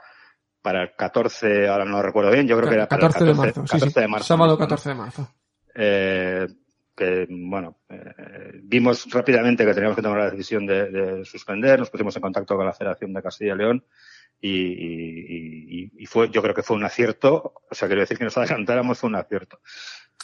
para 0.62 0.84
el 0.84 0.92
14, 0.96 1.68
ahora 1.68 1.86
no 1.86 2.02
recuerdo 2.02 2.32
bien, 2.32 2.48
yo 2.48 2.58
creo 2.58 2.70
que 2.70 2.76
era 2.76 2.88
para 2.88 3.08
el 3.08 3.14
14 3.14 3.26
de 3.26 3.34
marzo, 3.34 3.64
14 3.66 4.00
de 4.02 4.08
marzo. 4.08 4.28
Sábado 4.28 4.58
14 4.58 4.90
de 4.90 4.96
marzo. 4.96 5.34
Eh, 5.74 6.48
que, 6.96 7.28
bueno, 7.30 7.80
eh, 7.90 8.60
vimos 8.64 9.10
rápidamente 9.10 9.66
que 9.66 9.74
teníamos 9.74 9.96
que 9.96 10.02
tomar 10.02 10.20
la 10.20 10.30
decisión 10.30 10.66
de, 10.66 10.92
de, 10.92 11.26
suspender, 11.26 11.80
nos 11.80 11.90
pusimos 11.90 12.16
en 12.16 12.22
contacto 12.22 12.56
con 12.56 12.66
la 12.66 12.74
Federación 12.74 13.14
de 13.14 13.24
Castilla 13.24 13.54
y 13.54 13.58
León 13.58 13.86
y, 14.42 14.50
y, 14.50 15.92
y, 15.98 16.06
fue, 16.08 16.30
yo 16.30 16.42
creo 16.42 16.56
que 16.56 16.64
fue 16.64 16.76
un 16.76 16.84
acierto, 16.84 17.54
o 17.70 17.76
sea, 17.76 17.88
quiero 17.88 18.02
decir 18.02 18.18
que 18.18 18.26
nos 18.26 18.38
adelantáramos 18.38 19.00
fue 19.00 19.10
un 19.10 19.16
acierto. 19.16 19.60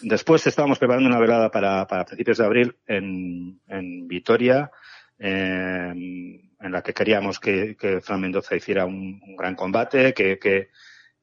Después 0.02 0.46
estábamos 0.46 0.78
preparando 0.78 1.10
una 1.10 1.20
velada 1.20 1.50
para, 1.50 1.88
para 1.88 2.06
principios 2.06 2.38
de 2.38 2.46
abril 2.46 2.78
en, 2.86 3.60
en 3.68 4.08
Vitoria, 4.08 4.72
en, 5.18 6.52
en 6.60 6.72
la 6.72 6.82
que 6.82 6.94
queríamos 6.94 7.40
que, 7.40 7.76
que 7.76 8.02
Fran 8.02 8.22
Mendoza 8.22 8.56
hiciera 8.56 8.86
un, 8.86 9.22
un 9.26 9.36
gran 9.36 9.56
combate, 9.56 10.14
que, 10.14 10.38
que, 10.38 10.70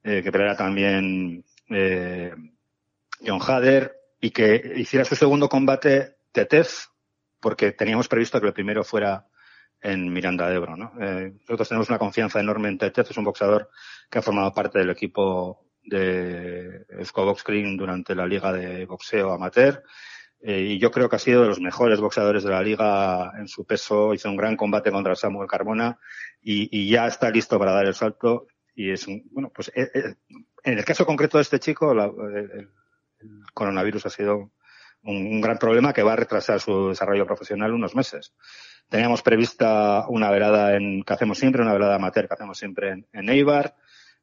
eh, 0.03 0.23
que 0.23 0.33
peleara 0.33 0.57
también 0.57 1.45
eh, 1.71 2.35
John 3.25 3.41
Hader 3.47 3.97
y 4.21 4.31
que 4.31 4.75
hiciera 4.77 5.05
su 5.05 5.15
segundo 5.15 5.49
combate 5.49 6.17
Tetez, 6.33 6.89
porque 7.41 7.73
teníamos 7.73 8.09
previsto 8.09 8.41
que 8.41 8.49
el 8.49 8.53
primero 8.53 8.83
fuera 8.83 9.27
en 9.81 10.13
Miranda 10.13 10.49
de 10.49 10.57
Ebro. 10.57 10.77
¿no? 10.77 10.93
Eh, 11.01 11.33
nosotros 11.41 11.69
tenemos 11.69 11.89
una 11.91 11.99
confianza 11.99 12.41
enorme 12.41 12.69
en 12.69 12.79
Tetez, 12.79 13.11
es 13.11 13.17
un 13.17 13.25
boxeador 13.25 13.71
que 14.11 14.19
ha 14.19 14.23
formado 14.23 14.53
parte 14.53 14.79
del 14.79 14.91
equipo 14.91 15.64
de 15.85 16.87
Scobox 17.05 17.41
Screen 17.41 17.77
durante 17.77 18.15
la 18.15 18.27
liga 18.27 18.53
de 18.53 18.87
boxeo 18.87 19.33
amateur. 19.33 19.83
Eh, 20.47 20.61
y 20.61 20.79
yo 20.79 20.91
creo 20.91 21.09
que 21.09 21.17
ha 21.17 21.19
sido 21.19 21.43
de 21.43 21.49
los 21.49 21.61
mejores 21.61 22.01
boxeadores 22.01 22.45
de 22.45 22.51
la 22.51 22.63
liga 22.63 23.33
en 23.39 23.49
su 23.49 23.65
peso. 23.65 24.13
Hizo 24.13 24.29
un 24.29 24.37
gran 24.37 24.57
combate 24.57 24.91
contra 24.91 25.15
Samuel 25.15 25.49
Carmona 25.49 25.99
y, 26.43 26.89
ya 26.89 27.07
está 27.07 27.31
listo 27.31 27.59
para 27.59 27.73
dar 27.73 27.87
el 27.87 27.95
salto. 27.95 28.47
Y 28.75 28.91
es 28.91 29.07
un, 29.07 29.23
bueno, 29.31 29.51
pues 29.55 29.73
eh, 29.75 29.91
eh, 29.95 30.15
en 30.65 30.79
el 30.79 30.85
caso 30.85 31.07
concreto 31.07 31.39
de 31.39 31.43
este 31.43 31.61
chico, 31.61 31.93
el, 31.93 32.69
coronavirus 33.55 34.05
ha 34.05 34.11
sido 34.11 34.37
un, 35.03 35.27
un, 35.27 35.41
gran 35.41 35.57
problema 35.59 35.95
que 35.95 36.03
va 36.03 36.13
a 36.13 36.17
retrasar 36.17 36.61
su 36.61 36.89
desarrollo 36.89 37.27
profesional 37.27 37.73
unos 37.73 37.95
meses. 37.95 38.35
Teníamos 38.91 39.23
prevista 39.23 40.05
una 40.09 40.31
velada 40.31 40.77
en, 40.77 41.05
que 41.05 41.13
hacemos 41.15 41.39
siempre, 41.39 41.63
una 41.63 41.73
velada 41.73 41.95
amateur 41.95 42.29
que 42.29 42.35
hacemos 42.35 42.59
siempre 42.59 42.91
en, 42.91 43.07
en 43.13 43.31
Eibar 43.31 43.77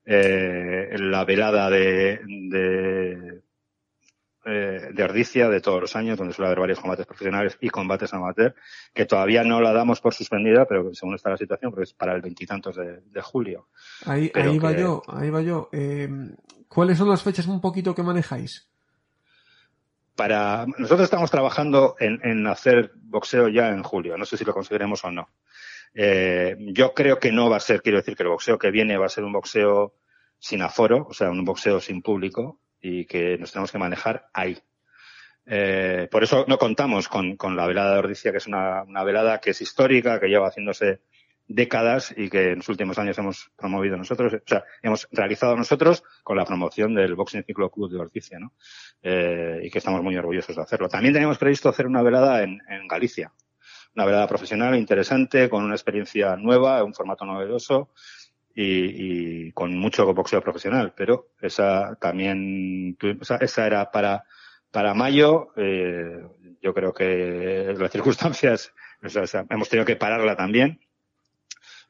eh, 0.06 0.96
la 0.98 1.26
velada 1.26 1.70
de, 1.70 2.22
de, 2.26 3.42
eh, 4.46 4.90
de 4.92 5.04
Ardicia 5.04 5.50
de 5.50 5.62
todos 5.62 5.82
los 5.82 5.96
años, 5.96 6.18
donde 6.18 6.34
suele 6.34 6.48
haber 6.48 6.60
varios 6.62 6.80
combates 6.80 7.06
profesionales 7.06 7.58
y 7.62 7.70
combates 7.70 8.14
amateur, 8.14 8.56
que 8.94 9.06
todavía 9.06 9.44
no 9.44 9.62
la 9.62 9.72
damos 9.72 10.02
por 10.02 10.14
suspendida, 10.14 10.66
pero 10.66 10.94
según 10.94 11.16
está 11.16 11.30
la 11.30 11.38
situación, 11.38 11.72
porque 11.72 11.84
es 11.84 11.94
para 11.94 12.14
el 12.16 12.22
veintitantos 12.22 12.76
de, 12.76 13.02
de, 13.02 13.22
julio. 13.22 13.68
Ahí, 14.06 14.32
ahí 14.34 14.58
va 14.58 14.72
yo, 14.72 15.04
ahí 15.08 15.30
va 15.30 15.42
yo. 15.42 15.70
Eh, 15.72 16.10
¿Cuáles 16.68 16.98
son 16.98 17.10
las 17.10 17.22
fechas 17.22 17.46
un 17.46 17.62
poquito 17.62 17.94
que 17.94 18.02
manejáis? 18.02 18.68
Para, 20.16 20.66
nosotros 20.78 21.02
estamos 21.06 21.30
trabajando 21.30 21.96
en, 22.00 22.20
en 22.24 22.48
hacer 22.48 22.92
boxeo 22.96 23.48
ya 23.48 23.70
en 23.70 23.84
julio. 23.84 24.18
No 24.18 24.26
sé 24.26 24.38
si 24.38 24.46
lo 24.46 24.54
conseguiremos 24.54 25.04
o 25.06 25.12
no. 25.12 25.30
Eh, 25.94 26.56
yo 26.60 26.94
creo 26.94 27.20
que 27.20 27.32
no 27.32 27.50
va 27.50 27.58
a 27.58 27.62
ser, 27.62 27.82
quiero 27.82 27.98
decir 27.98 28.16
que 28.16 28.24
el 28.24 28.30
boxeo 28.30 28.58
que 28.58 28.72
viene 28.72 28.98
va 28.98 29.08
a 29.08 29.10
ser 29.10 29.24
un 29.24 29.34
boxeo 29.34 29.96
sin 30.40 30.62
aforo, 30.62 31.08
o 31.10 31.14
sea, 31.14 31.30
un 31.30 31.44
boxeo 31.46 31.80
sin 31.80 32.02
público 32.02 32.60
y 32.82 33.06
que 33.06 33.38
nos 33.38 33.52
tenemos 33.52 33.72
que 33.72 33.78
manejar 33.78 34.30
ahí. 34.34 34.58
Eh, 35.46 36.08
por 36.12 36.24
eso 36.24 36.46
no 36.48 36.58
contamos 36.58 37.08
con, 37.08 37.38
la 37.56 37.68
velada 37.68 37.94
de 37.94 38.00
Ordicia, 38.00 38.32
que 38.32 38.38
es 38.38 38.48
una, 38.48 38.84
una, 38.84 39.04
velada 39.04 39.40
que 39.40 39.52
es 39.52 39.62
histórica, 39.62 40.20
que 40.20 40.28
lleva 40.28 40.48
haciéndose 40.48 41.02
décadas 41.48 42.14
y 42.16 42.30
que 42.30 42.52
en 42.52 42.58
los 42.60 42.70
últimos 42.70 42.98
años 42.98 43.18
hemos 43.18 43.52
promovido 43.58 43.98
nosotros, 43.98 44.34
o 44.34 44.40
sea, 44.46 44.64
hemos 44.82 45.08
realizado 45.12 45.56
nosotros 45.56 46.04
con 46.24 46.38
la 46.38 46.46
promoción 46.46 46.94
del 46.96 47.16
Boxing 47.16 47.44
Ciclo 47.44 47.70
Club 47.70 47.92
de 47.92 48.00
Ordicia, 48.00 48.40
¿no? 48.40 48.54
Eh, 49.02 49.62
y 49.64 49.70
que 49.70 49.80
estamos 49.80 50.02
muy 50.02 50.16
orgullosos 50.16 50.56
de 50.56 50.62
hacerlo. 50.62 50.88
También 50.88 51.14
teníamos 51.14 51.38
previsto 51.38 51.70
hacer 51.70 51.88
una 51.88 52.02
velada 52.02 52.44
en, 52.44 52.62
en 52.70 52.88
Galicia, 52.88 53.34
una 53.96 54.06
velada 54.06 54.28
profesional 54.28 54.76
interesante, 54.76 55.50
con 55.50 55.64
una 55.64 55.76
experiencia 55.76 56.36
nueva, 56.36 56.84
un 56.84 56.94
formato 56.94 57.26
novedoso 57.26 57.90
y, 58.54 59.48
y 59.48 59.52
con 59.52 59.78
mucho 59.78 60.14
boxeo 60.14 60.42
profesional, 60.42 60.94
pero 60.96 61.30
esa 61.42 61.96
también, 61.96 62.98
esa, 63.22 63.38
esa 63.38 63.68
era 63.68 63.92
para, 63.92 64.26
para 64.72 64.94
mayo, 64.94 65.50
eh, 65.58 66.24
yo 66.62 66.74
creo 66.74 66.94
que 66.94 67.76
las 67.78 67.92
circunstancias, 67.92 68.74
o 69.04 69.10
sea, 69.10 69.46
hemos 69.50 69.70
tenido 69.70 69.86
que 69.86 69.96
pararla 69.96 70.36
también. 70.36 70.80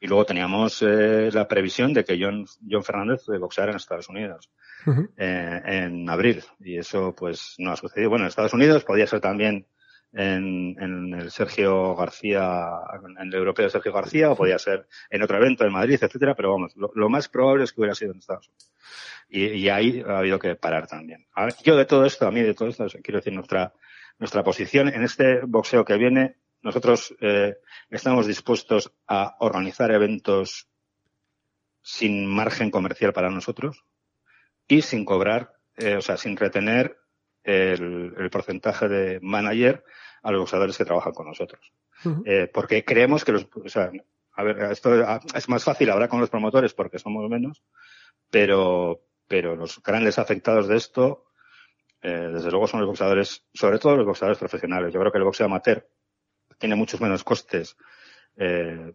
Y 0.00 0.08
luego 0.08 0.26
teníamos 0.26 0.82
eh, 0.82 1.30
la 1.32 1.46
previsión 1.46 1.94
de 1.94 2.04
que 2.04 2.18
John, 2.20 2.44
John 2.68 2.82
Fernández 2.82 3.22
boxeara 3.38 3.70
en 3.70 3.76
Estados 3.76 4.08
Unidos 4.08 4.50
uh 4.84 4.90
-huh. 4.90 5.10
eh, 5.16 5.60
en 5.64 6.10
abril. 6.10 6.42
Y 6.58 6.76
eso 6.76 7.14
pues 7.14 7.54
no 7.58 7.70
ha 7.70 7.76
sucedido. 7.76 8.10
Bueno, 8.10 8.24
en 8.24 8.30
Estados 8.30 8.52
Unidos 8.52 8.82
podía 8.82 9.06
ser 9.06 9.20
también 9.20 9.64
en, 10.12 10.76
en, 10.78 11.14
el 11.14 11.30
Sergio 11.30 11.94
García, 11.94 12.70
en 13.18 13.28
el 13.28 13.34
europeo 13.34 13.68
Sergio 13.70 13.92
García, 13.92 14.30
o 14.30 14.36
podía 14.36 14.58
ser 14.58 14.86
en 15.10 15.22
otro 15.22 15.36
evento 15.38 15.64
en 15.64 15.72
Madrid, 15.72 15.98
etcétera, 16.00 16.34
pero 16.34 16.52
vamos, 16.52 16.74
lo, 16.76 17.08
más 17.08 17.28
probable 17.28 17.64
es 17.64 17.72
que 17.72 17.80
hubiera 17.80 17.94
sido 17.94 18.12
en 18.12 18.18
Estados 18.18 18.48
Unidos. 18.48 18.72
Y, 19.28 19.46
y, 19.46 19.68
ahí 19.70 20.02
ha 20.06 20.18
habido 20.18 20.38
que 20.38 20.54
parar 20.56 20.86
también. 20.86 21.26
A 21.32 21.46
ver, 21.46 21.54
yo 21.64 21.76
de 21.76 21.86
todo 21.86 22.04
esto, 22.04 22.26
a 22.26 22.30
mí 22.30 22.42
de 22.42 22.54
todo 22.54 22.68
esto, 22.68 22.86
quiero 23.02 23.18
decir 23.18 23.32
nuestra, 23.32 23.72
nuestra 24.18 24.44
posición 24.44 24.88
en 24.88 25.02
este 25.02 25.40
boxeo 25.46 25.84
que 25.84 25.96
viene, 25.96 26.36
nosotros 26.62 27.14
eh, 27.20 27.56
estamos 27.90 28.26
dispuestos 28.26 28.92
a 29.08 29.36
organizar 29.40 29.90
eventos 29.90 30.68
sin 31.82 32.26
margen 32.26 32.70
comercial 32.70 33.12
para 33.12 33.30
nosotros 33.30 33.84
y 34.68 34.82
sin 34.82 35.04
cobrar, 35.04 35.54
eh, 35.76 35.96
o 35.96 36.00
sea, 36.00 36.16
sin 36.16 36.36
retener 36.36 37.01
el, 37.44 38.14
el, 38.16 38.30
porcentaje 38.30 38.88
de 38.88 39.20
manager 39.20 39.84
a 40.22 40.30
los 40.30 40.40
boxeadores 40.40 40.76
que 40.76 40.84
trabajan 40.84 41.12
con 41.12 41.26
nosotros. 41.26 41.72
Uh 42.04 42.08
-huh. 42.08 42.22
eh, 42.26 42.50
porque 42.52 42.84
creemos 42.84 43.24
que 43.24 43.32
los, 43.32 43.48
o 43.52 43.68
sea, 43.68 43.90
a 44.34 44.42
ver, 44.42 44.58
esto 44.72 44.90
es 45.34 45.48
más 45.48 45.64
fácil 45.64 45.90
ahora 45.90 46.08
con 46.08 46.20
los 46.20 46.30
promotores 46.30 46.72
porque 46.74 46.98
somos 46.98 47.28
menos, 47.28 47.62
pero, 48.30 49.02
pero 49.28 49.56
los 49.56 49.82
grandes 49.82 50.18
afectados 50.18 50.68
de 50.68 50.76
esto, 50.76 51.26
eh, 52.00 52.30
desde 52.32 52.50
luego 52.50 52.66
son 52.66 52.80
los 52.80 52.88
boxeadores, 52.88 53.44
sobre 53.52 53.78
todo 53.78 53.96
los 53.96 54.06
boxeadores 54.06 54.38
profesionales. 54.38 54.92
Yo 54.92 55.00
creo 55.00 55.12
que 55.12 55.18
el 55.18 55.24
boxeo 55.24 55.46
amateur 55.46 55.86
tiene 56.58 56.76
muchos 56.76 57.00
menos 57.00 57.24
costes, 57.24 57.76
eh, 58.36 58.92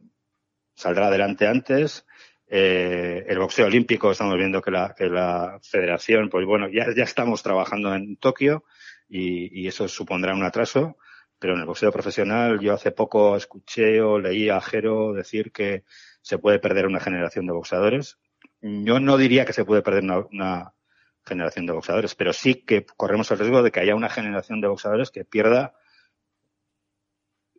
saldrá 0.74 1.08
adelante 1.08 1.48
antes, 1.48 2.06
eh, 2.50 3.26
el 3.28 3.40
boxeo 3.40 3.66
olímpico, 3.66 4.12
estamos 4.12 4.38
viendo 4.38 4.62
que 4.62 4.72
la, 4.72 5.60
federación, 5.62 6.30
pues 6.30 6.46
bueno, 6.46 6.70
ya, 6.70 6.88
ya 6.96 7.04
estamos 7.04 7.44
trabajando 7.44 7.94
en 7.94 8.16
Tokio 8.16 8.64
y, 9.10 9.68
eso 9.68 9.88
supondrá 9.88 10.34
un 10.34 10.44
atraso, 10.44 10.98
pero 11.40 11.54
en 11.54 11.60
el 11.60 11.66
boxeo 11.66 11.92
profesional 11.92 12.60
yo 12.60 12.74
hace 12.74 12.92
poco 12.92 13.36
escuché 13.36 14.02
o 14.02 14.20
leí 14.20 14.50
a 14.50 14.62
Jero 14.62 15.14
decir 15.14 15.52
que 15.52 15.84
se 16.22 16.38
puede 16.38 16.60
perder 16.60 16.88
una 16.88 17.00
generación 17.00 17.46
de 17.48 17.54
boxeadores. 17.54 18.18
Yo 18.62 19.00
no 19.00 19.18
diría 19.18 19.46
que 19.46 19.54
se 19.54 19.66
puede 19.66 19.82
perder 19.82 20.04
una, 20.04 20.74
generación 21.26 21.66
de 21.66 21.74
boxeadores, 21.74 22.16
pero 22.16 22.32
sí 22.32 22.56
que 22.56 22.86
corremos 22.86 23.30
el 23.32 23.40
riesgo 23.40 23.62
de 23.62 23.72
que 23.72 23.82
haya 23.82 23.96
una 23.96 24.08
generación 24.08 24.62
de 24.62 24.70
boxeadores 24.70 25.12
que 25.12 25.26
pierda 25.26 25.76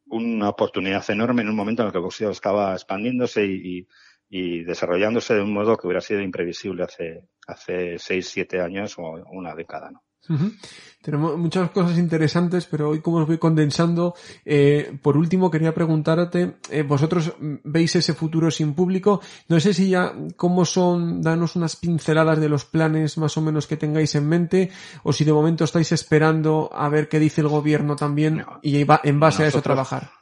una 0.06 0.48
oportunidad 0.48 1.04
enorme 1.10 1.42
en 1.42 1.50
un 1.50 1.54
momento 1.54 1.82
en 1.82 1.88
el 1.88 1.92
que 1.92 1.98
el 1.98 2.04
boxeo 2.04 2.30
estaba 2.30 2.72
expandiéndose 2.72 3.44
y 3.44 3.86
y 4.28 4.64
desarrollándose 4.64 5.34
de 5.34 5.42
un 5.42 5.52
modo 5.52 5.76
que 5.76 5.86
hubiera 5.86 6.00
sido 6.00 6.20
imprevisible 6.20 6.84
hace, 6.84 7.24
hace 7.46 7.98
seis, 7.98 8.28
siete 8.28 8.60
años 8.60 8.94
o 8.98 9.02
una 9.32 9.54
década, 9.54 9.90
¿no? 9.90 10.02
Uh 10.28 10.34
-huh. 10.34 10.52
Tenemos 11.00 11.38
muchas 11.38 11.70
cosas 11.70 11.96
interesantes, 11.96 12.66
pero 12.66 12.90
hoy 12.90 13.00
como 13.00 13.18
os 13.18 13.26
voy 13.26 13.38
condensando, 13.38 14.14
eh, 14.44 14.98
por 15.00 15.16
último 15.16 15.50
quería 15.50 15.72
preguntarte, 15.72 16.56
eh, 16.70 16.82
vosotros 16.82 17.34
veis 17.64 17.96
ese 17.96 18.12
futuro 18.12 18.50
sin 18.50 18.74
público, 18.74 19.22
no 19.48 19.58
sé 19.60 19.72
si 19.72 19.90
ya 19.90 20.12
cómo 20.36 20.64
son, 20.64 21.22
danos 21.22 21.56
unas 21.56 21.76
pinceladas 21.76 22.40
de 22.40 22.48
los 22.48 22.64
planes 22.64 23.16
más 23.16 23.36
o 23.38 23.40
menos 23.40 23.66
que 23.66 23.76
tengáis 23.78 24.16
en 24.16 24.28
mente, 24.28 24.70
o 25.02 25.12
si 25.12 25.24
de 25.24 25.32
momento 25.32 25.64
estáis 25.64 25.92
esperando 25.92 26.68
a 26.74 26.88
ver 26.90 27.08
qué 27.08 27.18
dice 27.20 27.40
el 27.40 27.48
gobierno 27.48 27.96
también 27.96 28.38
no, 28.38 28.58
y 28.60 28.84
va, 28.84 29.00
en 29.04 29.20
base 29.20 29.44
nosotros, 29.44 29.54
a 29.54 29.58
eso 29.58 29.62
trabajar. 29.62 30.17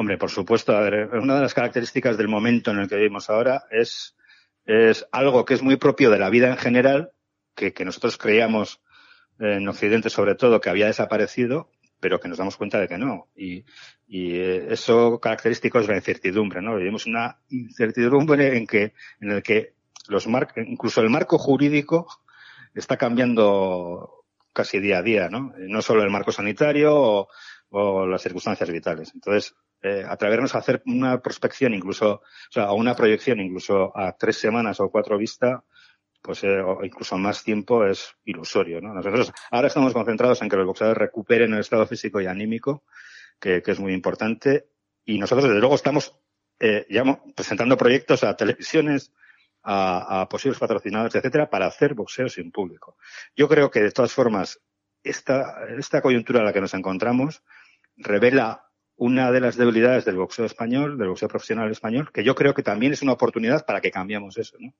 Hombre, 0.00 0.16
por 0.16 0.30
supuesto. 0.30 0.74
A 0.74 0.80
ver, 0.80 1.10
una 1.12 1.34
de 1.34 1.42
las 1.42 1.52
características 1.52 2.16
del 2.16 2.26
momento 2.26 2.70
en 2.70 2.78
el 2.78 2.88
que 2.88 2.96
vivimos 2.96 3.28
ahora 3.28 3.64
es, 3.70 4.16
es 4.64 5.06
algo 5.12 5.44
que 5.44 5.52
es 5.52 5.60
muy 5.60 5.76
propio 5.76 6.08
de 6.08 6.18
la 6.18 6.30
vida 6.30 6.48
en 6.48 6.56
general, 6.56 7.12
que, 7.54 7.74
que 7.74 7.84
nosotros 7.84 8.16
creíamos 8.16 8.80
en 9.38 9.68
Occidente 9.68 10.08
sobre 10.08 10.36
todo 10.36 10.58
que 10.62 10.70
había 10.70 10.86
desaparecido, 10.86 11.70
pero 12.00 12.18
que 12.18 12.28
nos 12.28 12.38
damos 12.38 12.56
cuenta 12.56 12.80
de 12.80 12.88
que 12.88 12.96
no. 12.96 13.28
Y, 13.36 13.66
y 14.08 14.36
eh, 14.36 14.68
eso 14.70 15.20
característico 15.20 15.80
es 15.80 15.86
la 15.86 15.96
incertidumbre, 15.96 16.62
¿no? 16.62 16.76
Vivimos 16.76 17.04
una 17.04 17.36
incertidumbre 17.50 18.56
en 18.56 18.66
que, 18.66 18.94
en 19.20 19.32
el 19.32 19.42
que 19.42 19.74
los 20.08 20.26
mar 20.26 20.48
incluso 20.66 21.02
el 21.02 21.10
marco 21.10 21.36
jurídico 21.36 22.08
está 22.72 22.96
cambiando 22.96 24.24
casi 24.54 24.80
día 24.80 25.00
a 25.00 25.02
día, 25.02 25.28
¿no? 25.28 25.52
No 25.58 25.82
solo 25.82 26.02
el 26.02 26.08
marco 26.08 26.32
sanitario 26.32 26.96
o, 26.96 27.28
o 27.68 28.06
las 28.06 28.22
circunstancias 28.22 28.70
vitales. 28.70 29.12
Entonces, 29.14 29.54
eh, 29.82 30.04
atrevernos 30.06 30.54
a 30.54 30.58
hacer 30.58 30.82
una 30.86 31.20
prospección 31.20 31.74
incluso, 31.74 32.14
o 32.14 32.52
sea, 32.52 32.72
una 32.72 32.94
proyección 32.94 33.40
incluso 33.40 33.96
a 33.96 34.16
tres 34.16 34.36
semanas 34.36 34.80
o 34.80 34.90
cuatro 34.90 35.16
vistas, 35.16 35.60
pues 36.22 36.44
eh, 36.44 36.60
o 36.60 36.84
incluso 36.84 37.16
más 37.16 37.42
tiempo 37.42 37.86
es 37.86 38.14
ilusorio, 38.24 38.80
¿no? 38.80 38.92
Nosotros 38.92 39.32
ahora 39.50 39.68
estamos 39.68 39.92
concentrados 39.92 40.42
en 40.42 40.48
que 40.48 40.56
los 40.56 40.66
boxeadores 40.66 40.98
recuperen 40.98 41.54
el 41.54 41.60
estado 41.60 41.86
físico 41.86 42.20
y 42.20 42.26
anímico, 42.26 42.84
que, 43.38 43.62
que 43.62 43.70
es 43.70 43.80
muy 43.80 43.94
importante, 43.94 44.68
y 45.04 45.18
nosotros 45.18 45.48
desde 45.48 45.60
luego 45.60 45.74
estamos 45.74 46.14
eh, 46.58 46.86
ya 46.90 47.02
presentando 47.34 47.76
proyectos 47.78 48.22
a 48.22 48.36
televisiones, 48.36 49.12
a, 49.62 50.20
a, 50.20 50.28
posibles 50.28 50.58
patrocinadores, 50.58 51.14
etcétera, 51.14 51.48
para 51.48 51.66
hacer 51.66 51.94
boxeo 51.94 52.28
sin 52.28 52.52
público. 52.52 52.98
Yo 53.34 53.48
creo 53.48 53.70
que 53.70 53.80
de 53.80 53.92
todas 53.92 54.12
formas 54.12 54.60
esta, 55.02 55.66
esta 55.78 56.02
coyuntura 56.02 56.40
en 56.40 56.46
la 56.46 56.52
que 56.52 56.60
nos 56.60 56.74
encontramos 56.74 57.42
revela 57.96 58.69
una 59.00 59.32
de 59.32 59.40
las 59.40 59.56
debilidades 59.56 60.04
del 60.04 60.16
boxeo 60.16 60.44
español, 60.44 60.98
del 60.98 61.08
boxeo 61.08 61.26
profesional 61.26 61.70
español, 61.70 62.12
que 62.12 62.22
yo 62.22 62.34
creo 62.34 62.52
que 62.52 62.62
también 62.62 62.92
es 62.92 63.00
una 63.00 63.12
oportunidad 63.12 63.64
para 63.64 63.80
que 63.80 63.90
cambiemos 63.90 64.36
eso. 64.36 64.58
¿no? 64.60 64.74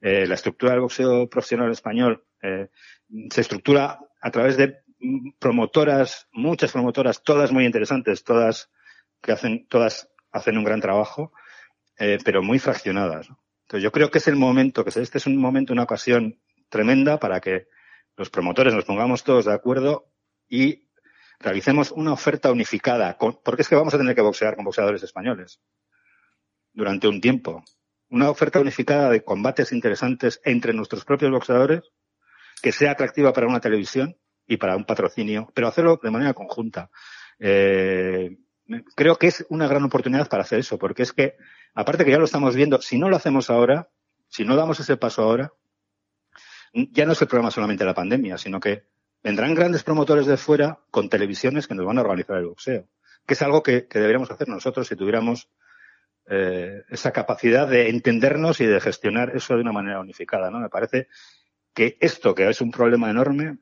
Eh, 0.00 0.26
la 0.26 0.34
estructura 0.34 0.72
del 0.72 0.80
boxeo 0.80 1.30
profesional 1.30 1.70
español 1.70 2.24
eh, 2.42 2.68
se 3.30 3.40
estructura 3.40 4.00
a 4.20 4.30
través 4.32 4.56
de 4.56 4.78
promotoras, 5.38 6.26
muchas 6.32 6.72
promotoras, 6.72 7.22
todas 7.22 7.52
muy 7.52 7.64
interesantes, 7.64 8.24
todas 8.24 8.72
que 9.22 9.30
hacen, 9.30 9.68
todas 9.68 10.10
hacen 10.32 10.58
un 10.58 10.64
gran 10.64 10.80
trabajo, 10.80 11.32
eh, 11.96 12.18
pero 12.24 12.42
muy 12.42 12.58
fraccionadas. 12.58 13.30
¿no? 13.30 13.40
Entonces 13.66 13.84
yo 13.84 13.92
creo 13.92 14.10
que 14.10 14.18
es 14.18 14.26
el 14.26 14.34
momento, 14.34 14.82
que 14.82 14.90
este 14.90 15.18
es 15.18 15.26
un 15.28 15.36
momento, 15.36 15.72
una 15.72 15.84
ocasión 15.84 16.40
tremenda 16.70 17.20
para 17.20 17.40
que 17.40 17.68
los 18.16 18.30
promotores 18.30 18.74
nos 18.74 18.84
pongamos 18.84 19.22
todos 19.22 19.44
de 19.44 19.54
acuerdo 19.54 20.10
y 20.48 20.89
realicemos 21.40 21.90
una 21.90 22.12
oferta 22.12 22.52
unificada, 22.52 23.16
porque 23.18 23.62
es 23.62 23.68
que 23.68 23.74
vamos 23.74 23.94
a 23.94 23.98
tener 23.98 24.14
que 24.14 24.20
boxear 24.20 24.54
con 24.54 24.64
boxeadores 24.64 25.02
españoles 25.02 25.60
durante 26.72 27.08
un 27.08 27.20
tiempo. 27.20 27.64
Una 28.10 28.28
oferta 28.28 28.60
unificada 28.60 29.08
de 29.08 29.24
combates 29.24 29.72
interesantes 29.72 30.40
entre 30.44 30.74
nuestros 30.74 31.04
propios 31.04 31.30
boxeadores, 31.30 31.82
que 32.62 32.72
sea 32.72 32.92
atractiva 32.92 33.32
para 33.32 33.46
una 33.46 33.60
televisión 33.60 34.16
y 34.46 34.58
para 34.58 34.76
un 34.76 34.84
patrocinio, 34.84 35.50
pero 35.54 35.68
hacerlo 35.68 35.98
de 36.02 36.10
manera 36.10 36.34
conjunta. 36.34 36.90
Eh, 37.38 38.36
creo 38.94 39.16
que 39.16 39.28
es 39.28 39.46
una 39.48 39.66
gran 39.66 39.82
oportunidad 39.84 40.28
para 40.28 40.42
hacer 40.42 40.58
eso, 40.58 40.78
porque 40.78 41.02
es 41.02 41.12
que, 41.12 41.36
aparte 41.74 42.04
que 42.04 42.10
ya 42.10 42.18
lo 42.18 42.24
estamos 42.24 42.54
viendo, 42.54 42.82
si 42.82 42.98
no 42.98 43.08
lo 43.08 43.16
hacemos 43.16 43.48
ahora, 43.48 43.88
si 44.28 44.44
no 44.44 44.56
damos 44.56 44.78
ese 44.80 44.96
paso 44.96 45.22
ahora, 45.22 45.52
ya 46.72 47.06
no 47.06 47.12
es 47.12 47.22
el 47.22 47.28
problema 47.28 47.50
solamente 47.50 47.84
de 47.84 47.88
la 47.88 47.94
pandemia, 47.94 48.36
sino 48.36 48.60
que 48.60 48.84
vendrán 49.22 49.54
grandes 49.54 49.82
promotores 49.82 50.26
de 50.26 50.36
fuera 50.36 50.80
con 50.90 51.08
televisiones 51.08 51.66
que 51.66 51.74
nos 51.74 51.86
van 51.86 51.98
a 51.98 52.02
organizar 52.02 52.38
el 52.38 52.46
boxeo, 52.46 52.88
que 53.26 53.34
es 53.34 53.42
algo 53.42 53.62
que, 53.62 53.86
deberíamos 53.90 54.30
hacer 54.30 54.48
nosotros 54.48 54.88
si 54.88 54.96
tuviéramos 54.96 55.48
eh, 56.26 56.84
esa 56.88 57.12
capacidad 57.12 57.68
de 57.68 57.88
entendernos 57.88 58.60
y 58.60 58.66
de 58.66 58.80
gestionar 58.80 59.36
eso 59.36 59.54
de 59.54 59.62
una 59.62 59.72
manera 59.72 60.00
unificada, 60.00 60.50
¿no? 60.50 60.58
Me 60.60 60.68
parece 60.68 61.08
que 61.74 61.96
esto, 62.00 62.34
que 62.34 62.48
es 62.48 62.60
un 62.60 62.70
problema 62.70 63.10
enorme, 63.10 63.58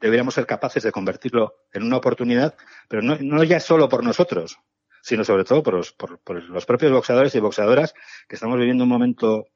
deberíamos 0.00 0.34
ser 0.34 0.46
capaces 0.46 0.82
de 0.82 0.92
convertirlo 0.92 1.56
en 1.72 1.82
una 1.82 1.98
oportunidad, 1.98 2.56
pero 2.88 3.02
no, 3.02 3.44
ya 3.44 3.60
solo 3.60 3.88
por 3.88 4.02
nosotros, 4.02 4.58
sino 5.02 5.24
sobre 5.24 5.44
todo 5.44 5.62
por 5.62 5.74
los 5.74 6.66
propios 6.66 6.92
boxeadores 6.92 7.34
y 7.34 7.40
boxeadoras 7.40 7.94
que 8.26 8.36
estamos 8.36 8.58
viviendo 8.58 8.84
un 8.84 8.90
momento 8.90 9.46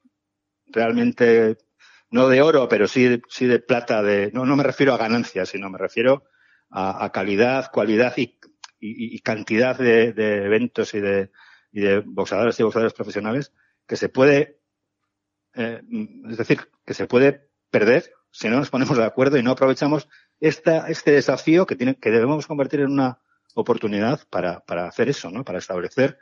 realmente 0.67 1.57
no 2.09 2.27
de 2.29 2.41
oro, 2.41 2.67
pero 2.67 2.87
sí, 2.87 3.21
sí 3.29 3.45
de 3.45 3.59
plata, 3.59 4.01
de, 4.03 4.31
no, 4.33 4.45
no 4.45 4.55
me 4.55 4.63
refiero 4.63 4.93
a 4.93 4.97
ganancias, 4.97 5.49
sino 5.49 5.69
me 5.69 5.77
refiero 5.77 6.25
a, 6.69 7.09
calidad, 7.11 7.71
cualidad 7.71 8.13
y, 8.17 8.39
y, 8.79 9.15
y 9.15 9.19
cantidad 9.19 9.77
de, 9.77 10.13
de, 10.13 10.45
eventos 10.45 10.93
y 10.93 10.99
de, 10.99 11.31
y 11.71 11.81
de 11.81 11.99
boxeadores 11.99 12.59
y 12.59 12.63
boxeadores 12.63 12.93
profesionales 12.93 13.53
que 13.87 13.95
se 13.95 14.09
puede, 14.09 14.59
eh, 15.53 15.81
es 16.29 16.37
decir, 16.37 16.69
que 16.85 16.93
se 16.93 17.07
puede 17.07 17.49
perder 17.69 18.11
si 18.31 18.49
no 18.49 18.57
nos 18.57 18.69
ponemos 18.69 18.97
de 18.97 19.05
acuerdo 19.05 19.37
y 19.37 19.43
no 19.43 19.51
aprovechamos 19.51 20.09
esta, 20.41 20.89
este 20.89 21.11
desafío 21.11 21.65
que, 21.65 21.77
tiene, 21.77 21.95
que 21.95 22.11
debemos 22.11 22.47
convertir 22.47 22.81
en 22.81 22.91
una 22.91 23.21
oportunidad 23.53 24.27
para, 24.29 24.59
para 24.59 24.87
hacer 24.87 25.07
eso, 25.07 25.31
¿no? 25.31 25.45
Para 25.45 25.59
establecer 25.59 26.19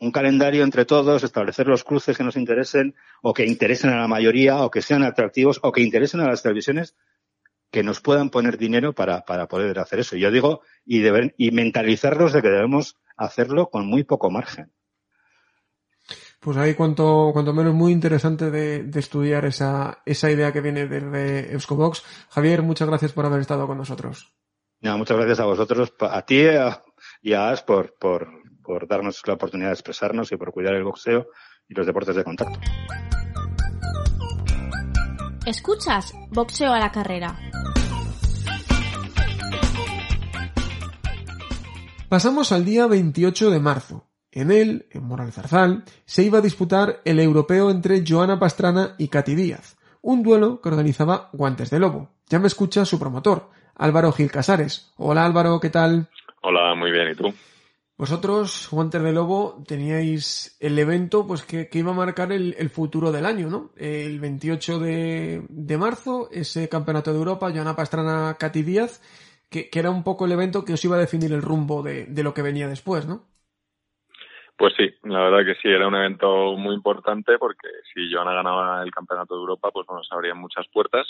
un 0.00 0.12
calendario 0.12 0.64
entre 0.64 0.84
todos, 0.84 1.24
establecer 1.24 1.66
los 1.66 1.84
cruces 1.84 2.16
que 2.16 2.24
nos 2.24 2.36
interesen 2.36 2.94
o 3.22 3.34
que 3.34 3.46
interesen 3.46 3.90
a 3.90 4.00
la 4.00 4.08
mayoría 4.08 4.62
o 4.62 4.70
que 4.70 4.82
sean 4.82 5.02
atractivos 5.02 5.58
o 5.62 5.72
que 5.72 5.82
interesen 5.82 6.20
a 6.20 6.28
las 6.28 6.42
televisiones 6.42 6.94
que 7.70 7.82
nos 7.82 8.00
puedan 8.00 8.30
poner 8.30 8.56
dinero 8.56 8.94
para, 8.94 9.22
para 9.24 9.46
poder 9.48 9.78
hacer 9.78 10.00
eso. 10.00 10.16
Yo 10.16 10.30
digo, 10.30 10.62
y, 10.84 11.00
deben, 11.00 11.34
y 11.36 11.50
mentalizarlos 11.50 12.32
de 12.32 12.42
que 12.42 12.48
debemos 12.48 12.96
hacerlo 13.16 13.68
con 13.70 13.86
muy 13.86 14.04
poco 14.04 14.30
margen. 14.30 14.72
Pues 16.40 16.56
ahí 16.56 16.74
cuanto, 16.74 17.30
cuanto 17.32 17.52
menos 17.52 17.74
muy 17.74 17.92
interesante 17.92 18.50
de, 18.50 18.84
de 18.84 19.00
estudiar 19.00 19.44
esa, 19.44 20.02
esa 20.06 20.30
idea 20.30 20.52
que 20.52 20.60
viene 20.60 20.86
desde 20.86 21.52
Euskobox. 21.52 22.04
Javier, 22.30 22.62
muchas 22.62 22.88
gracias 22.88 23.12
por 23.12 23.26
haber 23.26 23.40
estado 23.40 23.66
con 23.66 23.76
nosotros. 23.76 24.32
No, 24.80 24.96
muchas 24.96 25.16
gracias 25.16 25.40
a 25.40 25.44
vosotros, 25.44 25.92
a 26.00 26.22
ti 26.22 26.44
y 27.22 27.32
a 27.32 27.50
As 27.50 27.62
por, 27.64 27.96
por, 27.98 28.28
por 28.68 28.86
darnos 28.86 29.22
la 29.26 29.32
oportunidad 29.32 29.70
de 29.70 29.74
expresarnos 29.74 30.30
y 30.30 30.36
por 30.36 30.52
cuidar 30.52 30.74
el 30.74 30.84
boxeo 30.84 31.28
y 31.70 31.74
los 31.74 31.86
deportes 31.86 32.14
de 32.14 32.22
contacto. 32.22 32.60
Escuchas 35.46 36.12
Boxeo 36.28 36.74
a 36.74 36.78
la 36.78 36.92
carrera. 36.92 37.34
Pasamos 42.10 42.52
al 42.52 42.66
día 42.66 42.86
28 42.86 43.50
de 43.50 43.58
marzo. 43.58 44.04
En 44.30 44.50
él, 44.50 44.86
en 44.90 45.04
Moral 45.04 45.32
Zarzal, 45.32 45.84
se 46.04 46.24
iba 46.24 46.38
a 46.38 46.42
disputar 46.42 47.00
el 47.06 47.20
europeo 47.20 47.70
entre 47.70 48.04
Joana 48.06 48.38
Pastrana 48.38 48.96
y 48.98 49.08
Katy 49.08 49.34
Díaz, 49.34 49.78
un 50.02 50.22
duelo 50.22 50.60
que 50.60 50.68
organizaba 50.68 51.30
Guantes 51.32 51.70
de 51.70 51.78
Lobo. 51.78 52.10
Ya 52.28 52.38
me 52.38 52.48
escucha 52.48 52.84
su 52.84 52.98
promotor, 52.98 53.48
Álvaro 53.74 54.12
Gil 54.12 54.30
Casares. 54.30 54.92
Hola 54.98 55.24
Álvaro, 55.24 55.58
¿qué 55.58 55.70
tal? 55.70 56.10
Hola, 56.42 56.74
muy 56.74 56.90
bien, 56.90 57.10
¿y 57.10 57.14
tú? 57.14 57.32
Vosotros, 57.98 58.68
Guantes 58.70 59.02
de 59.02 59.12
Lobo, 59.12 59.64
teníais 59.66 60.56
el 60.60 60.78
evento 60.78 61.26
pues 61.26 61.44
que, 61.44 61.68
que 61.68 61.80
iba 61.80 61.90
a 61.90 61.94
marcar 61.94 62.30
el, 62.30 62.54
el, 62.56 62.70
futuro 62.70 63.10
del 63.10 63.26
año, 63.26 63.50
¿no? 63.50 63.70
El 63.76 64.20
28 64.20 64.78
de, 64.78 65.42
de 65.48 65.78
marzo, 65.78 66.28
ese 66.30 66.68
campeonato 66.68 67.12
de 67.12 67.18
Europa, 67.18 67.50
Joana 67.52 67.74
Pastrana, 67.74 68.36
Katy 68.38 68.62
Díaz, 68.62 69.02
que, 69.50 69.68
que, 69.68 69.80
era 69.80 69.90
un 69.90 70.04
poco 70.04 70.26
el 70.26 70.32
evento 70.32 70.64
que 70.64 70.74
os 70.74 70.84
iba 70.84 70.94
a 70.94 71.00
definir 71.00 71.32
el 71.32 71.42
rumbo 71.42 71.82
de, 71.82 72.06
de 72.06 72.22
lo 72.22 72.32
que 72.32 72.42
venía 72.42 72.68
después, 72.68 73.04
¿no? 73.04 73.26
Pues 74.56 74.74
sí, 74.76 74.88
la 75.02 75.18
verdad 75.18 75.44
que 75.44 75.60
sí, 75.60 75.68
era 75.68 75.88
un 75.88 75.96
evento 75.96 76.52
muy 76.56 76.76
importante 76.76 77.36
porque 77.36 77.68
si 77.92 78.12
Joana 78.12 78.32
ganaba 78.32 78.80
el 78.84 78.92
campeonato 78.92 79.34
de 79.34 79.40
Europa, 79.40 79.70
pues 79.72 79.88
nos 79.88 80.06
abrían 80.12 80.38
muchas 80.38 80.68
puertas 80.68 81.08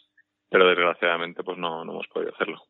pero 0.48 0.68
desgraciadamente 0.68 1.42
pues 1.42 1.58
no, 1.58 1.84
no 1.84 1.92
hemos 1.92 2.08
podido 2.08 2.32
hacerlo. 2.34 2.62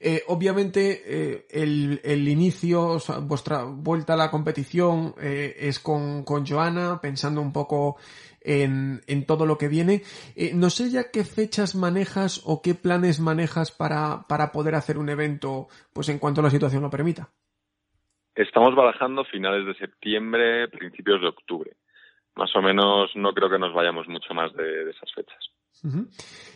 Eh, 0.00 0.22
obviamente 0.26 1.02
eh, 1.06 1.46
el, 1.50 2.00
el, 2.02 2.28
inicio, 2.28 2.86
o 2.86 2.98
sea, 2.98 3.18
vuestra 3.20 3.64
vuelta 3.64 4.14
a 4.14 4.16
la 4.16 4.30
competición 4.30 5.14
eh, 5.20 5.54
es 5.58 5.78
con, 5.78 6.24
con 6.24 6.44
Joana, 6.44 6.98
pensando 7.00 7.40
un 7.40 7.52
poco 7.52 7.96
en, 8.44 9.00
en 9.06 9.26
todo 9.26 9.46
lo 9.46 9.56
que 9.56 9.68
viene. 9.68 10.02
Eh, 10.36 10.52
no 10.54 10.70
sé 10.70 10.90
ya 10.90 11.10
qué 11.12 11.24
fechas 11.24 11.74
manejas 11.74 12.42
o 12.46 12.60
qué 12.62 12.74
planes 12.74 13.20
manejas 13.20 13.72
para, 13.72 14.26
para 14.28 14.52
poder 14.52 14.74
hacer 14.74 14.98
un 14.98 15.08
evento, 15.08 15.68
pues 15.92 16.08
en 16.08 16.18
cuanto 16.18 16.42
la 16.42 16.50
situación 16.50 16.82
lo 16.82 16.90
permita. 16.90 17.28
Estamos 18.34 18.74
barajando 18.74 19.24
finales 19.24 19.64
de 19.66 19.74
septiembre, 19.74 20.68
principios 20.68 21.20
de 21.20 21.28
octubre. 21.28 21.70
Más 22.34 22.54
o 22.56 22.62
menos 22.62 23.14
no 23.14 23.32
creo 23.32 23.48
que 23.48 23.60
nos 23.60 23.72
vayamos 23.72 24.08
mucho 24.08 24.34
más 24.34 24.52
de, 24.54 24.84
de 24.84 24.90
esas 24.90 25.12
fechas. 25.14 25.53
Uh 25.82 25.88
-huh. 25.88 26.08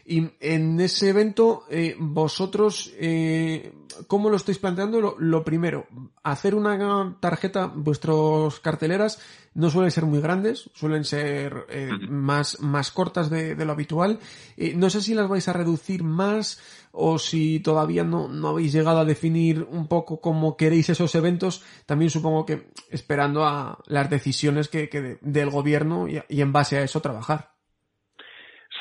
Y 0.07 0.31
en 0.41 0.81
ese 0.81 1.11
evento, 1.11 1.65
eh, 1.71 1.97
vosotros, 1.99 2.93
eh, 2.99 3.75
¿cómo 4.07 4.31
lo 4.31 4.37
estáis 4.37 4.59
planteando? 4.59 5.01
Lo, 5.01 5.17
lo, 5.19 5.45
primero, 5.45 5.87
hacer 6.23 6.55
una 6.55 7.19
tarjeta, 7.21 7.67
vuestros 7.67 8.61
carteleras 8.61 9.19
no 9.55 9.71
suelen 9.71 9.91
ser 9.91 10.07
muy 10.07 10.21
grandes, 10.21 10.71
suelen 10.73 11.05
ser 11.05 11.67
eh, 11.69 11.91
uh 11.93 11.97
-huh. 11.97 12.09
más, 12.09 12.61
más 12.61 12.91
cortas 12.91 13.29
de, 13.29 13.55
de 13.55 13.65
lo 13.65 13.73
habitual. 13.73 14.19
Eh, 14.57 14.75
no 14.75 14.89
sé 14.89 15.03
si 15.03 15.15
las 15.15 15.29
vais 15.29 15.49
a 15.49 15.53
reducir 15.53 16.03
más 16.05 16.59
o 16.93 17.19
si 17.19 17.61
todavía 17.61 18.05
no, 18.05 18.29
no 18.29 18.49
habéis 18.49 18.73
llegado 18.73 19.01
a 19.01 19.05
definir 19.05 19.67
un 19.71 19.89
poco 19.89 20.21
cómo 20.21 20.57
queréis 20.57 20.89
esos 20.89 21.15
eventos. 21.15 21.63
También 21.87 22.11
supongo 22.11 22.47
que 22.47 22.71
esperando 22.89 23.45
a 23.45 23.79
las 23.87 24.09
decisiones 24.09 24.69
que, 24.69 24.89
que 24.89 25.03
de, 25.03 25.19
del 25.21 25.51
gobierno 25.51 26.09
y, 26.09 26.23
y 26.29 26.41
en 26.41 26.53
base 26.53 26.79
a 26.79 26.83
eso 26.83 27.01
trabajar. 27.01 27.58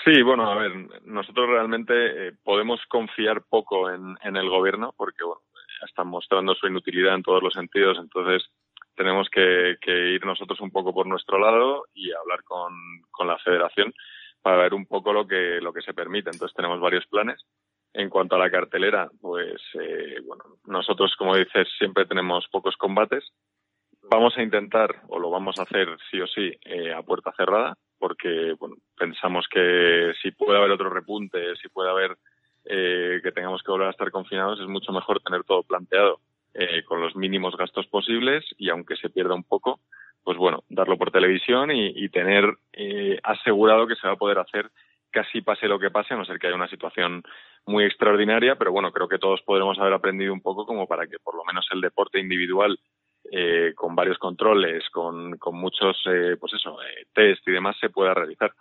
Sí, 0.08 0.22
bueno, 0.22 0.50
a 0.50 0.56
ver, 0.56 0.72
nosotros 1.04 1.50
realmente 1.50 2.28
eh, 2.28 2.32
podemos 2.42 2.80
confiar 2.88 3.44
poco 3.50 3.90
en, 3.90 4.16
en, 4.24 4.38
el 4.38 4.50
gobierno 4.50 4.94
porque, 4.96 5.22
bueno, 5.26 5.42
están 5.86 6.08
mostrando 6.08 6.56
su 6.56 6.66
inutilidad 6.66 7.16
en 7.16 7.24
todos 7.24 7.44
los 7.44 7.54
sentidos. 7.54 7.98
Entonces, 8.00 8.50
tenemos 8.96 9.28
que, 9.30 9.76
ir 9.86 10.26
nosotros 10.26 10.62
un 10.62 10.72
poco 10.72 10.94
por 10.94 11.08
nuestro 11.08 11.38
lado 11.38 11.88
y 11.94 12.14
hablar 12.14 12.46
con, 12.46 12.74
con 13.12 13.28
la 13.28 13.38
federación 13.40 13.94
para 14.42 14.56
ver 14.56 14.74
un 14.74 14.86
poco 14.86 15.12
lo 15.12 15.28
que, 15.28 15.60
lo 15.62 15.74
que 15.74 15.82
se 15.82 15.94
permite. 15.94 16.30
Entonces, 16.30 16.56
tenemos 16.56 16.80
varios 16.80 17.06
planes. 17.08 17.42
En 17.94 18.10
cuanto 18.10 18.36
a 18.36 18.40
la 18.40 18.50
cartelera, 18.50 19.10
pues 19.20 19.62
eh, 19.74 20.22
bueno, 20.26 20.44
nosotros, 20.68 21.16
como 21.18 21.36
dices, 21.36 21.68
siempre 21.78 22.06
tenemos 22.06 22.48
pocos 22.50 22.78
combates. 22.78 23.34
Vamos 24.04 24.38
a 24.38 24.42
intentar, 24.42 25.02
o 25.10 25.20
lo 25.20 25.30
vamos 25.32 25.60
a 25.60 25.64
hacer 25.64 25.98
sí 26.10 26.22
o 26.22 26.28
sí, 26.28 26.50
eh, 26.64 26.94
a 26.94 27.02
puerta 27.02 27.34
cerrada, 27.36 27.76
porque 27.98 28.56
bueno, 28.60 28.76
pensamos 28.98 29.48
que 29.50 30.14
si 30.22 30.32
puede 30.32 30.58
haber 30.58 30.72
otro 30.72 30.90
repunte, 30.90 31.56
si 31.62 31.70
puede 31.70 31.90
haber 31.90 32.18
eh, 32.66 33.20
que 33.24 33.32
tengamos 33.32 33.64
que 33.64 33.72
volver 33.72 33.88
a 33.88 33.92
estar 33.92 34.12
confinados, 34.12 34.60
es 34.60 34.68
mucho 34.68 34.92
mejor 34.92 35.22
tener 35.22 35.44
todo 35.44 35.64
planteado 35.64 36.20
eh, 36.54 36.84
con 36.84 37.02
los 37.02 37.16
mínimos 37.16 37.56
gastos 37.56 37.88
posibles 37.88 38.44
y 38.58 38.70
aunque 38.70 38.96
se 38.96 39.10
pierda 39.10 39.36
un 39.36 39.44
poco, 39.44 39.80
pues 40.24 40.38
bueno, 40.38 40.64
darlo 40.68 40.98
por 40.98 41.12
televisión 41.12 41.72
y, 41.72 42.10
tener 42.10 42.58
eh, 42.74 43.20
asegurado 43.24 43.88
que 43.88 43.96
se 43.96 44.08
va 44.08 44.14
a 44.14 44.18
poder 44.18 44.40
hacer 44.40 44.70
casi 45.10 45.42
pase 45.42 45.68
lo 45.68 45.80
que 45.80 45.92
pase, 45.92 46.14
a 46.14 46.18
no 46.18 46.26
ser 46.26 46.40
que 46.40 46.48
haya 46.48 46.56
una 46.56 46.68
situación 46.68 47.24
muy 47.66 47.86
extraordinaria, 47.86 48.56
pero 48.56 48.72
bueno, 48.72 48.92
creo 48.92 49.08
que 49.08 49.20
todos 49.20 49.42
podremos 49.44 49.80
haber 49.80 49.94
aprendido 49.94 50.34
un 50.34 50.42
poco 50.42 50.66
como 50.66 50.88
para 50.88 51.08
que 51.08 51.20
por 51.24 51.36
lo 51.36 51.46
menos 51.46 51.66
el 51.72 51.80
deporte 51.80 52.20
individual 52.20 52.78
eh, 53.32 53.74
con 53.76 53.96
varios 53.96 54.18
controles, 54.18 54.90
con, 54.90 55.38
con 55.38 55.56
muchos, 55.56 56.02
eh, 56.06 56.38
pues 56.40 56.54
eso, 56.54 56.82
eh, 56.82 57.06
test 57.14 57.48
y 57.48 57.52
demás 57.52 57.78
se 57.80 57.90
pueda 57.90 58.14
realizar. 58.14 58.54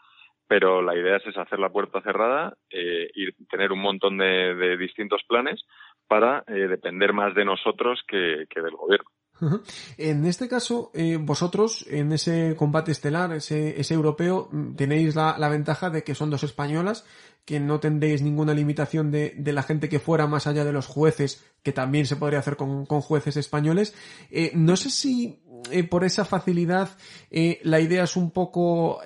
Pero 0.49 0.81
la 0.81 0.95
idea 0.97 1.17
es 1.17 1.37
hacer 1.37 1.59
la 1.59 1.71
puerta 1.71 2.01
cerrada 2.03 2.55
eh, 2.71 3.09
y 3.15 3.33
tener 3.47 3.73
un 3.73 3.81
montón 3.81 4.17
de, 4.19 4.55
de 4.55 4.77
distintos 4.77 5.23
planes 5.27 5.65
para 6.07 6.45
eh, 6.47 6.69
depender 6.69 7.13
más 7.13 7.35
de 7.35 7.45
nosotros 7.45 8.01
que, 8.07 8.47
que 8.49 8.63
del 8.63 8.77
gobierno. 8.77 9.11
En 9.99 10.25
este 10.25 10.49
caso, 10.49 10.91
eh, 10.95 11.19
vosotros 11.21 11.85
en 11.91 12.13
ese 12.13 12.55
combate 12.57 12.93
estelar, 12.93 13.33
ese, 13.33 13.75
europeo, 13.93 14.49
mm, 14.51 14.75
tenéis 14.75 15.15
la, 15.15 15.49
ventaja 15.49 15.91
de 15.91 16.05
que 16.05 16.15
son 16.15 16.31
dos 16.31 16.43
españolas, 16.43 17.05
que 17.45 17.61
no 17.61 17.79
tendréis 17.79 18.23
ninguna 18.23 18.55
limitación 18.55 19.11
de, 19.11 19.35
la 19.45 19.63
gente 19.63 19.89
que 19.89 20.01
fuera 20.01 20.27
más 20.27 20.47
allá 20.47 20.65
de 20.65 20.73
los 20.73 20.87
jueces, 20.87 21.45
que 21.63 21.73
también 21.73 22.07
se 22.07 22.17
podría 22.17 22.41
hacer 22.41 22.57
con, 22.57 22.87
jueces 22.87 23.37
españoles. 23.37 23.95
Eh, 24.31 24.53
no 24.55 24.77
sé 24.77 24.91
si 24.91 25.41
eh, 25.71 25.85
por 25.85 26.05
esa 26.05 26.25
facilidad 26.25 26.91
la 27.63 27.81
idea 27.81 28.05
es 28.05 28.17
un 28.17 28.31
poco 28.31 29.01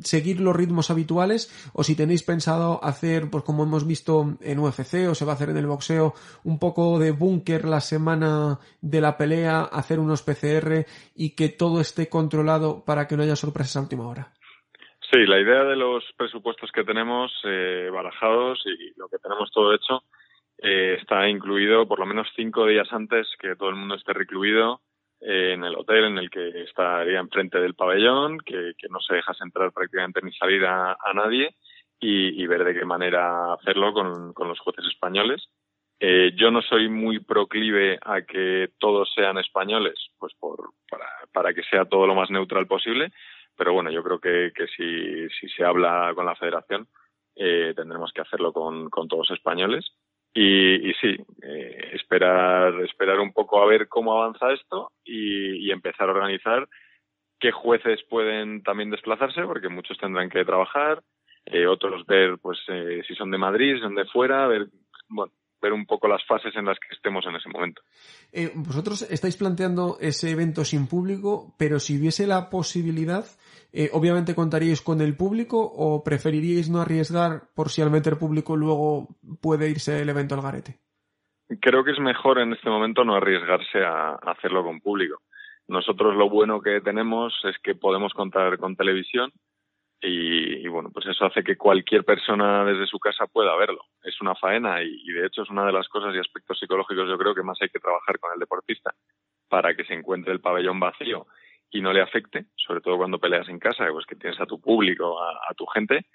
seguir 0.00 0.40
los 0.40 0.56
ritmos 0.56 0.90
habituales 0.90 1.50
o 1.72 1.82
si 1.82 1.96
tenéis 1.96 2.22
pensado 2.22 2.82
hacer, 2.82 3.30
pues 3.30 3.44
como 3.44 3.64
hemos 3.64 3.86
visto 3.86 4.36
en 4.40 4.58
UFC 4.58 5.08
o 5.08 5.14
se 5.14 5.24
va 5.24 5.32
a 5.32 5.34
hacer 5.34 5.50
en 5.50 5.56
el 5.56 5.66
boxeo, 5.66 6.14
un 6.44 6.58
poco 6.58 6.98
de 6.98 7.12
búnker 7.12 7.64
la 7.64 7.80
semana 7.80 8.58
de 8.80 9.00
la 9.00 9.16
pelea, 9.16 9.62
hacer 9.62 9.98
unos 9.98 10.22
PCR 10.22 10.86
y 11.14 11.34
que 11.34 11.48
todo 11.48 11.80
esté 11.80 12.08
controlado 12.08 12.84
para 12.84 13.06
que 13.06 13.16
no 13.16 13.22
haya 13.22 13.36
sorpresas 13.36 13.76
a 13.76 13.80
última 13.82 14.08
hora. 14.08 14.32
Sí, 15.10 15.26
la 15.26 15.38
idea 15.38 15.64
de 15.64 15.76
los 15.76 16.02
presupuestos 16.16 16.72
que 16.72 16.82
tenemos 16.82 17.30
eh, 17.44 17.88
barajados 17.92 18.62
y 18.66 18.98
lo 18.98 19.08
que 19.08 19.18
tenemos 19.18 19.50
todo 19.52 19.74
hecho 19.74 20.02
eh, 20.58 20.96
está 21.00 21.28
incluido 21.28 21.86
por 21.86 21.98
lo 21.98 22.06
menos 22.06 22.26
cinco 22.34 22.66
días 22.66 22.88
antes 22.90 23.28
que 23.38 23.54
todo 23.54 23.68
el 23.68 23.76
mundo 23.76 23.94
esté 23.94 24.12
recluido 24.12 24.80
en 25.26 25.64
el 25.64 25.74
hotel 25.74 26.04
en 26.04 26.18
el 26.18 26.28
que 26.28 26.64
estaría 26.64 27.18
enfrente 27.18 27.58
del 27.58 27.74
pabellón, 27.74 28.38
que, 28.40 28.74
no 28.90 29.00
se 29.00 29.14
dejas 29.14 29.40
entrar 29.40 29.72
prácticamente 29.72 30.20
ni 30.22 30.32
salir 30.34 30.64
a, 30.66 30.96
nadie 31.14 31.54
y, 31.98 32.46
ver 32.46 32.64
de 32.64 32.74
qué 32.74 32.84
manera 32.84 33.54
hacerlo 33.54 33.94
con, 33.94 34.34
los 34.48 34.60
jueces 34.60 34.84
españoles. 34.86 35.48
Eh, 35.98 36.32
yo 36.36 36.50
no 36.50 36.60
soy 36.60 36.90
muy 36.90 37.20
proclive 37.20 37.98
a 38.02 38.22
que 38.22 38.68
todos 38.78 39.10
sean 39.14 39.38
españoles, 39.38 39.94
pues 40.18 40.34
por, 40.38 40.72
para, 40.90 41.06
para 41.32 41.54
que 41.54 41.62
sea 41.62 41.86
todo 41.86 42.06
lo 42.06 42.14
más 42.14 42.30
neutral 42.30 42.66
posible, 42.66 43.10
pero 43.56 43.72
bueno, 43.72 43.90
yo 43.90 44.02
creo 44.02 44.18
que, 44.18 44.52
que 44.54 44.66
si, 44.66 45.28
si 45.40 45.48
se 45.48 45.64
habla 45.64 46.12
con 46.14 46.26
la 46.26 46.34
federación, 46.34 46.86
eh, 47.36 47.72
tendremos 47.74 48.12
que 48.12 48.20
hacerlo 48.20 48.52
con, 48.52 48.90
con 48.90 49.08
todos 49.08 49.30
españoles 49.30 49.90
y, 50.34 50.90
y 50.90 50.94
sí, 50.94 51.16
eh, 51.42 51.90
esperar, 51.92 52.74
esperar 52.80 53.20
un 53.20 53.32
poco 53.32 53.62
a 53.62 53.66
ver 53.66 53.86
cómo 53.88 54.12
avanza 54.20 54.52
esto 54.52 54.90
y, 55.04 55.66
y, 55.66 55.70
empezar 55.70 56.08
a 56.08 56.12
organizar 56.12 56.68
qué 57.38 57.52
jueces 57.52 58.02
pueden 58.10 58.62
también 58.64 58.90
desplazarse, 58.90 59.42
porque 59.42 59.68
muchos 59.68 59.96
tendrán 59.98 60.30
que 60.30 60.44
trabajar, 60.44 61.02
eh, 61.46 61.66
otros 61.66 62.04
ver 62.06 62.38
pues 62.38 62.58
eh, 62.68 63.02
si 63.06 63.14
son 63.14 63.30
de 63.30 63.38
Madrid, 63.38 63.76
si 63.76 63.80
son 63.80 63.94
de 63.94 64.06
fuera, 64.06 64.48
ver, 64.48 64.66
bueno, 65.08 65.32
ver 65.64 65.72
un 65.72 65.86
poco 65.86 66.08
las 66.08 66.24
fases 66.26 66.54
en 66.56 66.66
las 66.66 66.78
que 66.78 66.94
estemos 66.94 67.24
en 67.26 67.36
ese 67.36 67.48
momento. 67.48 67.80
Eh, 68.32 68.52
vosotros 68.54 69.02
estáis 69.10 69.36
planteando 69.36 69.96
ese 70.00 70.30
evento 70.30 70.64
sin 70.64 70.86
público, 70.86 71.54
pero 71.58 71.80
si 71.80 71.98
hubiese 71.98 72.26
la 72.26 72.50
posibilidad, 72.50 73.24
eh, 73.72 73.88
obviamente 73.92 74.34
contaríais 74.34 74.82
con 74.82 75.00
el 75.00 75.16
público 75.16 75.58
o 75.58 76.04
preferiríais 76.04 76.68
no 76.68 76.80
arriesgar 76.80 77.48
por 77.56 77.70
si 77.70 77.80
al 77.80 77.90
meter 77.90 78.18
público 78.18 78.56
luego 78.56 79.08
puede 79.40 79.70
irse 79.70 80.00
el 80.00 80.08
evento 80.08 80.34
al 80.34 80.42
garete? 80.42 80.78
Creo 81.60 81.82
que 81.82 81.92
es 81.92 81.98
mejor 81.98 82.38
en 82.38 82.52
este 82.52 82.68
momento 82.68 83.04
no 83.04 83.16
arriesgarse 83.16 83.78
a 83.82 84.16
hacerlo 84.32 84.62
con 84.64 84.80
público. 84.80 85.22
Nosotros 85.66 86.14
lo 86.14 86.28
bueno 86.28 86.60
que 86.60 86.80
tenemos 86.82 87.32
es 87.44 87.56
que 87.62 87.74
podemos 87.74 88.12
contar 88.12 88.58
con 88.58 88.76
televisión 88.76 89.32
y, 90.06 90.66
bueno, 90.68 90.90
pues 90.92 91.06
eso 91.06 91.24
hace 91.24 91.42
que 91.42 91.56
cualquier 91.56 92.04
persona 92.04 92.64
desde 92.64 92.86
su 92.86 92.98
casa 92.98 93.26
pueda 93.26 93.56
verlo. 93.56 93.80
Es 94.02 94.20
una 94.20 94.34
faena 94.34 94.82
y, 94.82 95.02
y, 95.04 95.12
de 95.12 95.26
hecho 95.26 95.42
es 95.42 95.50
una 95.50 95.64
de 95.66 95.72
las 95.72 95.88
cosas 95.88 96.14
y 96.14 96.18
aspectos 96.18 96.58
psicológicos 96.58 97.08
yo 97.08 97.18
creo 97.18 97.34
que 97.34 97.42
más 97.42 97.58
hay 97.60 97.68
que 97.68 97.78
trabajar 97.78 98.18
con 98.18 98.32
el 98.32 98.38
deportista 98.38 98.94
para 99.48 99.74
que 99.74 99.84
se 99.84 99.94
encuentre 99.94 100.32
el 100.32 100.40
pabellón 100.40 100.80
vacío 100.80 101.26
y 101.74 101.80
no 101.80 101.92
le 101.92 102.00
afecte, 102.00 102.46
sobre 102.56 102.80
todo 102.80 102.96
cuando 102.96 103.18
peleas 103.18 103.48
en 103.48 103.58
casa, 103.58 103.88
pues 103.90 104.06
que 104.06 104.14
tienes 104.14 104.40
a 104.40 104.46
tu 104.46 104.60
público, 104.60 105.20
a, 105.20 105.52
tu 105.54 105.66
gente, 105.66 106.06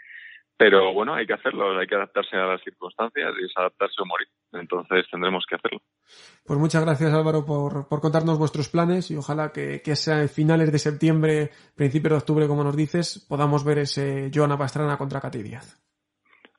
pero 0.59 0.93
bueno, 0.93 1.13
hay 1.13 1.25
que 1.25 1.31
hacerlo, 1.31 1.79
hay 1.79 1.87
que 1.87 1.95
adaptarse 1.95 2.35
a 2.35 2.45
las 2.45 2.61
circunstancias 2.61 3.33
y 3.39 3.45
es 3.45 3.51
adaptarse 3.55 3.95
o 4.01 4.05
morir. 4.05 4.27
Entonces 4.51 5.05
tendremos 5.09 5.45
que 5.47 5.55
hacerlo. 5.55 5.79
Pues 6.45 6.59
muchas 6.59 6.83
gracias 6.83 7.13
Álvaro 7.13 7.45
por, 7.45 7.87
por 7.87 8.01
contarnos 8.01 8.37
vuestros 8.37 8.67
planes 8.67 9.09
y 9.09 9.15
ojalá 9.15 9.53
que, 9.53 9.81
que 9.81 9.95
sea 9.95 10.27
finales 10.27 10.69
de 10.73 10.79
septiembre, 10.79 11.51
principios 11.77 12.11
de 12.11 12.17
octubre, 12.17 12.47
como 12.47 12.65
nos 12.65 12.75
dices, 12.75 13.25
podamos 13.29 13.63
ver 13.63 13.77
ese 13.77 14.31
Joana 14.35 14.57
Pastrana 14.57 14.97
contra 14.97 15.21
Katy 15.21 15.41
Díaz. 15.41 15.81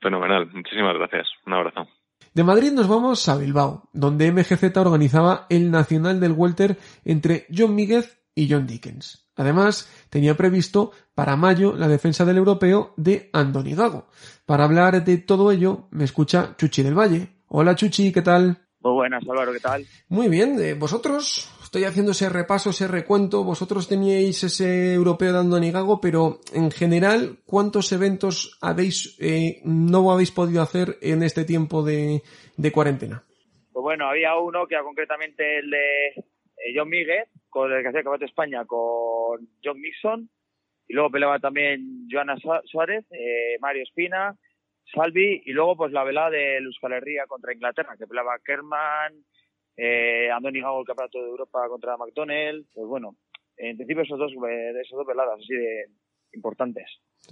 Fenomenal, 0.01 0.51
muchísimas 0.51 0.95
gracias. 0.97 1.29
Un 1.45 1.53
abrazo. 1.53 1.87
De 2.33 2.43
Madrid 2.43 2.73
nos 2.73 2.89
vamos 2.89 3.29
a 3.29 3.37
Bilbao, 3.37 3.91
donde 3.93 4.33
MGZ 4.33 4.79
organizaba 4.79 5.45
el 5.51 5.71
Nacional 5.71 6.21
del 6.21 6.33
Welter 6.33 6.79
entre 7.05 7.45
John 7.55 7.75
Míguez 7.75 8.19
y 8.35 8.51
John 8.51 8.67
Dickens. 8.67 9.30
Además, 9.37 9.89
tenía 10.11 10.37
previsto 10.37 10.93
para 11.15 11.37
mayo 11.37 11.75
la 11.75 11.89
defensa 11.89 12.25
del 12.25 12.39
europeo 12.39 12.95
de 12.97 13.31
Andoni 13.33 13.75
Gago. 13.75 14.09
Para 14.47 14.65
hablar 14.65 15.05
de 15.05 15.19
todo 15.19 15.51
ello, 15.51 15.89
me 15.91 16.05
escucha 16.05 16.55
Chuchi 16.57 16.83
del 16.83 16.99
Valle. 16.99 17.29
Hola 17.49 17.75
Chuchi, 17.75 18.13
¿qué 18.13 18.23
tal? 18.23 18.67
Muy 18.83 18.93
buenas, 18.93 19.23
Álvaro, 19.29 19.53
¿qué 19.53 19.61
tal? 19.61 19.85
Muy 20.09 20.29
bien, 20.29 20.59
eh, 20.59 20.73
vosotros, 20.73 21.51
estoy 21.63 21.85
haciendo 21.85 22.13
ese 22.13 22.31
repaso, 22.31 22.71
ese 22.71 22.89
recuento, 22.89 23.45
vosotros 23.45 23.87
teníais 23.87 24.43
ese 24.43 24.95
europeo 24.95 25.35
de 25.35 25.39
Andoni 25.39 25.71
Gago, 25.71 26.01
pero 26.01 26.41
en 26.55 26.71
general, 26.71 27.41
¿cuántos 27.45 27.93
eventos 27.93 28.57
habéis, 28.63 29.19
eh, 29.21 29.61
no 29.65 30.11
habéis 30.11 30.31
podido 30.31 30.63
hacer 30.63 30.97
en 31.03 31.23
este 31.23 31.45
tiempo 31.45 31.83
de, 31.83 32.23
de 32.57 32.73
cuarentena? 32.73 33.23
Pues 33.71 33.83
bueno, 33.83 34.09
había 34.09 34.35
uno 34.37 34.67
que 34.67 34.77
era 34.77 34.85
concretamente 34.85 35.59
el 35.59 35.71
de 35.71 36.07
eh, 36.07 36.73
John 36.75 36.89
Miguel, 36.89 37.25
con 37.51 37.73
el 37.73 37.83
que 37.83 37.89
hacía 37.89 38.01
el 38.01 38.23
España 38.23 38.65
con 38.65 39.49
John 39.63 39.81
Nixon, 39.81 40.31
y 40.89 40.95
luego 40.95 41.11
peleaba 41.11 41.39
también 41.39 42.07
Joana 42.11 42.37
Suárez, 42.65 43.05
eh, 43.11 43.59
Mario 43.61 43.83
Espina, 43.83 44.35
Salvi, 44.95 45.43
y 45.45 45.53
luego 45.53 45.77
pues 45.77 45.93
la 45.93 46.05
velada 46.05 46.31
de 46.31 46.61
Luz 46.61 46.77
Herría 46.83 47.27
contra 47.27 47.53
Inglaterra, 47.53 47.97
que 47.99 48.07
peleaba 48.07 48.39
Kerman, 48.45 49.13
eh, 49.77 50.31
Andoni 50.31 50.61
Gago, 50.61 50.81
el 50.81 50.87
campeonato 50.87 51.19
de 51.21 51.29
Europa 51.29 51.69
contra 51.69 51.97
McDonnell, 51.97 52.67
pues 52.75 52.89
bueno, 52.89 53.17
en 53.57 53.77
principio 53.77 54.03
esos 54.03 54.19
dos, 54.19 54.33
eh, 54.33 54.73
esos 54.81 54.99
dos 54.99 55.07
veladas 55.07 55.39
así 55.39 55.55
de 55.55 55.87
importantes. 56.33 56.87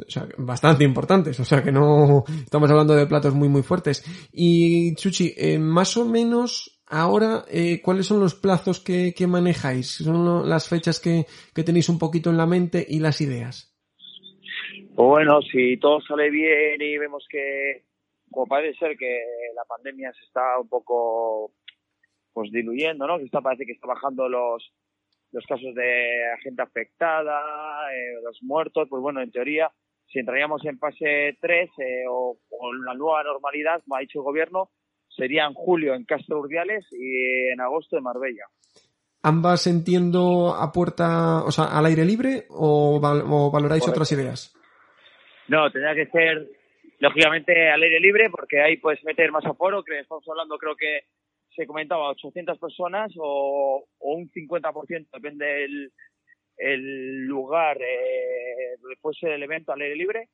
O 0.07 0.11
sea, 0.11 0.27
bastante 0.39 0.85
importantes, 0.85 1.41
o 1.41 1.45
sea 1.45 1.63
que 1.63 1.73
no 1.73 2.25
estamos 2.29 2.71
hablando 2.71 2.95
de 2.95 3.07
platos 3.07 3.35
muy 3.35 3.49
muy 3.49 3.63
fuertes. 3.63 4.05
Y 4.33 4.95
Chuchi, 4.95 5.33
eh, 5.37 5.59
más 5.59 5.97
o 5.97 6.05
menos 6.05 6.78
Ahora, 6.91 7.45
eh, 7.51 7.83
¿cuáles 7.83 8.07
son 8.07 8.21
los 8.21 8.35
plazos 8.35 8.81
que, 8.81 9.13
manejáis? 9.27 9.97
¿Son 9.97 10.49
las 10.49 10.69
fechas 10.69 11.01
que, 11.01 11.27
tenéis 11.63 11.89
un 11.91 11.99
poquito 11.99 12.31
en 12.31 12.39
la 12.39 12.47
mente 12.47 12.85
y 12.89 13.01
las 13.01 13.21
ideas? 13.21 13.77
Bueno, 14.95 15.43
si 15.43 15.77
todo 15.77 16.01
sale 16.01 16.31
bien 16.31 16.81
y 16.81 16.97
vemos 16.97 17.27
que, 17.31 17.85
como 18.31 18.47
parece 18.47 18.79
ser 18.79 18.97
que 18.97 19.23
la 19.55 19.65
pandemia 19.65 20.13
se 20.13 20.25
está 20.25 20.59
un 20.59 20.69
poco 20.69 21.53
pues 22.33 22.51
diluyendo, 22.51 23.07
¿no? 23.07 23.19
Que 23.19 23.25
está, 23.25 23.41
parece 23.43 23.67
que 23.67 23.73
está 23.73 23.87
bajando 23.87 24.29
los, 24.29 24.73
los 25.33 25.45
casos 25.47 25.75
de 25.75 26.09
gente 26.43 26.63
afectada, 26.63 27.41
eh, 27.93 28.15
los 28.23 28.43
muertos, 28.43 28.89
pues 28.89 29.03
bueno, 29.03 29.21
en 29.21 29.31
teoría, 29.31 29.71
si 30.07 30.21
entraríamos 30.21 30.65
en 30.65 30.79
fase 30.79 31.37
3 31.41 31.71
eh, 31.79 32.05
o, 32.09 32.39
o 32.51 32.73
la 32.73 32.95
nueva 32.95 33.23
normalidad, 33.25 33.83
como 33.85 33.97
ha 33.97 34.01
dicho 34.01 34.21
el 34.21 34.25
gobierno, 34.25 34.71
sería 35.19 35.45
en 35.45 35.53
julio 35.53 35.95
en 35.95 36.05
Castro 36.05 36.39
Urdiales 36.39 36.87
y 36.93 37.49
en 37.53 37.61
agosto 37.61 37.99
en 37.99 38.05
Marbella. 38.05 38.45
¿Ambas 39.23 39.67
entiendo 39.67 40.55
a 40.55 40.73
puerta, 40.73 41.45
o 41.45 41.51
sea, 41.51 41.65
al 41.77 41.85
aire 41.87 42.05
libre 42.07 42.45
o, 42.49 42.99
val- 43.01 43.25
o 43.29 43.51
valoráis 43.51 43.83
Correcto. 43.83 43.91
otras 44.03 44.13
ideas? 44.13 44.55
No, 45.49 45.71
tendría 45.73 45.95
que 45.95 46.11
ser, 46.11 46.49
lógicamente, 47.01 47.69
al 47.69 47.83
aire 47.83 48.01
libre, 48.01 48.31
porque 48.31 48.63
ahí 48.63 48.77
puedes 48.77 49.03
meter 49.05 49.33
más 49.33 49.45
aforo, 49.45 49.83
que 49.83 49.99
estamos 49.99 50.23
hablando, 50.29 50.57
creo 50.57 50.77
que 50.77 51.01
se 51.57 51.67
comentaba 51.67 52.11
800 52.11 52.59
personas 52.59 53.13
o, 53.19 53.85
o 53.99 54.13
un 54.15 54.31
50%, 54.31 55.09
depende 55.13 55.45
del 55.45 55.93
el 56.61 57.25
lugar, 57.27 57.77
eh, 57.81 58.77
después 58.89 59.17
el 59.23 59.43
evento 59.43 59.73
al 59.73 59.81
aire 59.81 59.95
libre. 59.97 60.29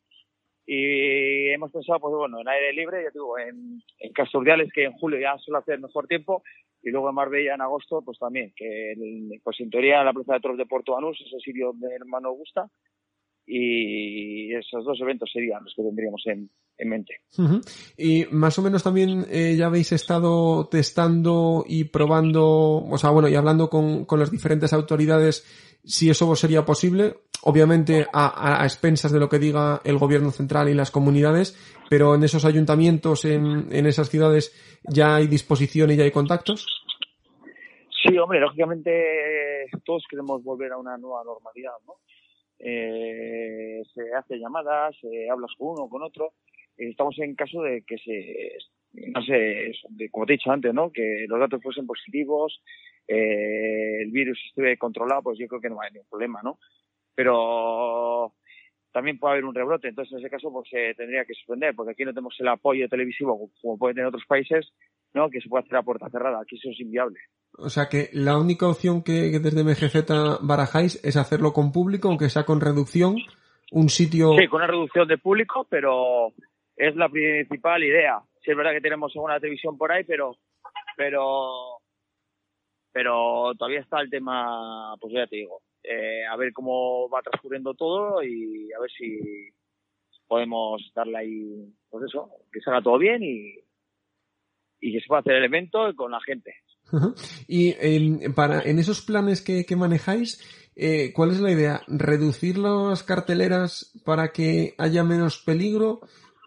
Y 0.66 1.48
hemos 1.50 1.70
pensado, 1.72 2.00
pues 2.00 2.14
bueno, 2.14 2.40
en 2.40 2.48
aire 2.48 2.72
libre, 2.72 3.02
ya 3.04 3.10
digo, 3.12 3.38
en, 3.38 3.82
en 3.98 4.12
Castro 4.12 4.40
Urdiales, 4.40 4.70
que 4.74 4.84
en 4.84 4.92
julio 4.92 5.20
ya 5.20 5.36
suele 5.38 5.58
hacer 5.58 5.78
mejor 5.78 6.06
tiempo, 6.06 6.42
y 6.82 6.90
luego 6.90 7.08
en 7.10 7.14
Marbella 7.14 7.54
en 7.54 7.60
agosto, 7.60 8.02
pues 8.02 8.18
también, 8.18 8.52
que 8.56 8.92
el- 8.92 9.40
pues 9.42 9.60
en 9.60 9.70
teoría 9.70 10.02
la 10.02 10.12
Plaza 10.12 10.34
de 10.34 10.40
Toros 10.40 10.58
de 10.58 10.66
Puerto 10.66 10.92
Banús 10.92 11.20
es 11.20 11.32
el 11.32 11.40
sitio 11.40 11.66
donde 11.66 11.94
hermano 11.94 12.32
gusta, 12.32 12.68
y 13.46 14.54
esos 14.54 14.84
dos 14.84 14.98
eventos 15.00 15.30
serían 15.32 15.62
los 15.64 15.74
que 15.74 15.82
tendríamos 15.82 16.22
en, 16.26 16.48
en 16.78 16.88
mente. 16.88 17.20
Y 17.96 18.24
más 18.30 18.58
o 18.58 18.62
menos 18.62 18.82
también 18.82 19.26
eh, 19.30 19.54
ya 19.56 19.66
habéis 19.66 19.92
estado 19.92 20.66
testando 20.68 21.64
y 21.68 21.84
probando, 21.84 22.46
o 22.78 22.98
sea, 22.98 23.10
bueno, 23.10 23.28
y 23.28 23.34
hablando 23.34 23.68
con, 23.68 24.06
con 24.06 24.18
las 24.18 24.30
diferentes 24.30 24.72
autoridades 24.72 25.44
si 25.84 26.08
eso 26.08 26.34
sería 26.34 26.64
posible, 26.64 27.16
obviamente 27.44 28.06
a, 28.12 28.26
a- 28.28 28.62
a 28.62 28.64
expensas 28.64 29.12
de 29.12 29.20
lo 29.20 29.28
que 29.28 29.38
diga 29.38 29.80
el 29.84 29.98
gobierno 29.98 30.30
central 30.30 30.68
y 30.68 30.74
las 30.74 30.90
comunidades, 30.90 31.56
pero 31.88 32.14
en 32.14 32.24
esos 32.24 32.44
ayuntamientos, 32.44 33.24
en, 33.24 33.68
en 33.72 33.86
esas 33.86 34.08
ciudades, 34.10 34.52
ya 34.88 35.16
hay 35.16 35.26
disposición 35.26 35.90
y 35.90 35.96
ya 35.96 36.04
hay 36.04 36.10
contactos. 36.10 36.66
Sí, 38.02 38.16
hombre, 38.18 38.40
lógicamente 38.40 39.66
todos 39.84 40.04
queremos 40.10 40.42
volver 40.44 40.72
a 40.72 40.78
una 40.78 40.96
nueva 40.98 41.24
normalidad, 41.24 41.72
¿no? 41.86 41.94
Eh, 42.58 43.82
se 43.94 44.02
hace 44.14 44.38
llamadas, 44.38 44.96
eh, 45.04 45.28
hablas 45.30 45.50
con 45.58 45.68
uno, 45.78 45.88
con 45.88 46.02
otro. 46.02 46.32
Eh, 46.76 46.88
estamos 46.90 47.18
en 47.18 47.34
caso 47.34 47.62
de 47.62 47.82
que 47.86 47.96
se, 47.98 48.56
no 49.10 49.22
sé, 49.22 49.72
de- 49.90 50.10
como 50.10 50.26
te 50.26 50.34
he 50.34 50.36
dicho 50.36 50.50
antes, 50.50 50.72
¿no? 50.72 50.90
Que 50.92 51.24
los 51.28 51.38
datos 51.40 51.62
fuesen 51.62 51.86
positivos, 51.86 52.62
eh, 53.08 54.02
el 54.02 54.10
virus 54.10 54.38
esté 54.48 54.76
controlado, 54.78 55.22
pues 55.22 55.38
yo 55.38 55.46
creo 55.48 55.60
que 55.60 55.68
no 55.70 55.80
hay 55.80 55.92
ningún 55.92 56.08
problema, 56.08 56.40
¿no? 56.42 56.58
Pero 57.14 58.34
también 58.92 59.18
puede 59.18 59.32
haber 59.32 59.44
un 59.44 59.54
rebrote, 59.54 59.88
entonces 59.88 60.12
en 60.12 60.20
ese 60.20 60.30
caso 60.30 60.52
pues 60.52 60.68
se 60.70 60.94
tendría 60.94 61.24
que 61.24 61.34
suspender, 61.34 61.74
porque 61.74 61.92
aquí 61.92 62.04
no 62.04 62.12
tenemos 62.12 62.34
el 62.38 62.48
apoyo 62.48 62.88
televisivo 62.88 63.50
como 63.60 63.76
puede 63.76 63.94
tener 63.94 64.06
otros 64.06 64.24
países, 64.26 64.72
¿no? 65.12 65.28
Que 65.30 65.40
se 65.40 65.48
puede 65.48 65.64
hacer 65.64 65.76
a 65.76 65.82
puerta 65.82 66.08
cerrada, 66.10 66.40
aquí 66.40 66.56
eso 66.56 66.70
es 66.70 66.80
inviable. 66.80 67.18
O 67.58 67.68
sea 67.68 67.88
que 67.88 68.08
la 68.12 68.38
única 68.38 68.68
opción 68.68 69.02
que, 69.02 69.30
que 69.32 69.40
desde 69.40 69.64
MGZ 69.64 70.40
barajáis 70.42 71.04
es 71.04 71.16
hacerlo 71.16 71.52
con 71.52 71.72
público, 71.72 72.08
aunque 72.08 72.28
sea 72.28 72.44
con 72.44 72.60
reducción, 72.60 73.16
un 73.72 73.88
sitio... 73.88 74.36
Sí, 74.38 74.46
con 74.46 74.58
una 74.58 74.68
reducción 74.68 75.08
de 75.08 75.18
público, 75.18 75.66
pero 75.68 76.32
es 76.76 76.94
la 76.96 77.08
principal 77.08 77.82
idea. 77.82 78.20
Sí, 78.44 78.50
es 78.50 78.56
verdad 78.56 78.72
que 78.72 78.80
tenemos 78.80 79.12
alguna 79.14 79.40
televisión 79.40 79.76
por 79.76 79.90
ahí, 79.90 80.04
pero 80.04 80.36
pero 80.96 81.80
pero 82.92 83.52
todavía 83.58 83.80
está 83.80 84.00
el 84.00 84.10
tema, 84.10 84.94
pues 85.00 85.12
ya 85.12 85.26
te 85.26 85.36
digo, 85.36 85.60
eh, 85.84 86.24
a 86.24 86.36
ver 86.36 86.52
cómo 86.52 87.08
va 87.10 87.22
transcurriendo 87.22 87.74
todo 87.74 88.22
y 88.22 88.72
a 88.72 88.80
ver 88.80 88.90
si 88.90 89.50
podemos 90.26 90.82
darle 90.94 91.18
ahí, 91.18 91.74
pues 91.90 92.06
eso, 92.06 92.30
que 92.50 92.60
salga 92.60 92.82
todo 92.82 92.98
bien 92.98 93.22
y, 93.22 93.54
y 94.80 94.92
que 94.92 95.00
se 95.00 95.06
pueda 95.06 95.20
hacer 95.20 95.34
el 95.34 95.44
evento 95.44 95.78
con 95.94 96.10
la 96.10 96.20
gente. 96.20 96.54
Y 97.48 97.74
en, 97.80 98.34
para, 98.34 98.62
en 98.62 98.78
esos 98.78 99.02
planes 99.02 99.42
que, 99.42 99.64
manejáis, 99.76 100.40
eh, 100.76 101.12
¿cuál 101.12 101.30
es 101.30 101.40
la 101.40 101.50
idea? 101.50 101.82
¿Reducir 101.88 102.58
las 102.58 103.02
carteleras 103.02 103.92
para 104.04 104.32
que 104.32 104.74
haya 104.78 105.04
menos 105.04 105.38
peligro? 105.38 106.00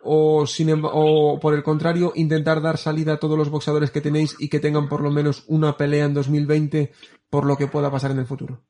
O, 0.04 0.46
sin, 0.46 0.70
o 0.84 1.40
por 1.42 1.54
el 1.54 1.64
contrario, 1.64 2.14
intentar 2.16 2.62
dar 2.62 2.78
salida 2.78 3.14
a 3.14 3.20
todos 3.20 3.38
los 3.38 3.50
boxeadores 3.50 3.92
que 3.92 4.00
tenéis 4.00 4.38
y 4.40 4.48
que 4.48 4.60
tengan 4.60 4.88
por 4.88 5.02
lo 5.02 5.12
menos 5.12 5.44
una 5.48 5.76
pelea 5.76 6.06
en 6.06 6.14
2020 6.14 6.92
por 7.30 7.46
lo 7.46 7.58
que 7.58 7.68
pueda 7.68 7.92
pasar 7.92 8.12
en 8.12 8.20
el 8.20 8.26
futuro? 8.26 8.64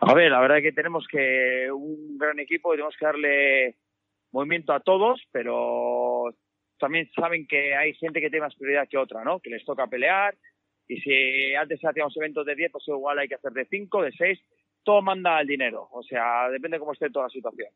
A 0.00 0.14
ver, 0.14 0.30
la 0.30 0.40
verdad 0.40 0.58
es 0.58 0.62
que 0.62 0.72
tenemos 0.72 1.06
que 1.08 1.70
un 1.72 2.18
gran 2.18 2.38
equipo 2.38 2.72
y 2.72 2.76
tenemos 2.76 2.96
que 2.96 3.04
darle 3.04 3.76
movimiento 4.32 4.72
a 4.72 4.80
todos, 4.80 5.20
pero 5.32 6.34
también 6.78 7.10
saben 7.14 7.46
que 7.46 7.74
hay 7.74 7.94
gente 7.94 8.20
que 8.20 8.30
tiene 8.30 8.46
más 8.46 8.54
prioridad 8.54 8.88
que 8.88 8.98
otra, 8.98 9.24
¿no? 9.24 9.40
Que 9.40 9.50
les 9.50 9.64
toca 9.64 9.86
pelear 9.86 10.36
y 10.86 11.00
si 11.00 11.54
antes 11.54 11.84
hacíamos 11.84 12.16
eventos 12.16 12.46
de 12.46 12.54
10, 12.54 12.72
pues 12.72 12.88
igual 12.88 13.18
hay 13.18 13.28
que 13.28 13.34
hacer 13.34 13.52
de 13.52 13.66
5, 13.66 14.02
de 14.02 14.12
6, 14.12 14.40
todo 14.88 15.02
manda 15.02 15.38
el 15.38 15.46
dinero, 15.46 15.86
o 15.92 16.02
sea, 16.02 16.48
depende 16.50 16.78
cómo 16.78 16.94
esté 16.94 17.10
toda 17.10 17.26
la 17.26 17.28
situación. 17.28 17.68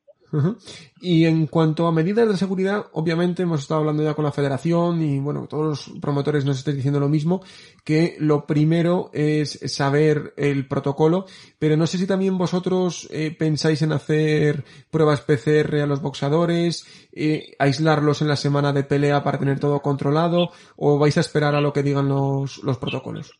Y 1.02 1.26
en 1.26 1.46
cuanto 1.46 1.86
a 1.86 1.92
medidas 1.92 2.26
de 2.26 2.38
seguridad, 2.38 2.86
obviamente 2.92 3.42
hemos 3.42 3.60
estado 3.60 3.80
hablando 3.80 4.02
ya 4.02 4.14
con 4.14 4.24
la 4.24 4.32
federación 4.32 5.02
y 5.02 5.20
bueno, 5.20 5.46
todos 5.46 5.90
los 5.90 6.00
promotores 6.00 6.46
nos 6.46 6.56
están 6.56 6.74
diciendo 6.74 7.00
lo 7.00 7.10
mismo, 7.10 7.42
que 7.84 8.16
lo 8.18 8.46
primero 8.46 9.10
es 9.12 9.60
saber 9.66 10.32
el 10.38 10.66
protocolo, 10.66 11.26
pero 11.58 11.76
no 11.76 11.86
sé 11.86 11.98
si 11.98 12.06
también 12.06 12.38
vosotros 12.38 13.06
eh, 13.10 13.36
pensáis 13.38 13.82
en 13.82 13.92
hacer 13.92 14.64
pruebas 14.90 15.20
PCR 15.20 15.82
a 15.82 15.86
los 15.86 16.00
boxadores, 16.00 17.10
eh, 17.12 17.54
aislarlos 17.58 18.22
en 18.22 18.28
la 18.28 18.36
semana 18.36 18.72
de 18.72 18.84
pelea 18.84 19.22
para 19.22 19.38
tener 19.38 19.60
todo 19.60 19.82
controlado, 19.82 20.48
o 20.76 20.98
vais 20.98 21.18
a 21.18 21.20
esperar 21.20 21.54
a 21.54 21.60
lo 21.60 21.74
que 21.74 21.82
digan 21.82 22.08
los 22.08 22.78
protocolos. 22.80 23.38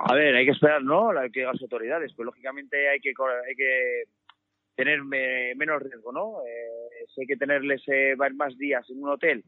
A 0.00 0.14
ver, 0.14 0.34
hay 0.36 0.44
que 0.44 0.52
esperar, 0.52 0.82
¿no? 0.82 1.12
La 1.12 1.28
que 1.28 1.42
las 1.42 1.60
autoridades, 1.60 2.12
pues 2.14 2.26
lógicamente 2.26 2.88
hay 2.88 3.00
que 3.00 3.10
hay 3.48 3.54
que 3.56 4.04
tener 4.76 5.02
me- 5.04 5.54
menos 5.56 5.82
riesgo, 5.82 6.12
¿no? 6.12 6.42
Eh, 6.46 7.06
si 7.14 7.22
hay 7.22 7.26
que 7.26 7.36
tenerles 7.36 7.82
eh, 7.88 8.16
más 8.34 8.56
días 8.58 8.88
en 8.90 9.02
un 9.02 9.10
hotel 9.10 9.44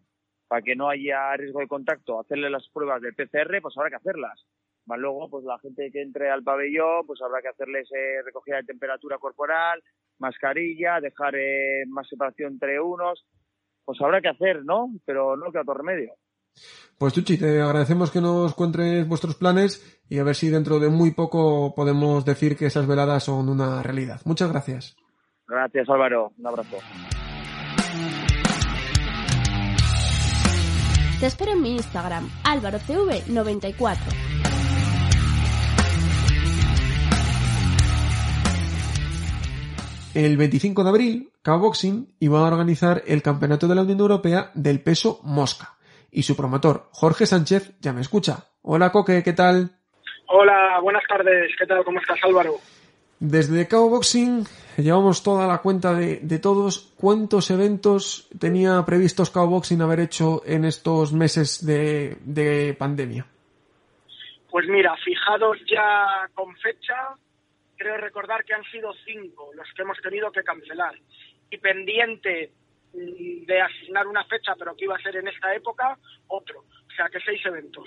para 0.49 0.63
que 0.63 0.77
no 0.77 0.89
haya 0.89 1.37
riesgo 1.37 1.61
de 1.61 1.69
contacto, 1.69 2.21
hacerle 2.21 2.51
las 2.51 2.69
pruebas 2.71 3.01
del 3.03 3.15
PCR, 3.15 3.61
pues 3.63 3.77
habrá 3.79 3.91
que 3.91 3.97
hacerlas. 3.97 4.45
Más 4.87 4.99
luego, 4.99 5.31
pues 5.31 5.45
la 5.45 5.59
gente 5.61 5.91
que 5.93 6.03
entre 6.03 6.31
al 6.31 6.43
pabellón, 6.43 7.07
pues 7.07 7.21
habrá 7.23 7.41
que 7.43 7.49
hacerles 7.49 7.89
eh, 7.93 8.23
recogida 8.25 8.57
de 8.57 8.65
temperatura 8.65 9.19
corporal, 9.19 9.83
mascarilla, 10.19 11.01
dejar 11.01 11.37
eh, 11.37 11.85
más 11.89 12.09
separación 12.09 12.55
entre 12.55 12.81
unos, 12.81 13.25
pues 13.85 14.01
habrá 14.01 14.21
que 14.21 14.29
hacer, 14.29 14.65
¿no? 14.65 14.89
Pero 15.07 15.37
no 15.37 15.53
queda 15.53 15.63
otro 15.63 15.75
remedio. 15.75 16.15
Pues 16.99 17.15
Chuchi, 17.15 17.39
te 17.39 17.63
agradecemos 17.63 18.11
que 18.11 18.21
nos 18.21 18.55
cuentes 18.55 19.09
vuestros 19.09 19.35
planes 19.35 20.01
y 20.09 20.19
a 20.19 20.23
ver 20.23 20.35
si 20.35 20.51
dentro 20.51 20.79
de 20.79 20.91
muy 20.91 21.13
poco 21.13 21.75
podemos 21.75 22.25
decir 22.27 22.57
que 22.57 22.67
esas 22.67 22.87
veladas 22.87 23.25
son 23.25 23.49
una 23.49 23.83
realidad. 23.83 24.21
Muchas 24.25 24.51
gracias. 24.51 24.97
Gracias, 25.49 25.89
Álvaro. 25.89 26.33
Un 26.37 26.47
abrazo. 26.47 26.77
Te 31.21 31.27
espero 31.27 31.53
en 31.53 31.63
mi 31.63 31.73
Instagram, 31.73 32.29
álvarocv94. 32.45 34.31
El 40.13 40.37
25 40.37 40.83
de 40.83 40.89
abril, 40.89 41.33
Cao 41.41 41.61
Boxing 41.61 42.15
iba 42.19 42.41
a 42.41 42.47
organizar 42.47 43.03
el 43.07 43.23
Campeonato 43.23 43.69
de 43.69 43.75
la 43.75 43.83
Unión 43.83 44.01
Europea 44.01 44.51
del 44.55 44.83
peso 44.83 45.21
mosca. 45.23 45.79
Y 46.13 46.23
su 46.23 46.37
promotor, 46.37 46.89
Jorge 46.93 47.27
Sánchez, 47.27 47.79
ya 47.81 47.93
me 47.93 48.01
escucha. 48.01 48.47
Hola 48.63 48.91
Coque, 48.91 49.23
¿qué 49.23 49.33
tal? 49.33 49.71
Hola, 50.27 50.79
buenas 50.81 51.03
tardes. 51.09 51.53
¿Qué 51.59 51.67
tal? 51.67 51.85
¿Cómo 51.85 52.01
estás, 52.01 52.19
Álvaro? 52.23 52.55
Desde 53.19 53.69
Cao 53.69 53.89
Boxing 53.89 54.45
llevamos 54.77 55.23
toda 55.23 55.47
la 55.47 55.59
cuenta 55.59 55.93
de, 55.93 56.21
de 56.21 56.39
todos. 56.39 56.95
¿Cuántos 56.97 57.51
eventos 57.51 58.29
tenía 58.39 58.83
previstos 58.85 59.31
Cao 59.31 59.47
Boxing 59.47 59.83
haber 59.83 60.01
hecho 60.01 60.43
en 60.47 60.65
estos 60.65 61.13
meses 61.13 61.65
de, 61.65 62.17
de 62.23 62.75
pandemia? 62.79 63.27
Pues 64.51 64.67
mira, 64.69 64.97
fijados 65.05 65.59
ya 65.67 66.29
con 66.35 66.57
fecha, 66.57 67.15
creo 67.77 67.97
recordar 67.99 68.45
que 68.45 68.55
han 68.55 68.65
sido 68.65 68.93
cinco 69.05 69.51
los 69.55 69.69
que 69.77 69.83
hemos 69.83 69.99
tenido 70.01 70.33
que 70.33 70.43
cancelar. 70.43 70.95
Y 71.51 71.59
pendiente 71.59 72.53
de 72.93 73.61
asignar 73.61 74.07
una 74.07 74.25
fecha, 74.25 74.55
pero 74.59 74.75
que 74.77 74.85
iba 74.85 74.97
a 74.97 75.03
ser 75.03 75.17
en 75.17 75.29
esta 75.29 75.55
época, 75.55 75.97
otro. 76.29 76.61
O 76.61 76.93
sea, 76.97 77.09
que 77.09 77.21
seis 77.25 77.41
eventos. 77.47 77.85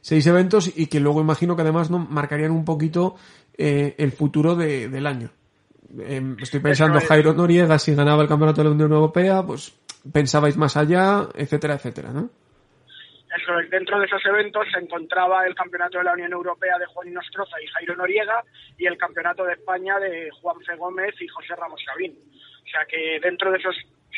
Seis 0.00 0.26
eventos 0.26 0.76
y 0.76 0.86
que 0.88 1.00
luego 1.00 1.20
imagino 1.20 1.56
que 1.56 1.62
además 1.62 1.90
¿no? 1.90 1.98
marcarían 1.98 2.50
un 2.50 2.64
poquito 2.64 3.14
eh, 3.56 3.94
el 3.98 4.12
futuro 4.12 4.54
de- 4.56 4.88
del 4.88 5.06
año. 5.06 5.30
Eh, 6.00 6.20
estoy 6.40 6.60
pensando 6.60 6.98
es. 6.98 7.06
Jairo 7.06 7.32
Noriega 7.32 7.78
si 7.78 7.94
ganaba 7.94 8.22
el 8.22 8.28
campeonato 8.28 8.60
de 8.62 8.68
la 8.68 8.74
Unión 8.74 8.92
Europea, 8.92 9.42
pues 9.46 9.72
pensabais 10.12 10.56
más 10.56 10.76
allá, 10.76 11.28
etcétera, 11.34 11.74
etcétera, 11.74 12.10
¿no? 12.12 12.28
Eso 13.36 13.58
es, 13.58 13.68
dentro 13.70 13.98
de 13.98 14.06
esos 14.06 14.24
eventos 14.26 14.64
se 14.72 14.78
encontraba 14.78 15.44
el 15.44 15.54
Campeonato 15.56 15.98
de 15.98 16.04
la 16.04 16.12
Unión 16.12 16.32
Europea 16.32 16.78
de 16.78 16.86
Juan 16.86 17.08
Inostroza 17.08 17.60
y 17.60 17.66
Jairo 17.66 17.96
Noriega 17.96 18.44
y 18.78 18.86
el 18.86 18.96
Campeonato 18.96 19.44
de 19.44 19.54
España 19.54 19.98
de 19.98 20.30
Juan 20.40 20.60
Fe 20.60 20.76
Gómez 20.76 21.14
y 21.20 21.26
José 21.26 21.56
Ramos 21.56 21.80
Sabín. 21.84 22.12
O 22.12 22.68
sea 22.70 22.84
que 22.88 23.18
dentro 23.20 23.50
de 23.50 23.58
esos 23.58 23.74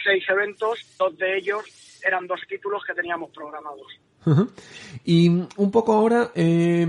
seis 0.06 0.24
eventos, 0.28 0.96
dos 0.98 1.18
de 1.18 1.36
ellos 1.36 1.62
eran 2.06 2.26
dos 2.26 2.40
títulos 2.48 2.82
que 2.86 2.94
teníamos 2.94 3.30
programados. 3.30 3.88
Y 5.04 5.28
un 5.28 5.70
poco 5.70 5.92
ahora, 5.92 6.30
eh, 6.34 6.86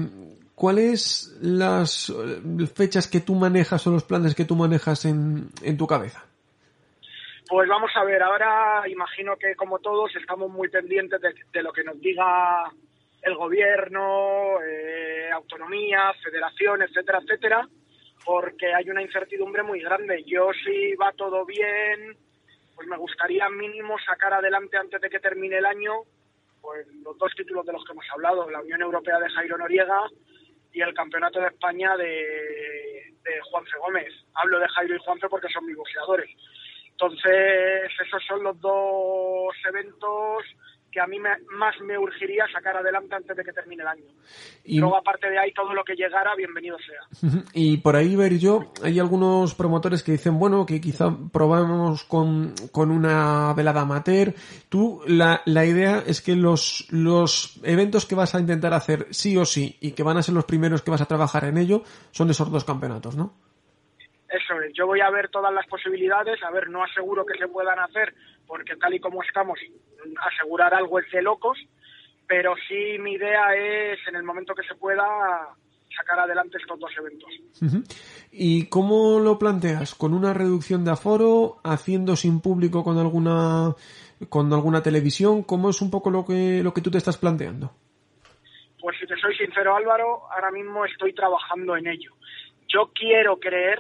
¿cuáles 0.56 1.38
las 1.42 2.10
eh, 2.10 2.68
fechas 2.74 3.08
que 3.08 3.22
tú 3.22 3.36
manejas 3.36 3.86
o 3.86 3.92
los 3.92 4.04
planes 4.04 4.34
que 4.34 4.46
tú 4.46 4.56
manejas 4.56 5.06
en, 5.06 5.50
en 5.62 5.78
tu 5.78 5.86
cabeza? 5.86 6.26
Pues 7.50 7.70
vamos 7.70 7.92
a 7.96 8.04
ver, 8.04 8.22
ahora 8.22 8.84
imagino 8.90 9.36
que 9.38 9.56
como 9.56 9.80
todos 9.80 10.16
estamos 10.16 10.50
muy 10.50 10.70
pendientes 10.70 11.22
de, 11.22 11.34
de 11.54 11.64
lo 11.64 11.72
que 11.72 11.84
nos 11.84 12.00
diga 12.00 12.72
el 13.22 13.36
gobierno, 13.36 14.62
eh, 14.62 15.30
autonomía, 15.32 16.12
federación, 16.24 16.82
etcétera, 16.82 17.20
etcétera, 17.24 17.70
porque 18.26 18.74
hay 18.74 18.90
una 18.90 19.02
incertidumbre 19.02 19.64
muy 19.64 19.82
grande. 19.82 20.24
Yo 20.26 20.50
si 20.64 20.96
va 20.96 21.12
todo 21.14 21.46
bien, 21.46 22.18
pues 22.78 22.88
me 22.88 22.98
gustaría 22.98 23.50
mínimo 23.50 23.98
sacar 23.98 24.36
adelante 24.36 24.78
antes 24.78 25.02
de 25.02 25.10
que 25.10 25.20
termine 25.20 25.58
el 25.58 25.66
año, 25.66 26.04
pues 26.62 26.86
los 27.02 27.18
dos 27.18 27.34
títulos 27.36 27.66
de 27.66 27.74
los 27.74 27.84
que 27.84 27.92
hemos 27.92 28.06
hablado, 28.14 28.48
la 28.52 28.62
Unión 28.62 28.84
Europea 28.84 29.18
de 29.18 29.30
Jairo 29.32 29.58
Noriega 29.58 30.04
y 30.72 30.82
el 30.82 30.94
Campeonato 30.94 31.40
de 31.40 31.48
España 31.48 31.98
de, 31.98 33.16
de 33.24 33.42
Juanfe 33.50 33.80
Gómez. 33.80 34.14
Hablo 34.36 34.60
de 34.60 34.68
Jairo 34.68 34.96
y 34.96 35.00
Juanfe 35.00 35.28
porque 35.28 35.52
son 35.52 35.66
mis 35.66 35.76
boxeadores. 35.76 36.30
Entonces, 36.92 37.92
esos 38.00 38.24
son 38.28 38.44
los 38.44 38.62
dos 38.62 39.56
eventos 39.68 40.44
que 40.98 41.02
a 41.02 41.06
mí 41.06 41.20
me- 41.20 41.38
más 41.60 41.76
me 41.82 41.96
urgiría 41.96 42.46
sacar 42.52 42.76
adelante 42.76 43.14
antes 43.14 43.38
de 43.38 43.44
que 43.44 43.54
termine 43.54 43.84
el 43.84 43.88
año. 43.88 44.04
Y- 44.64 44.80
Luego, 44.80 44.98
aparte 44.98 45.30
de 45.30 45.38
ahí, 45.38 45.52
todo 45.54 45.72
lo 45.76 45.84
que 45.84 45.94
llegara, 45.96 46.34
bienvenido 46.36 46.76
sea. 46.80 47.40
Y 47.54 47.78
por 47.78 47.96
ahí 47.96 48.16
ver 48.16 48.40
yo, 48.40 48.72
hay 48.84 49.00
algunos 49.00 49.54
promotores 49.54 50.02
que 50.02 50.14
dicen, 50.14 50.40
bueno, 50.40 50.66
que 50.66 50.82
quizá 50.82 51.16
probamos 51.32 52.04
con, 52.06 52.56
con 52.72 52.90
una 52.90 53.54
velada 53.54 53.82
amateur. 53.82 54.34
Tú, 54.70 55.02
la, 55.06 55.42
la 55.46 55.66
idea 55.66 56.04
es 56.08 56.22
que 56.22 56.36
los, 56.36 56.88
los 56.90 57.60
eventos 57.62 58.08
que 58.08 58.16
vas 58.16 58.34
a 58.34 58.40
intentar 58.40 58.74
hacer 58.74 59.06
sí 59.12 59.38
o 59.38 59.46
sí 59.46 59.78
y 59.80 59.92
que 59.92 60.02
van 60.02 60.18
a 60.18 60.24
ser 60.24 60.34
los 60.34 60.46
primeros 60.46 60.82
que 60.82 60.90
vas 60.90 61.02
a 61.02 61.06
trabajar 61.06 61.46
en 61.46 61.60
ello 61.60 61.84
son 62.10 62.32
esos 62.32 62.50
dos 62.52 62.64
campeonatos, 62.64 63.16
¿no? 63.16 63.36
Yo 64.74 64.88
voy 64.88 65.02
a 65.02 65.10
ver 65.10 65.30
todas 65.30 65.54
las 65.54 65.66
posibilidades, 65.68 66.42
a 66.44 66.52
ver, 66.52 66.70
no 66.70 66.84
aseguro 66.84 67.26
que 67.26 67.38
se 67.38 67.48
puedan 67.48 67.80
hacer, 67.80 68.14
porque 68.46 68.76
tal 68.76 68.94
y 68.94 69.00
como 69.00 69.24
estamos, 69.24 69.60
asegurar 70.34 70.74
algo 70.74 71.00
es 71.00 71.10
de 71.12 71.22
locos, 71.22 71.58
pero 72.28 72.56
sí 72.68 72.98
mi 73.00 73.14
idea 73.14 73.56
es, 73.56 74.00
en 74.08 74.16
el 74.16 74.24
momento 74.24 74.54
que 74.54 74.68
se 74.68 74.76
pueda, 74.76 75.06
sacar 75.98 76.20
adelante 76.20 76.58
estos 76.58 76.80
dos 76.80 76.92
eventos. 76.98 77.30
¿Y 78.32 78.68
cómo 78.68 79.20
lo 79.20 79.40
planteas? 79.40 79.96
¿Con 79.96 80.14
una 80.14 80.34
reducción 80.34 80.86
de 80.86 80.92
aforo? 80.92 81.58
¿Haciendo 81.64 82.16
sin 82.16 82.42
público 82.42 82.84
con 82.84 82.98
alguna, 82.98 83.74
con 84.30 84.54
alguna 84.54 84.82
televisión? 84.84 85.44
¿Cómo 85.44 85.70
es 85.70 85.82
un 85.82 85.90
poco 85.90 86.12
lo 86.12 86.26
que, 86.26 86.62
lo 86.64 86.74
que 86.74 86.82
tú 86.82 86.92
te 86.92 86.98
estás 86.98 87.18
planteando? 87.18 87.72
Pues 88.80 88.98
si 89.00 89.08
te 89.08 89.18
soy 89.18 89.36
sincero, 89.36 89.76
Álvaro, 89.76 90.22
ahora 90.32 90.52
mismo 90.52 90.86
estoy 90.86 91.14
trabajando 91.14 91.76
en 91.76 91.88
ello. 91.88 92.14
Yo 92.68 92.92
quiero 92.94 93.40
creer, 93.40 93.80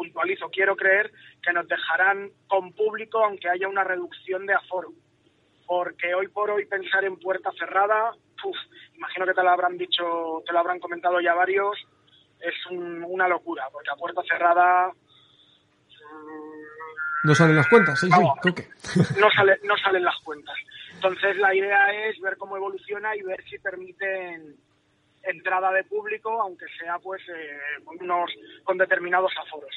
puntualizo, 0.00 0.48
quiero 0.48 0.74
creer 0.76 1.12
que 1.42 1.52
nos 1.52 1.68
dejarán 1.68 2.30
con 2.48 2.72
público 2.72 3.22
aunque 3.22 3.50
haya 3.50 3.68
una 3.68 3.84
reducción 3.84 4.46
de 4.46 4.54
aforo. 4.54 4.88
Porque 5.66 6.14
hoy 6.14 6.28
por 6.28 6.50
hoy 6.50 6.64
pensar 6.64 7.04
en 7.04 7.18
puerta 7.18 7.50
cerrada, 7.58 8.12
uf, 8.42 8.56
imagino 8.94 9.26
que 9.26 9.34
te 9.34 9.42
lo 9.42 9.50
habrán 9.50 9.76
dicho, 9.76 10.42
te 10.46 10.52
lo 10.54 10.58
habrán 10.58 10.80
comentado 10.80 11.20
ya 11.20 11.34
varios, 11.34 11.76
es 12.40 12.54
un- 12.70 13.04
una 13.06 13.28
locura, 13.28 13.68
porque 13.70 13.90
a 13.90 13.96
puerta 13.96 14.22
cerrada 14.26 14.90
No 17.24 17.34
salen 17.34 17.56
las 17.56 17.68
cuentas, 17.68 18.00
sí, 18.00 18.08
no, 19.20 19.30
sale, 19.30 19.58
no 19.64 19.76
salen 19.76 20.02
las 20.04 20.16
cuentas. 20.24 20.56
Entonces 20.94 21.36
la 21.36 21.54
idea 21.54 21.92
es 22.08 22.18
ver 22.20 22.38
cómo 22.38 22.56
evoluciona 22.56 23.14
y 23.14 23.20
ver 23.20 23.44
si 23.44 23.58
permiten 23.58 24.56
entrada 25.22 25.72
de 25.72 25.84
público, 25.84 26.40
aunque 26.40 26.66
sea 26.78 26.98
pues 26.98 27.20
eh, 27.28 27.82
con 27.84 27.96
unos 28.00 28.30
con 28.64 28.78
determinados 28.78 29.32
aforos. 29.44 29.70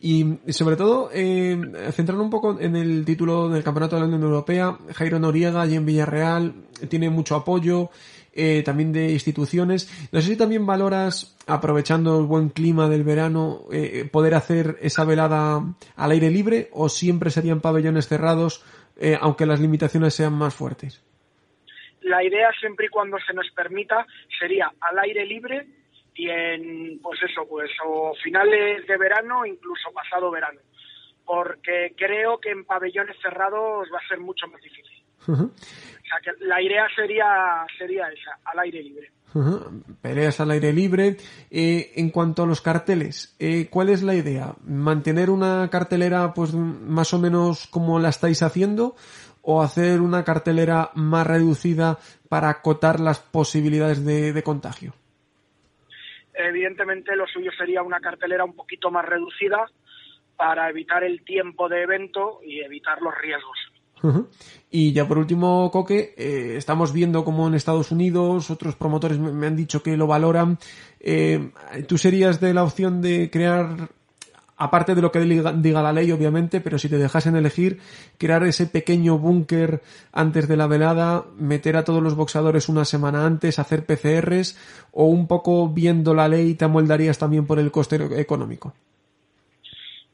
Y 0.00 0.38
sobre 0.52 0.76
todo, 0.76 1.10
eh, 1.12 1.58
centrando 1.92 2.22
un 2.22 2.30
poco 2.30 2.58
en 2.60 2.76
el 2.76 3.04
título 3.04 3.48
del 3.48 3.64
Campeonato 3.64 3.96
de 3.96 4.02
la 4.02 4.06
Unión 4.06 4.22
Europea, 4.22 4.76
Jairo 4.94 5.18
Noriega, 5.18 5.62
allí 5.62 5.76
en 5.76 5.86
Villarreal, 5.86 6.54
tiene 6.88 7.10
mucho 7.10 7.34
apoyo, 7.34 7.90
eh, 8.32 8.62
también 8.62 8.92
de 8.92 9.12
instituciones. 9.12 9.90
No 10.12 10.20
sé 10.20 10.28
si 10.28 10.36
también 10.36 10.66
valoras, 10.66 11.36
aprovechando 11.46 12.18
el 12.20 12.26
buen 12.26 12.50
clima 12.50 12.88
del 12.88 13.04
verano, 13.04 13.62
eh, 13.72 14.08
poder 14.10 14.34
hacer 14.34 14.76
esa 14.82 15.04
velada 15.04 15.64
al 15.96 16.10
aire 16.10 16.30
libre 16.30 16.68
o 16.72 16.88
siempre 16.88 17.30
serían 17.30 17.60
pabellones 17.60 18.08
cerrados, 18.08 18.64
aunque 19.20 19.44
las 19.44 19.60
limitaciones 19.60 20.14
sean 20.14 20.32
más 20.32 20.54
fuertes. 20.54 21.05
La 22.06 22.22
idea 22.22 22.52
siempre 22.60 22.86
y 22.86 22.88
cuando 22.88 23.18
se 23.18 23.34
nos 23.34 23.50
permita 23.50 24.06
sería 24.38 24.70
al 24.80 24.98
aire 25.00 25.26
libre 25.26 25.66
y 26.14 26.30
en 26.30 27.00
pues 27.02 27.20
eso 27.22 27.46
pues 27.48 27.70
o 27.84 28.14
finales 28.22 28.86
de 28.86 28.96
verano 28.96 29.44
incluso 29.44 29.92
pasado 29.92 30.30
verano 30.30 30.60
porque 31.26 31.92
creo 31.96 32.38
que 32.38 32.50
en 32.50 32.64
pabellones 32.64 33.16
cerrados 33.20 33.88
va 33.92 33.98
a 33.98 34.08
ser 34.08 34.20
mucho 34.20 34.46
más 34.46 34.62
difícil 34.62 35.02
o 35.28 35.34
sea 35.34 36.20
que 36.24 36.44
la 36.46 36.62
idea 36.62 36.86
sería 36.94 37.66
sería 37.76 38.08
esa 38.08 38.38
al 38.44 38.60
aire 38.60 38.82
libre 38.82 39.10
Peleas 40.00 40.40
al 40.40 40.50
aire 40.50 40.72
libre. 40.72 41.16
Eh, 41.50 41.92
en 41.96 42.10
cuanto 42.10 42.42
a 42.42 42.46
los 42.46 42.60
carteles, 42.60 43.34
eh, 43.38 43.68
¿cuál 43.70 43.90
es 43.90 44.02
la 44.02 44.14
idea? 44.14 44.54
¿Mantener 44.64 45.30
una 45.30 45.68
cartelera 45.70 46.32
pues 46.32 46.54
más 46.54 47.12
o 47.12 47.18
menos 47.18 47.66
como 47.66 47.98
la 47.98 48.08
estáis 48.08 48.42
haciendo? 48.42 48.96
¿O 49.48 49.62
hacer 49.62 50.00
una 50.00 50.24
cartelera 50.24 50.90
más 50.94 51.26
reducida 51.26 51.98
para 52.28 52.50
acotar 52.50 53.00
las 53.00 53.20
posibilidades 53.20 54.04
de, 54.04 54.32
de 54.32 54.42
contagio? 54.42 54.92
evidentemente 56.36 57.16
lo 57.16 57.26
suyo 57.26 57.50
sería 57.56 57.82
una 57.82 58.00
cartelera 58.00 58.44
un 58.44 58.54
poquito 58.54 58.90
más 58.90 59.04
reducida 59.06 59.70
para 60.36 60.68
evitar 60.68 61.02
el 61.02 61.24
tiempo 61.24 61.68
de 61.68 61.82
evento 61.82 62.40
y 62.44 62.60
evitar 62.60 63.00
los 63.00 63.14
riesgos. 63.18 63.58
Y 64.70 64.92
ya 64.92 65.08
por 65.08 65.18
último, 65.18 65.70
Coque, 65.72 66.14
eh, 66.16 66.54
estamos 66.56 66.92
viendo 66.92 67.24
como 67.24 67.48
en 67.48 67.54
Estados 67.54 67.90
Unidos 67.90 68.50
otros 68.50 68.76
promotores 68.76 69.18
me, 69.18 69.32
me 69.32 69.46
han 69.46 69.56
dicho 69.56 69.82
que 69.82 69.96
lo 69.96 70.06
valoran. 70.06 70.58
Eh, 71.00 71.50
¿Tú 71.88 71.96
serías 71.98 72.38
de 72.40 72.54
la 72.54 72.62
opción 72.62 73.00
de 73.00 73.30
crear, 73.30 73.88
aparte 74.56 74.94
de 74.94 75.02
lo 75.02 75.12
que 75.12 75.20
diga, 75.20 75.82
la 75.82 75.92
ley, 75.92 76.10
obviamente, 76.12 76.60
pero 76.60 76.78
si 76.78 76.88
te 76.88 76.96
dejasen 76.96 77.36
elegir, 77.36 77.78
crear 78.18 78.42
ese 78.44 78.66
pequeño 78.66 79.18
búnker 79.18 79.80
antes 80.12 80.48
de 80.48 80.56
la 80.56 80.66
velada, 80.66 81.24
meter 81.38 81.76
a 81.76 81.84
todos 81.84 82.02
los 82.02 82.16
boxadores 82.16 82.68
una 82.68 82.84
semana 82.84 83.26
antes, 83.26 83.58
hacer 83.58 83.84
PCRs, 83.84 84.88
o 84.92 85.04
un 85.04 85.28
poco 85.28 85.68
viendo 85.68 86.14
la 86.14 86.28
ley 86.28 86.54
te 86.54 86.64
amoldarías 86.64 87.18
también 87.18 87.46
por 87.46 87.58
el 87.58 87.70
coste 87.70 87.96
económico? 88.18 88.72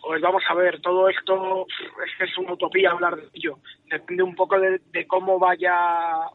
Pues 0.01 0.21
vamos 0.21 0.43
a 0.49 0.55
ver, 0.55 0.81
todo 0.81 1.09
esto 1.09 1.67
es 2.21 2.37
una 2.39 2.55
utopía 2.55 2.91
hablar 2.91 3.17
de 3.17 3.29
ello. 3.35 3.59
Depende 3.89 4.25
un 4.25 4.35
poco 4.35 4.59
de, 4.59 4.81
de 4.93 5.07
cómo 5.07 5.39
vaya 5.39 5.73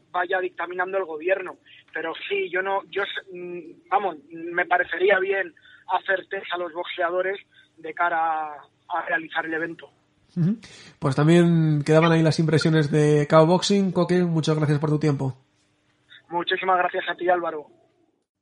vaya 0.09 0.39
dictaminando 0.39 0.97
el 0.97 1.03
gobierno. 1.03 1.57
Pero 1.93 2.13
sí, 2.27 2.49
yo 2.49 2.61
no, 2.61 2.83
yo 2.89 3.03
mm, 3.33 3.89
vamos, 3.89 4.15
me 4.31 4.65
parecería 4.65 5.19
bien 5.19 5.53
hacer 5.89 6.25
test 6.27 6.45
a 6.53 6.57
los 6.57 6.73
boxeadores 6.73 7.39
de 7.77 7.93
cara 7.93 8.53
a, 8.53 8.67
a 8.89 9.05
realizar 9.07 9.45
el 9.45 9.53
evento. 9.53 9.89
Pues 10.99 11.15
también 11.15 11.81
quedaban 11.83 12.11
ahí 12.11 12.21
las 12.21 12.39
impresiones 12.39 12.91
de 12.91 13.27
Cow 13.29 13.45
Boxing. 13.45 13.91
Coque, 13.91 14.23
muchas 14.23 14.55
gracias 14.55 14.79
por 14.79 14.89
tu 14.89 14.99
tiempo. 14.99 15.35
Muchísimas 16.29 16.77
gracias 16.77 17.05
a 17.09 17.15
ti, 17.15 17.27
Álvaro. 17.29 17.67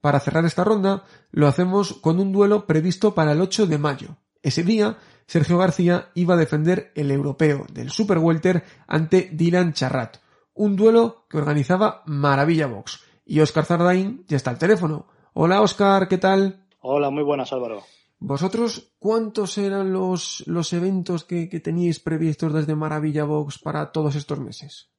Para 0.02 0.20
cerrar 0.20 0.46
esta 0.46 0.64
ronda, 0.64 1.04
lo 1.32 1.48
hacemos 1.48 1.94
con 1.94 2.20
un 2.20 2.32
duelo 2.32 2.66
previsto 2.66 3.16
para 3.16 3.32
el 3.32 3.42
8 3.42 3.68
de 3.68 3.78
mayo. 3.78 4.18
Ese 4.44 4.64
día, 4.64 4.98
Sergio 5.26 5.58
García 5.58 6.10
iba 6.14 6.36
a 6.36 6.38
defender 6.38 6.92
el 6.96 7.10
europeo 7.12 7.66
del 7.72 7.90
Super 7.90 8.20
Welter 8.20 8.64
ante 8.88 9.30
Dylan 9.32 9.74
Charrat. 9.74 10.18
Un 10.54 10.76
duelo 10.76 11.26
que 11.30 11.38
organizaba 11.38 12.04
Maravilla 12.06 12.68
Box. 12.68 13.04
Y 13.26 13.40
Oscar 13.40 13.66
Zardain 13.66 14.24
ya 14.28 14.38
está 14.38 14.52
al 14.52 14.60
teléfono. 14.60 15.08
Hola 15.34 15.62
Oscar, 15.62 16.08
¿qué 16.08 16.18
tal? 16.18 16.64
Hola, 16.82 17.10
muy 17.10 17.24
buenas 17.24 17.52
Álvaro. 17.52 17.82
¿Vosotros 18.20 18.94
cuántos 18.98 19.58
eran 19.58 19.92
los, 19.92 20.44
los 20.48 20.74
eventos 20.74 21.26
que, 21.26 21.50
que 21.50 21.60
teníais 21.60 22.00
previstos 22.00 22.54
desde 22.54 22.76
Maravilla 22.76 23.24
Box 23.26 23.60
para 23.60 23.92
todos 23.92 24.16
estos 24.16 24.40
meses? 24.40 24.90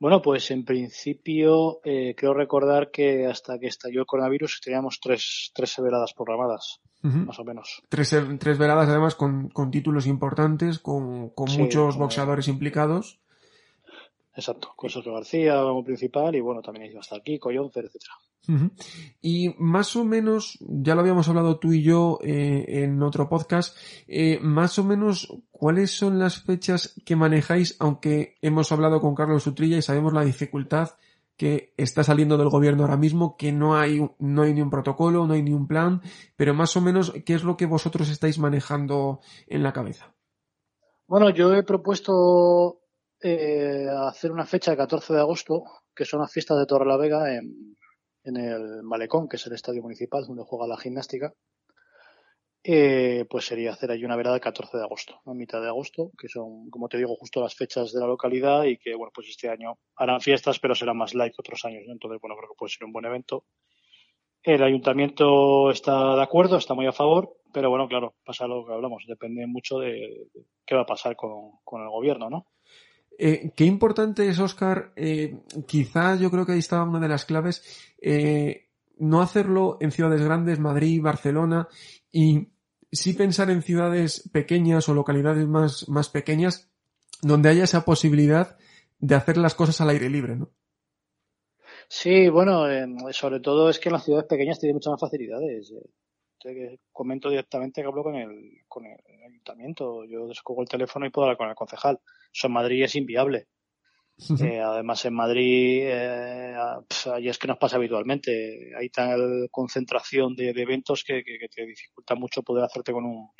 Bueno, 0.00 0.22
pues 0.22 0.50
en 0.50 0.64
principio 0.64 1.80
eh, 1.84 2.14
creo 2.16 2.32
recordar 2.32 2.90
que 2.90 3.26
hasta 3.26 3.58
que 3.58 3.66
estalló 3.66 4.00
el 4.00 4.06
coronavirus 4.06 4.62
teníamos 4.64 4.98
tres, 4.98 5.52
tres 5.54 5.76
veladas 5.78 6.14
programadas, 6.14 6.80
más 7.02 7.38
o 7.38 7.44
menos. 7.44 7.82
Tres, 7.90 8.16
tres 8.38 8.56
veladas 8.56 8.88
además 8.88 9.14
con, 9.14 9.50
con 9.50 9.70
títulos 9.70 10.06
importantes, 10.06 10.78
con, 10.78 11.28
con 11.30 11.48
Sí, 11.48 11.58
muchos 11.58 11.96
eh, 11.96 11.98
boxeadores 11.98 12.48
implicados. 12.48 13.19
Exacto. 14.34 14.72
Con 14.76 14.90
Sergio 14.90 15.14
García 15.14 15.60
como 15.62 15.84
principal 15.84 16.34
y 16.34 16.40
bueno, 16.40 16.62
también 16.62 16.90
iba 16.90 17.00
a 17.00 17.02
estar 17.02 17.22
Kiko, 17.22 17.50
Jonfer, 17.54 17.84
etcétera. 17.86 18.14
Y 19.20 19.54
más 19.58 19.94
o 19.96 20.04
menos, 20.04 20.58
ya 20.60 20.94
lo 20.94 21.02
habíamos 21.02 21.28
hablado 21.28 21.58
tú 21.58 21.72
y 21.72 21.82
yo 21.82 22.18
eh, 22.22 22.64
en 22.82 23.02
otro 23.02 23.28
podcast, 23.28 23.76
eh, 24.08 24.38
más 24.42 24.78
o 24.78 24.84
menos, 24.84 25.32
¿cuáles 25.50 25.92
son 25.92 26.18
las 26.18 26.42
fechas 26.42 27.00
que 27.04 27.16
manejáis? 27.16 27.76
Aunque 27.78 28.36
hemos 28.40 28.72
hablado 28.72 29.00
con 29.00 29.14
Carlos 29.14 29.46
Utrilla 29.46 29.76
y 29.76 29.82
sabemos 29.82 30.12
la 30.12 30.24
dificultad 30.24 30.90
que 31.36 31.72
está 31.76 32.04
saliendo 32.04 32.36
del 32.36 32.50
gobierno 32.50 32.82
ahora 32.82 32.96
mismo, 32.96 33.36
que 33.36 33.52
no 33.52 33.76
hay, 33.76 34.06
no 34.18 34.42
hay 34.42 34.52
ni 34.52 34.60
un 34.60 34.68
protocolo, 34.68 35.26
no 35.26 35.32
hay 35.32 35.42
ni 35.42 35.52
un 35.52 35.66
plan, 35.66 36.02
pero 36.36 36.52
más 36.52 36.76
o 36.76 36.82
menos, 36.82 37.12
¿qué 37.24 37.34
es 37.34 37.44
lo 37.44 37.56
que 37.56 37.66
vosotros 37.66 38.10
estáis 38.10 38.38
manejando 38.38 39.20
en 39.46 39.62
la 39.62 39.72
cabeza? 39.72 40.14
Bueno, 41.06 41.30
yo 41.30 41.54
he 41.54 41.62
propuesto 41.62 42.79
eh, 43.22 43.86
hacer 44.08 44.32
una 44.32 44.46
fecha 44.46 44.72
el 44.72 44.78
14 44.78 45.14
de 45.14 45.20
agosto, 45.20 45.64
que 45.94 46.04
son 46.04 46.20
las 46.20 46.32
fiestas 46.32 46.58
de 46.58 46.66
Torrelavega 46.66 47.34
en, 47.34 47.76
en 48.24 48.36
el 48.36 48.82
Malecón, 48.82 49.28
que 49.28 49.36
es 49.36 49.46
el 49.46 49.54
estadio 49.54 49.82
municipal 49.82 50.24
donde 50.26 50.44
juega 50.44 50.66
la 50.66 50.78
gimnástica. 50.78 51.32
Eh, 52.62 53.24
pues 53.30 53.46
sería 53.46 53.72
hacer 53.72 53.90
ahí 53.90 54.04
una 54.04 54.16
velada 54.16 54.36
el 54.36 54.42
14 54.42 54.76
de 54.76 54.82
agosto, 54.82 55.22
a 55.24 55.32
mitad 55.32 55.62
de 55.62 55.68
agosto, 55.68 56.10
que 56.18 56.28
son, 56.28 56.68
como 56.68 56.88
te 56.88 56.98
digo, 56.98 57.16
justo 57.16 57.40
las 57.40 57.54
fechas 57.54 57.90
de 57.92 58.00
la 58.00 58.06
localidad 58.06 58.64
y 58.64 58.76
que, 58.76 58.94
bueno, 58.94 59.10
pues 59.14 59.28
este 59.28 59.48
año 59.48 59.78
harán 59.96 60.20
fiestas, 60.20 60.58
pero 60.58 60.74
será 60.74 60.92
más 60.92 61.14
light 61.14 61.32
que 61.32 61.40
otros 61.40 61.64
años. 61.64 61.84
Entonces, 61.88 62.20
bueno, 62.20 62.36
creo 62.36 62.50
que 62.50 62.58
puede 62.58 62.70
ser 62.70 62.84
un 62.84 62.92
buen 62.92 63.06
evento. 63.06 63.44
El 64.42 64.62
ayuntamiento 64.62 65.70
está 65.70 66.16
de 66.16 66.22
acuerdo, 66.22 66.58
está 66.58 66.74
muy 66.74 66.86
a 66.86 66.92
favor, 66.92 67.36
pero 67.52 67.70
bueno, 67.70 67.88
claro, 67.88 68.14
pasa 68.24 68.46
lo 68.46 68.66
que 68.66 68.72
hablamos, 68.72 69.04
depende 69.06 69.46
mucho 69.46 69.78
de, 69.78 70.28
de 70.32 70.44
qué 70.66 70.74
va 70.74 70.82
a 70.82 70.86
pasar 70.86 71.16
con, 71.16 71.52
con 71.64 71.82
el 71.82 71.88
gobierno, 71.88 72.28
¿no? 72.28 72.46
Eh, 73.22 73.52
qué 73.54 73.66
importante 73.66 74.26
es, 74.30 74.38
Oscar, 74.38 74.94
eh, 74.96 75.40
quizá 75.66 76.16
yo 76.16 76.30
creo 76.30 76.46
que 76.46 76.52
ahí 76.52 76.58
estaba 76.58 76.84
una 76.84 77.00
de 77.00 77.08
las 77.08 77.26
claves, 77.26 77.62
eh, 78.00 78.70
no 78.96 79.20
hacerlo 79.20 79.76
en 79.82 79.92
ciudades 79.92 80.22
grandes, 80.22 80.58
Madrid, 80.58 81.02
Barcelona, 81.02 81.68
y 82.10 82.48
sí 82.90 83.12
pensar 83.12 83.50
en 83.50 83.60
ciudades 83.60 84.26
pequeñas 84.32 84.88
o 84.88 84.94
localidades 84.94 85.46
más, 85.46 85.86
más 85.90 86.08
pequeñas, 86.08 86.70
donde 87.20 87.50
haya 87.50 87.64
esa 87.64 87.84
posibilidad 87.84 88.56
de 89.00 89.14
hacer 89.14 89.36
las 89.36 89.54
cosas 89.54 89.82
al 89.82 89.90
aire 89.90 90.08
libre, 90.08 90.36
¿no? 90.36 90.50
Sí, 91.88 92.30
bueno, 92.30 92.70
eh, 92.70 92.86
sobre 93.12 93.40
todo 93.40 93.68
es 93.68 93.78
que 93.78 93.90
en 93.90 93.94
las 93.94 94.04
ciudades 94.06 94.28
pequeñas 94.28 94.58
tiene 94.58 94.72
muchas 94.72 94.92
más 94.92 95.00
facilidades. 95.00 95.74
Eh, 96.44 96.78
te 96.78 96.80
comento 96.92 97.28
directamente 97.30 97.80
que 97.80 97.86
hablo 97.88 98.02
con 98.02 98.16
el, 98.16 98.62
con 98.68 98.86
el 98.86 99.22
ayuntamiento. 99.26 100.04
Yo 100.04 100.26
descojo 100.26 100.62
el 100.62 100.68
teléfono 100.68 101.06
y 101.06 101.10
puedo 101.10 101.26
hablar 101.26 101.38
con 101.38 101.48
el 101.48 101.54
concejal. 101.54 101.98
Eso 102.32 102.46
en 102.46 102.52
Madrid 102.52 102.84
es 102.84 102.94
inviable. 102.94 103.48
Eh, 104.38 104.60
además, 104.60 105.02
en 105.06 105.14
Madrid, 105.14 105.82
eh, 105.86 106.54
pf, 106.86 107.10
ahí 107.10 107.28
es 107.28 107.38
que 107.38 107.48
nos 107.48 107.56
pasa 107.56 107.76
habitualmente. 107.76 108.70
Hay 108.78 108.90
tal 108.90 109.48
concentración 109.50 110.36
de, 110.36 110.52
de 110.52 110.62
eventos 110.62 111.04
que, 111.04 111.22
que, 111.24 111.38
que 111.38 111.48
te 111.48 111.64
dificulta 111.64 112.14
mucho 112.14 112.42
poder 112.42 112.64
hacerte 112.64 112.92
con 112.92 113.06
un, 113.06 113.30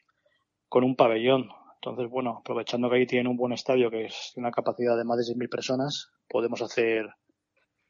con 0.69 0.85
un 0.85 0.97
pabellón. 0.97 1.51
Entonces, 1.75 2.09
bueno, 2.09 2.39
aprovechando 2.41 2.89
que 2.89 2.97
ahí 2.97 3.07
tienen 3.07 3.27
un 3.27 3.37
buen 3.37 3.53
estadio 3.53 3.91
que 3.91 4.07
es 4.07 4.33
una 4.37 4.51
capacidad 4.51 4.97
de 4.97 5.05
más 5.05 5.19
de 5.19 5.25
6.000 5.25 5.49
personas, 5.51 6.11
podemos 6.29 6.63
hacer 6.63 7.07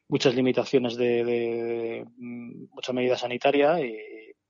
muchas 0.09 0.35
limitaciones 0.35 0.97
de, 0.97 1.23
de, 1.23 1.63
de 1.63 2.05
mm, 2.17 2.73
mucha 2.73 2.91
medida 2.91 3.17
sanitaria 3.17 3.79
y 3.79 3.97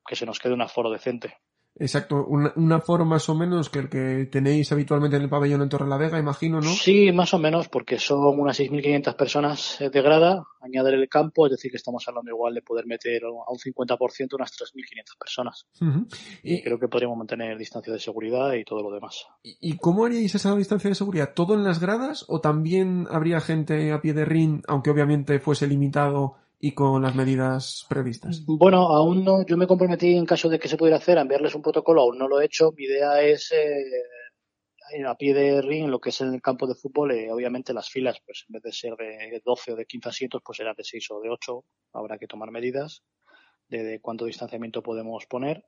que 0.08 0.16
se 0.16 0.26
nos 0.26 0.40
quede 0.40 0.54
un 0.54 0.62
aforo 0.62 0.90
decente. 0.90 1.38
Exacto, 1.76 2.26
una, 2.26 2.52
un 2.58 2.72
aforo 2.74 3.06
más 3.06 3.30
o 3.30 3.36
menos 3.36 3.70
que 3.70 3.80
el 3.80 3.90
que 3.90 4.28
tenéis 4.30 4.72
habitualmente 4.72 5.16
en 5.16 5.24
el 5.24 5.30
pabellón 5.30 5.62
en 5.62 5.70
Torrelavega, 5.70 6.20
imagino, 6.20 6.60
¿no? 6.60 6.70
Sí, 6.70 7.12
más 7.14 7.34
o 7.34 7.40
menos, 7.40 7.70
porque 7.70 7.98
son 7.98 8.40
unas 8.40 8.60
6.500 8.60 9.16
personas 9.16 9.80
eh, 9.80 9.90
de 9.90 10.02
grada, 10.02 10.44
añadir 10.60 10.96
el 10.96 11.08
campo, 11.08 11.46
es 11.46 11.52
decir, 11.52 11.72
que 11.72 11.78
estamos 11.78 12.06
hablando 12.08 12.30
igual 12.30 12.54
de 12.54 12.62
poder 12.62 12.86
meter 12.86 13.24
a 13.24 13.30
un 13.30 13.58
50% 13.58 14.36
unas 14.36 14.52
3.500 14.52 15.18
personas. 15.18 15.66
Ujú. 15.80 16.08
Y 16.44 16.62
creo 16.62 16.78
que 16.78 16.90
podríamos 16.90 17.18
mantener 17.18 17.58
distancia 17.58 17.94
de 17.94 18.00
seguridad 18.00 18.54
y 18.54 18.66
todo 18.66 18.84
lo 18.84 18.94
demás. 18.94 19.26
¿Y, 19.42 19.58
y 19.62 19.78
cómo 19.78 20.06
haríais 20.06 20.36
esa 20.36 20.54
distancia 20.56 20.90
de 20.90 20.96
seguridad? 20.96 21.34
¿Todo 21.34 21.54
en 21.54 21.64
las 21.64 21.80
gradas 21.80 22.26
o 22.28 22.42
también 22.42 23.08
habría 23.10 23.40
gente 23.40 23.94
a 23.94 24.02
pie 24.02 24.14
de 24.14 24.26
ring, 24.26 24.62
aunque 24.68 24.90
obviamente 24.90 25.40
fuese 25.40 25.68
limitado 25.68 26.36
y 26.62 26.74
con 26.74 27.02
las 27.02 27.16
medidas 27.16 27.86
previstas? 27.90 28.46
Bueno, 28.46 28.88
aún 28.90 29.26
no, 29.26 29.44
yo 29.44 29.58
me 29.58 29.66
comprometí 29.66 30.16
en 30.16 30.26
caso 30.26 30.48
de 30.48 30.60
que 30.60 30.68
se 30.68 30.78
pudiera 30.78 30.98
hacer 30.98 31.18
a 31.18 31.22
enviarles 31.22 31.56
un 31.56 31.64
protocolo, 31.64 32.02
aún 32.02 32.20
no 32.20 32.28
lo 32.28 32.40
he 32.40 32.46
hecho. 32.46 32.72
Mi 32.78 32.84
idea 32.86 33.20
es 33.22 33.52
eh, 33.52 35.04
a 35.06 35.16
pie 35.16 35.34
de 35.34 35.62
ring, 35.64 35.90
lo 35.90 36.00
que 36.00 36.10
es 36.10 36.22
en 36.22 36.34
el 36.36 36.42
campo 36.42 36.68
de 36.68 36.76
fútbol, 36.76 37.12
eh, 37.12 37.32
obviamente 37.32 37.74
las 37.74 37.90
filas, 37.90 38.18
pues 38.24 38.46
en 38.48 38.54
vez 38.54 38.64
de 38.64 38.72
ser 38.72 38.96
de 38.96 39.42
12 39.44 39.74
o 39.74 39.76
de 39.76 39.86
15 39.86 40.10
asientos, 40.10 40.42
pues 40.46 40.58
serán 40.58 40.76
de 40.78 40.84
6 40.84 41.12
o 41.12 41.20
de 41.20 41.30
8. 41.30 41.66
Habrá 41.94 42.20
que 42.20 42.28
tomar 42.28 42.52
medidas 42.52 43.02
de, 43.68 43.84
de 43.84 44.00
cuánto 44.00 44.26
distanciamiento 44.26 44.84
podemos 44.84 45.26
poner. 45.26 45.66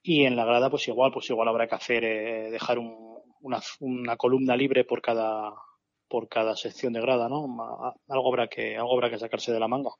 Y 0.00 0.26
en 0.26 0.36
la 0.36 0.44
grada, 0.44 0.70
pues 0.70 0.86
igual, 0.86 1.10
pues 1.12 1.28
igual 1.30 1.48
habrá 1.48 1.66
que 1.66 1.74
hacer, 1.74 2.04
eh, 2.04 2.50
dejar 2.52 2.78
un, 2.78 3.18
una, 3.40 3.60
una 3.80 4.16
columna 4.16 4.56
libre 4.56 4.84
por 4.84 5.02
cada, 5.02 5.54
por 6.14 6.28
cada 6.28 6.54
sección 6.54 6.92
de 6.92 7.00
grada, 7.00 7.28
¿no? 7.28 7.44
Algo 8.06 8.28
habrá 8.28 8.46
que, 8.46 8.76
algo 8.76 8.94
habrá 8.94 9.10
que 9.10 9.18
sacarse 9.18 9.50
de 9.50 9.58
la 9.58 9.66
manga. 9.66 9.90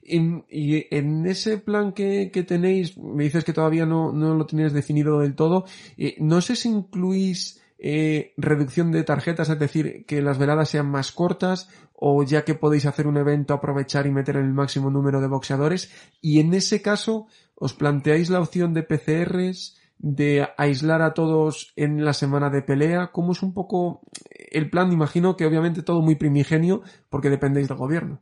Y, 0.00 0.94
en 0.96 1.26
ese 1.26 1.58
plan 1.58 1.90
que, 1.90 2.30
tenéis, 2.46 2.96
me 2.96 3.24
dices 3.24 3.42
que 3.42 3.52
todavía 3.52 3.86
no, 3.86 4.12
no 4.12 4.36
lo 4.36 4.46
tenéis 4.46 4.72
definido 4.72 5.18
del 5.18 5.34
todo, 5.34 5.64
eh, 5.96 6.14
no 6.20 6.40
sé 6.40 6.54
si 6.54 6.68
incluís 6.68 7.60
eh, 7.76 8.34
reducción 8.36 8.92
de 8.92 9.02
tarjetas, 9.02 9.48
es 9.48 9.58
decir, 9.58 10.06
que 10.06 10.22
las 10.22 10.38
veladas 10.38 10.68
sean 10.68 10.88
más 10.88 11.10
cortas, 11.10 11.70
o 11.92 12.22
ya 12.22 12.44
que 12.44 12.54
podéis 12.54 12.86
hacer 12.86 13.08
un 13.08 13.16
evento, 13.16 13.52
aprovechar 13.52 14.06
y 14.06 14.12
meter 14.12 14.36
el 14.36 14.52
máximo 14.52 14.90
número 14.90 15.20
de 15.20 15.26
boxeadores, 15.26 15.90
y 16.20 16.38
en 16.38 16.54
ese 16.54 16.82
caso, 16.82 17.26
¿os 17.56 17.74
planteáis 17.74 18.30
la 18.30 18.38
opción 18.38 18.74
de 18.74 18.84
PCRs, 18.84 19.76
de 19.98 20.48
aislar 20.56 21.02
a 21.02 21.14
todos 21.14 21.72
en 21.76 22.04
la 22.04 22.12
semana 22.12 22.50
de 22.50 22.62
pelea? 22.62 23.10
¿Cómo 23.12 23.32
es 23.32 23.42
un 23.42 23.54
poco 23.54 24.02
el 24.30 24.70
plan? 24.70 24.92
Imagino 24.92 25.36
que 25.36 25.46
obviamente 25.46 25.82
todo 25.82 26.02
muy 26.02 26.16
primigenio, 26.16 26.82
porque 27.08 27.30
dependéis 27.30 27.68
del 27.68 27.76
gobierno. 27.76 28.20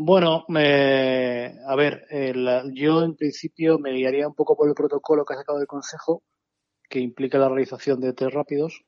Bueno, 0.00 0.44
a 0.48 1.76
ver, 1.76 2.06
eh, 2.10 2.32
yo 2.72 3.02
en 3.02 3.16
principio 3.16 3.80
me 3.80 3.92
guiaría 3.92 4.28
un 4.28 4.34
poco 4.34 4.56
por 4.56 4.68
el 4.68 4.74
protocolo 4.74 5.24
que 5.24 5.34
ha 5.34 5.38
sacado 5.38 5.60
el 5.60 5.66
Consejo, 5.66 6.22
que 6.88 7.00
implica 7.00 7.38
la 7.38 7.48
realización 7.48 8.00
de 8.00 8.12
test 8.12 8.32
rápidos. 8.32 8.84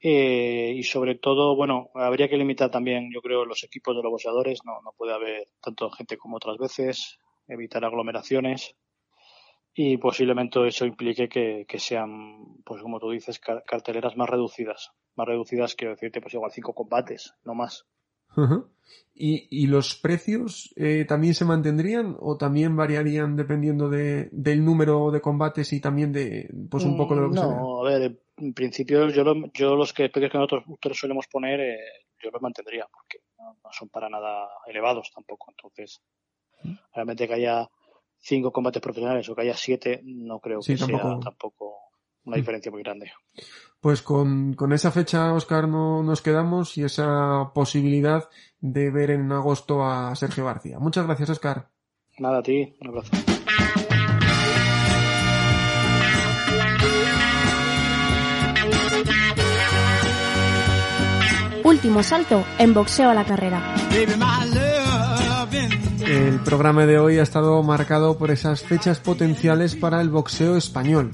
Eh, 0.00 0.74
y 0.76 0.82
sobre 0.82 1.14
todo, 1.14 1.56
bueno, 1.56 1.90
habría 1.94 2.28
que 2.28 2.36
limitar 2.36 2.70
también, 2.70 3.10
yo 3.14 3.20
creo, 3.22 3.44
los 3.44 3.64
equipos 3.64 3.96
de 3.96 4.02
los 4.02 4.10
boxeadores. 4.10 4.60
No, 4.64 4.80
no 4.82 4.92
puede 4.96 5.14
haber 5.14 5.48
tanto 5.60 5.90
gente 5.90 6.16
como 6.16 6.36
otras 6.36 6.58
veces, 6.58 7.18
evitar 7.48 7.84
aglomeraciones. 7.84 8.74
Y 9.78 9.98
posiblemente 9.98 10.66
eso 10.66 10.86
implique 10.86 11.28
que, 11.28 11.66
que 11.68 11.78
sean, 11.78 12.56
pues 12.64 12.80
como 12.80 12.98
tú 12.98 13.10
dices, 13.10 13.38
car- 13.38 13.62
carteleras 13.66 14.16
más 14.16 14.28
reducidas. 14.30 14.92
Más 15.16 15.26
reducidas, 15.28 15.74
quiero 15.74 15.92
decirte, 15.92 16.20
pues 16.22 16.32
igual 16.32 16.50
cinco 16.50 16.74
combates, 16.74 17.34
no 17.44 17.54
más. 17.54 17.84
Ujú. 18.36 18.70
¿Y, 19.14 19.46
y 19.50 19.66
los 19.66 19.94
precios 19.96 20.72
eh, 20.76 21.04
también 21.06 21.34
se 21.34 21.44
mantendrían 21.44 22.16
o 22.20 22.36
también 22.38 22.74
variarían 22.76 23.36
dependiendo 23.36 23.90
de, 23.90 24.28
del 24.32 24.64
número 24.64 25.10
de 25.10 25.20
combates 25.20 25.72
y 25.74 25.80
también 25.80 26.10
de, 26.12 26.48
pues 26.70 26.84
un 26.84 26.96
poco 26.96 27.14
de 27.14 27.20
lo 27.20 27.30
que 27.30 27.36
se 27.38 27.46
vea? 27.46 27.56
No, 27.56 27.80
a 27.86 27.90
ver, 27.90 28.18
en 28.38 28.54
principio 28.54 29.08
yo, 29.10 29.24
lo- 29.24 29.50
yo 29.52 29.76
los 29.76 29.92
que 29.92 30.08
precios 30.08 30.30
que 30.30 30.38
nosotros, 30.38 30.64
nosotros 30.66 30.98
solemos 30.98 31.26
poner, 31.26 31.60
eh, 31.60 31.78
yo 32.22 32.30
los 32.30 32.40
mantendría, 32.40 32.86
porque 32.92 33.18
no, 33.38 33.58
no 33.62 33.70
son 33.72 33.88
para 33.90 34.08
nada 34.08 34.48
elevados 34.66 35.10
tampoco. 35.14 35.50
Entonces, 35.50 36.00
realmente 36.94 37.26
que 37.28 37.34
haya 37.34 37.68
cinco 38.18 38.52
combates 38.52 38.82
profesionales 38.82 39.28
o 39.28 39.34
que 39.34 39.42
haya 39.42 39.56
siete, 39.56 40.00
no 40.04 40.40
creo 40.40 40.62
Sí, 40.62 40.72
que 40.72 40.78
sea 40.78 40.86
tampoco- 40.88 41.20
tampoco 41.20 41.76
una 42.24 42.36
Mm. 42.36 42.40
diferencia 42.40 42.72
muy 42.72 42.82
grande. 42.82 43.12
Pues 43.80 44.02
con, 44.02 44.54
con 44.54 44.72
esa 44.72 44.90
fecha, 44.90 45.32
Oscar, 45.32 45.68
no, 45.68 46.02
nos 46.02 46.22
quedamos 46.22 46.76
y 46.76 46.82
esa 46.84 47.52
posibilidad 47.54 48.28
de 48.60 48.90
ver 48.90 49.10
en 49.10 49.30
agosto 49.30 49.84
a 49.84 50.14
Sergio 50.16 50.44
García. 50.46 50.78
Muchas 50.80 51.06
gracias, 51.06 51.30
Oscar. 51.30 51.68
Nada, 52.18 52.38
a 52.38 52.42
ti, 52.42 52.74
un 52.80 52.88
abrazo. 52.88 53.12
Último 61.64 62.02
salto 62.02 62.44
en 62.58 62.72
boxeo 62.74 63.10
a 63.10 63.14
la 63.14 63.24
carrera. 63.24 63.74
El 66.06 66.38
programa 66.38 66.86
de 66.86 67.00
hoy 67.00 67.18
ha 67.18 67.24
estado 67.24 67.60
marcado 67.64 68.16
por 68.16 68.30
esas 68.30 68.62
fechas 68.62 69.00
potenciales 69.00 69.74
para 69.74 70.00
el 70.00 70.08
boxeo 70.08 70.56
español. 70.56 71.10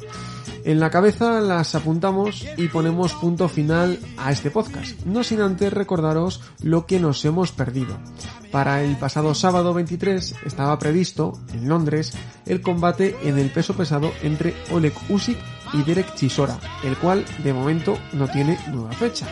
En 0.64 0.80
la 0.80 0.90
cabeza 0.90 1.40
las 1.40 1.74
apuntamos 1.74 2.47
y 2.59 2.68
ponemos 2.68 3.14
punto 3.14 3.49
final 3.49 3.99
a 4.18 4.30
este 4.30 4.51
podcast, 4.51 5.01
no 5.07 5.24
sin 5.24 5.40
antes 5.40 5.72
recordaros 5.72 6.43
lo 6.62 6.84
que 6.84 7.01
nos 7.01 7.24
hemos 7.24 7.53
perdido. 7.53 7.99
Para 8.51 8.82
el 8.82 8.97
pasado 8.97 9.34
sábado 9.34 9.72
23 9.72 10.34
estaba 10.45 10.78
previsto, 10.78 11.32
en 11.55 11.68
Londres, 11.68 12.12
el 12.45 12.61
combate 12.61 13.16
en 13.22 13.38
el 13.38 13.51
peso 13.51 13.74
pesado 13.74 14.12
entre 14.22 14.55
Oleg 14.70 14.95
Usyk 15.09 15.38
y 15.72 15.82
Derek 15.84 16.14
Chisora, 16.14 16.59
el 16.84 16.99
cual 16.99 17.24
de 17.43 17.53
momento 17.55 17.97
no 18.12 18.28
tiene 18.28 18.59
nueva 18.70 18.93
fecha. 18.93 19.26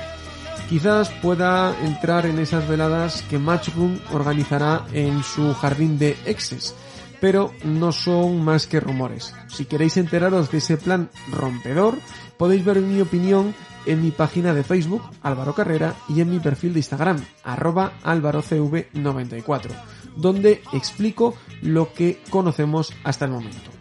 Quizás 0.70 1.10
pueda 1.20 1.74
entrar 1.84 2.26
en 2.26 2.38
esas 2.38 2.68
veladas 2.68 3.22
que 3.22 3.40
Matchroom 3.40 3.98
organizará 4.12 4.86
en 4.92 5.24
su 5.24 5.52
jardín 5.52 5.98
de 5.98 6.16
exes, 6.26 6.76
pero 7.20 7.52
no 7.64 7.90
son 7.90 8.44
más 8.44 8.68
que 8.68 8.78
rumores. 8.78 9.34
Si 9.48 9.64
queréis 9.64 9.96
enteraros 9.96 10.52
de 10.52 10.58
ese 10.58 10.76
plan 10.76 11.10
rompedor, 11.32 11.98
podéis 12.38 12.64
ver 12.64 12.80
mi 12.82 13.00
opinión 13.00 13.52
en 13.84 14.00
mi 14.00 14.12
página 14.12 14.54
de 14.54 14.62
Facebook, 14.62 15.02
Álvaro 15.22 15.56
Carrera, 15.56 15.96
y 16.08 16.20
en 16.20 16.30
mi 16.30 16.38
perfil 16.38 16.72
de 16.72 16.78
Instagram, 16.78 17.18
arroba 17.42 17.94
álvarocv94, 18.04 19.72
donde 20.14 20.62
explico 20.72 21.34
lo 21.62 21.92
que 21.92 22.22
conocemos 22.30 22.92
hasta 23.02 23.24
el 23.24 23.32
momento. 23.32 23.72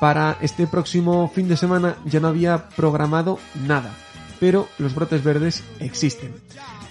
Para 0.00 0.36
este 0.42 0.66
próximo 0.66 1.32
fin 1.34 1.48
de 1.48 1.56
semana 1.56 1.96
ya 2.04 2.20
no 2.20 2.28
había 2.28 2.68
programado 2.68 3.38
nada, 3.54 3.96
pero 4.40 4.68
los 4.78 4.94
brotes 4.94 5.22
verdes 5.22 5.62
existen. 5.80 6.34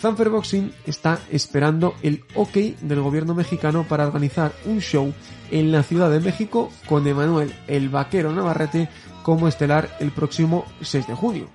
Zanfer 0.02 0.30
Boxing 0.30 0.72
está 0.86 1.20
esperando 1.32 1.96
el 2.04 2.24
ok 2.36 2.54
del 2.82 3.02
gobierno 3.02 3.34
mexicano 3.34 3.86
para 3.88 4.06
organizar 4.06 4.54
un 4.66 4.80
show 4.80 5.14
en 5.52 5.72
la 5.72 5.84
Ciudad 5.84 6.12
de 6.12 6.20
México 6.20 6.72
con 6.88 7.08
Emanuel 7.08 7.54
el 7.68 7.89
Vaquero 7.89 8.32
Navarrete 8.32 8.89
como 9.24 9.48
estelar 9.48 9.98
el 10.00 10.12
próximo 10.12 10.66
6 10.82 11.08
de 11.08 11.16
junio, 11.16 11.50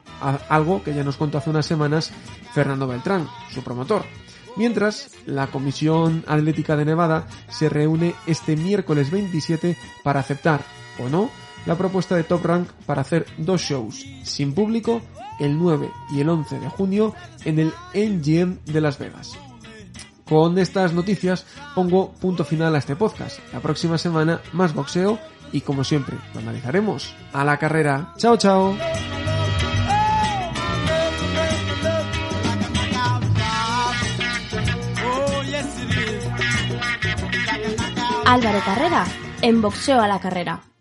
algo 0.49 0.83
que 0.83 0.95
ya 0.95 1.05
nos 1.05 1.17
contó 1.17 1.39
hace 1.39 1.51
unas 1.51 1.67
semanas 1.67 2.11
Fernando 2.53 2.89
Beltrán, 2.89 3.29
su 3.55 3.63
promotor. 3.63 4.05
Mientras, 4.57 5.13
la 5.27 5.47
Comisión 5.47 6.25
Atlética 6.27 6.77
de 6.77 6.85
Nevada 6.85 7.29
se 7.49 7.69
reúne 7.69 8.15
este 8.27 8.57
miércoles 8.57 9.13
27 9.13 9.77
para 10.03 10.19
aceptar 10.19 10.63
o 10.99 11.09
no 11.09 11.31
la 11.67 11.77
propuesta 11.77 12.17
de 12.17 12.25
Top 12.25 12.45
Rank 12.45 12.69
para 12.87 13.03
hacer 13.03 13.27
dos 13.39 13.61
shows 13.61 14.05
sin 14.25 14.53
público 14.55 15.03
el 15.41 15.59
9 15.59 15.91
y 16.13 16.21
el 16.21 16.29
11 16.29 16.61
de 16.61 16.69
junio 16.69 17.15
en 17.45 17.59
el 17.59 17.73
MGM 17.95 18.59
de 18.67 18.81
Las 18.81 18.99
Vegas. 18.99 19.33
Con 20.29 20.59
estas 20.59 20.93
noticias 20.93 21.45
pongo 21.75 22.13
punto 22.13 22.45
final 22.45 22.75
a 22.77 22.79
este 22.79 22.95
podcast. 22.95 23.41
La 23.53 23.59
próxima 23.59 23.99
semana 23.99 24.41
más 24.53 24.75
boxeo 24.75 25.19
y 25.53 25.63
como 25.63 25.83
siempre 25.83 26.17
lo 26.33 26.41
analizaremos 26.41 27.13
a 27.33 27.45
la 27.45 27.57
carrera. 27.57 28.15
Chao 28.17 28.37
chao. 28.37 28.77
Álvaro 38.25 38.61
Carrera 38.65 39.05
en 39.43 39.61
boxeo 39.61 40.01
a 40.01 40.07
la 40.07 40.21
carrera. 40.21 40.61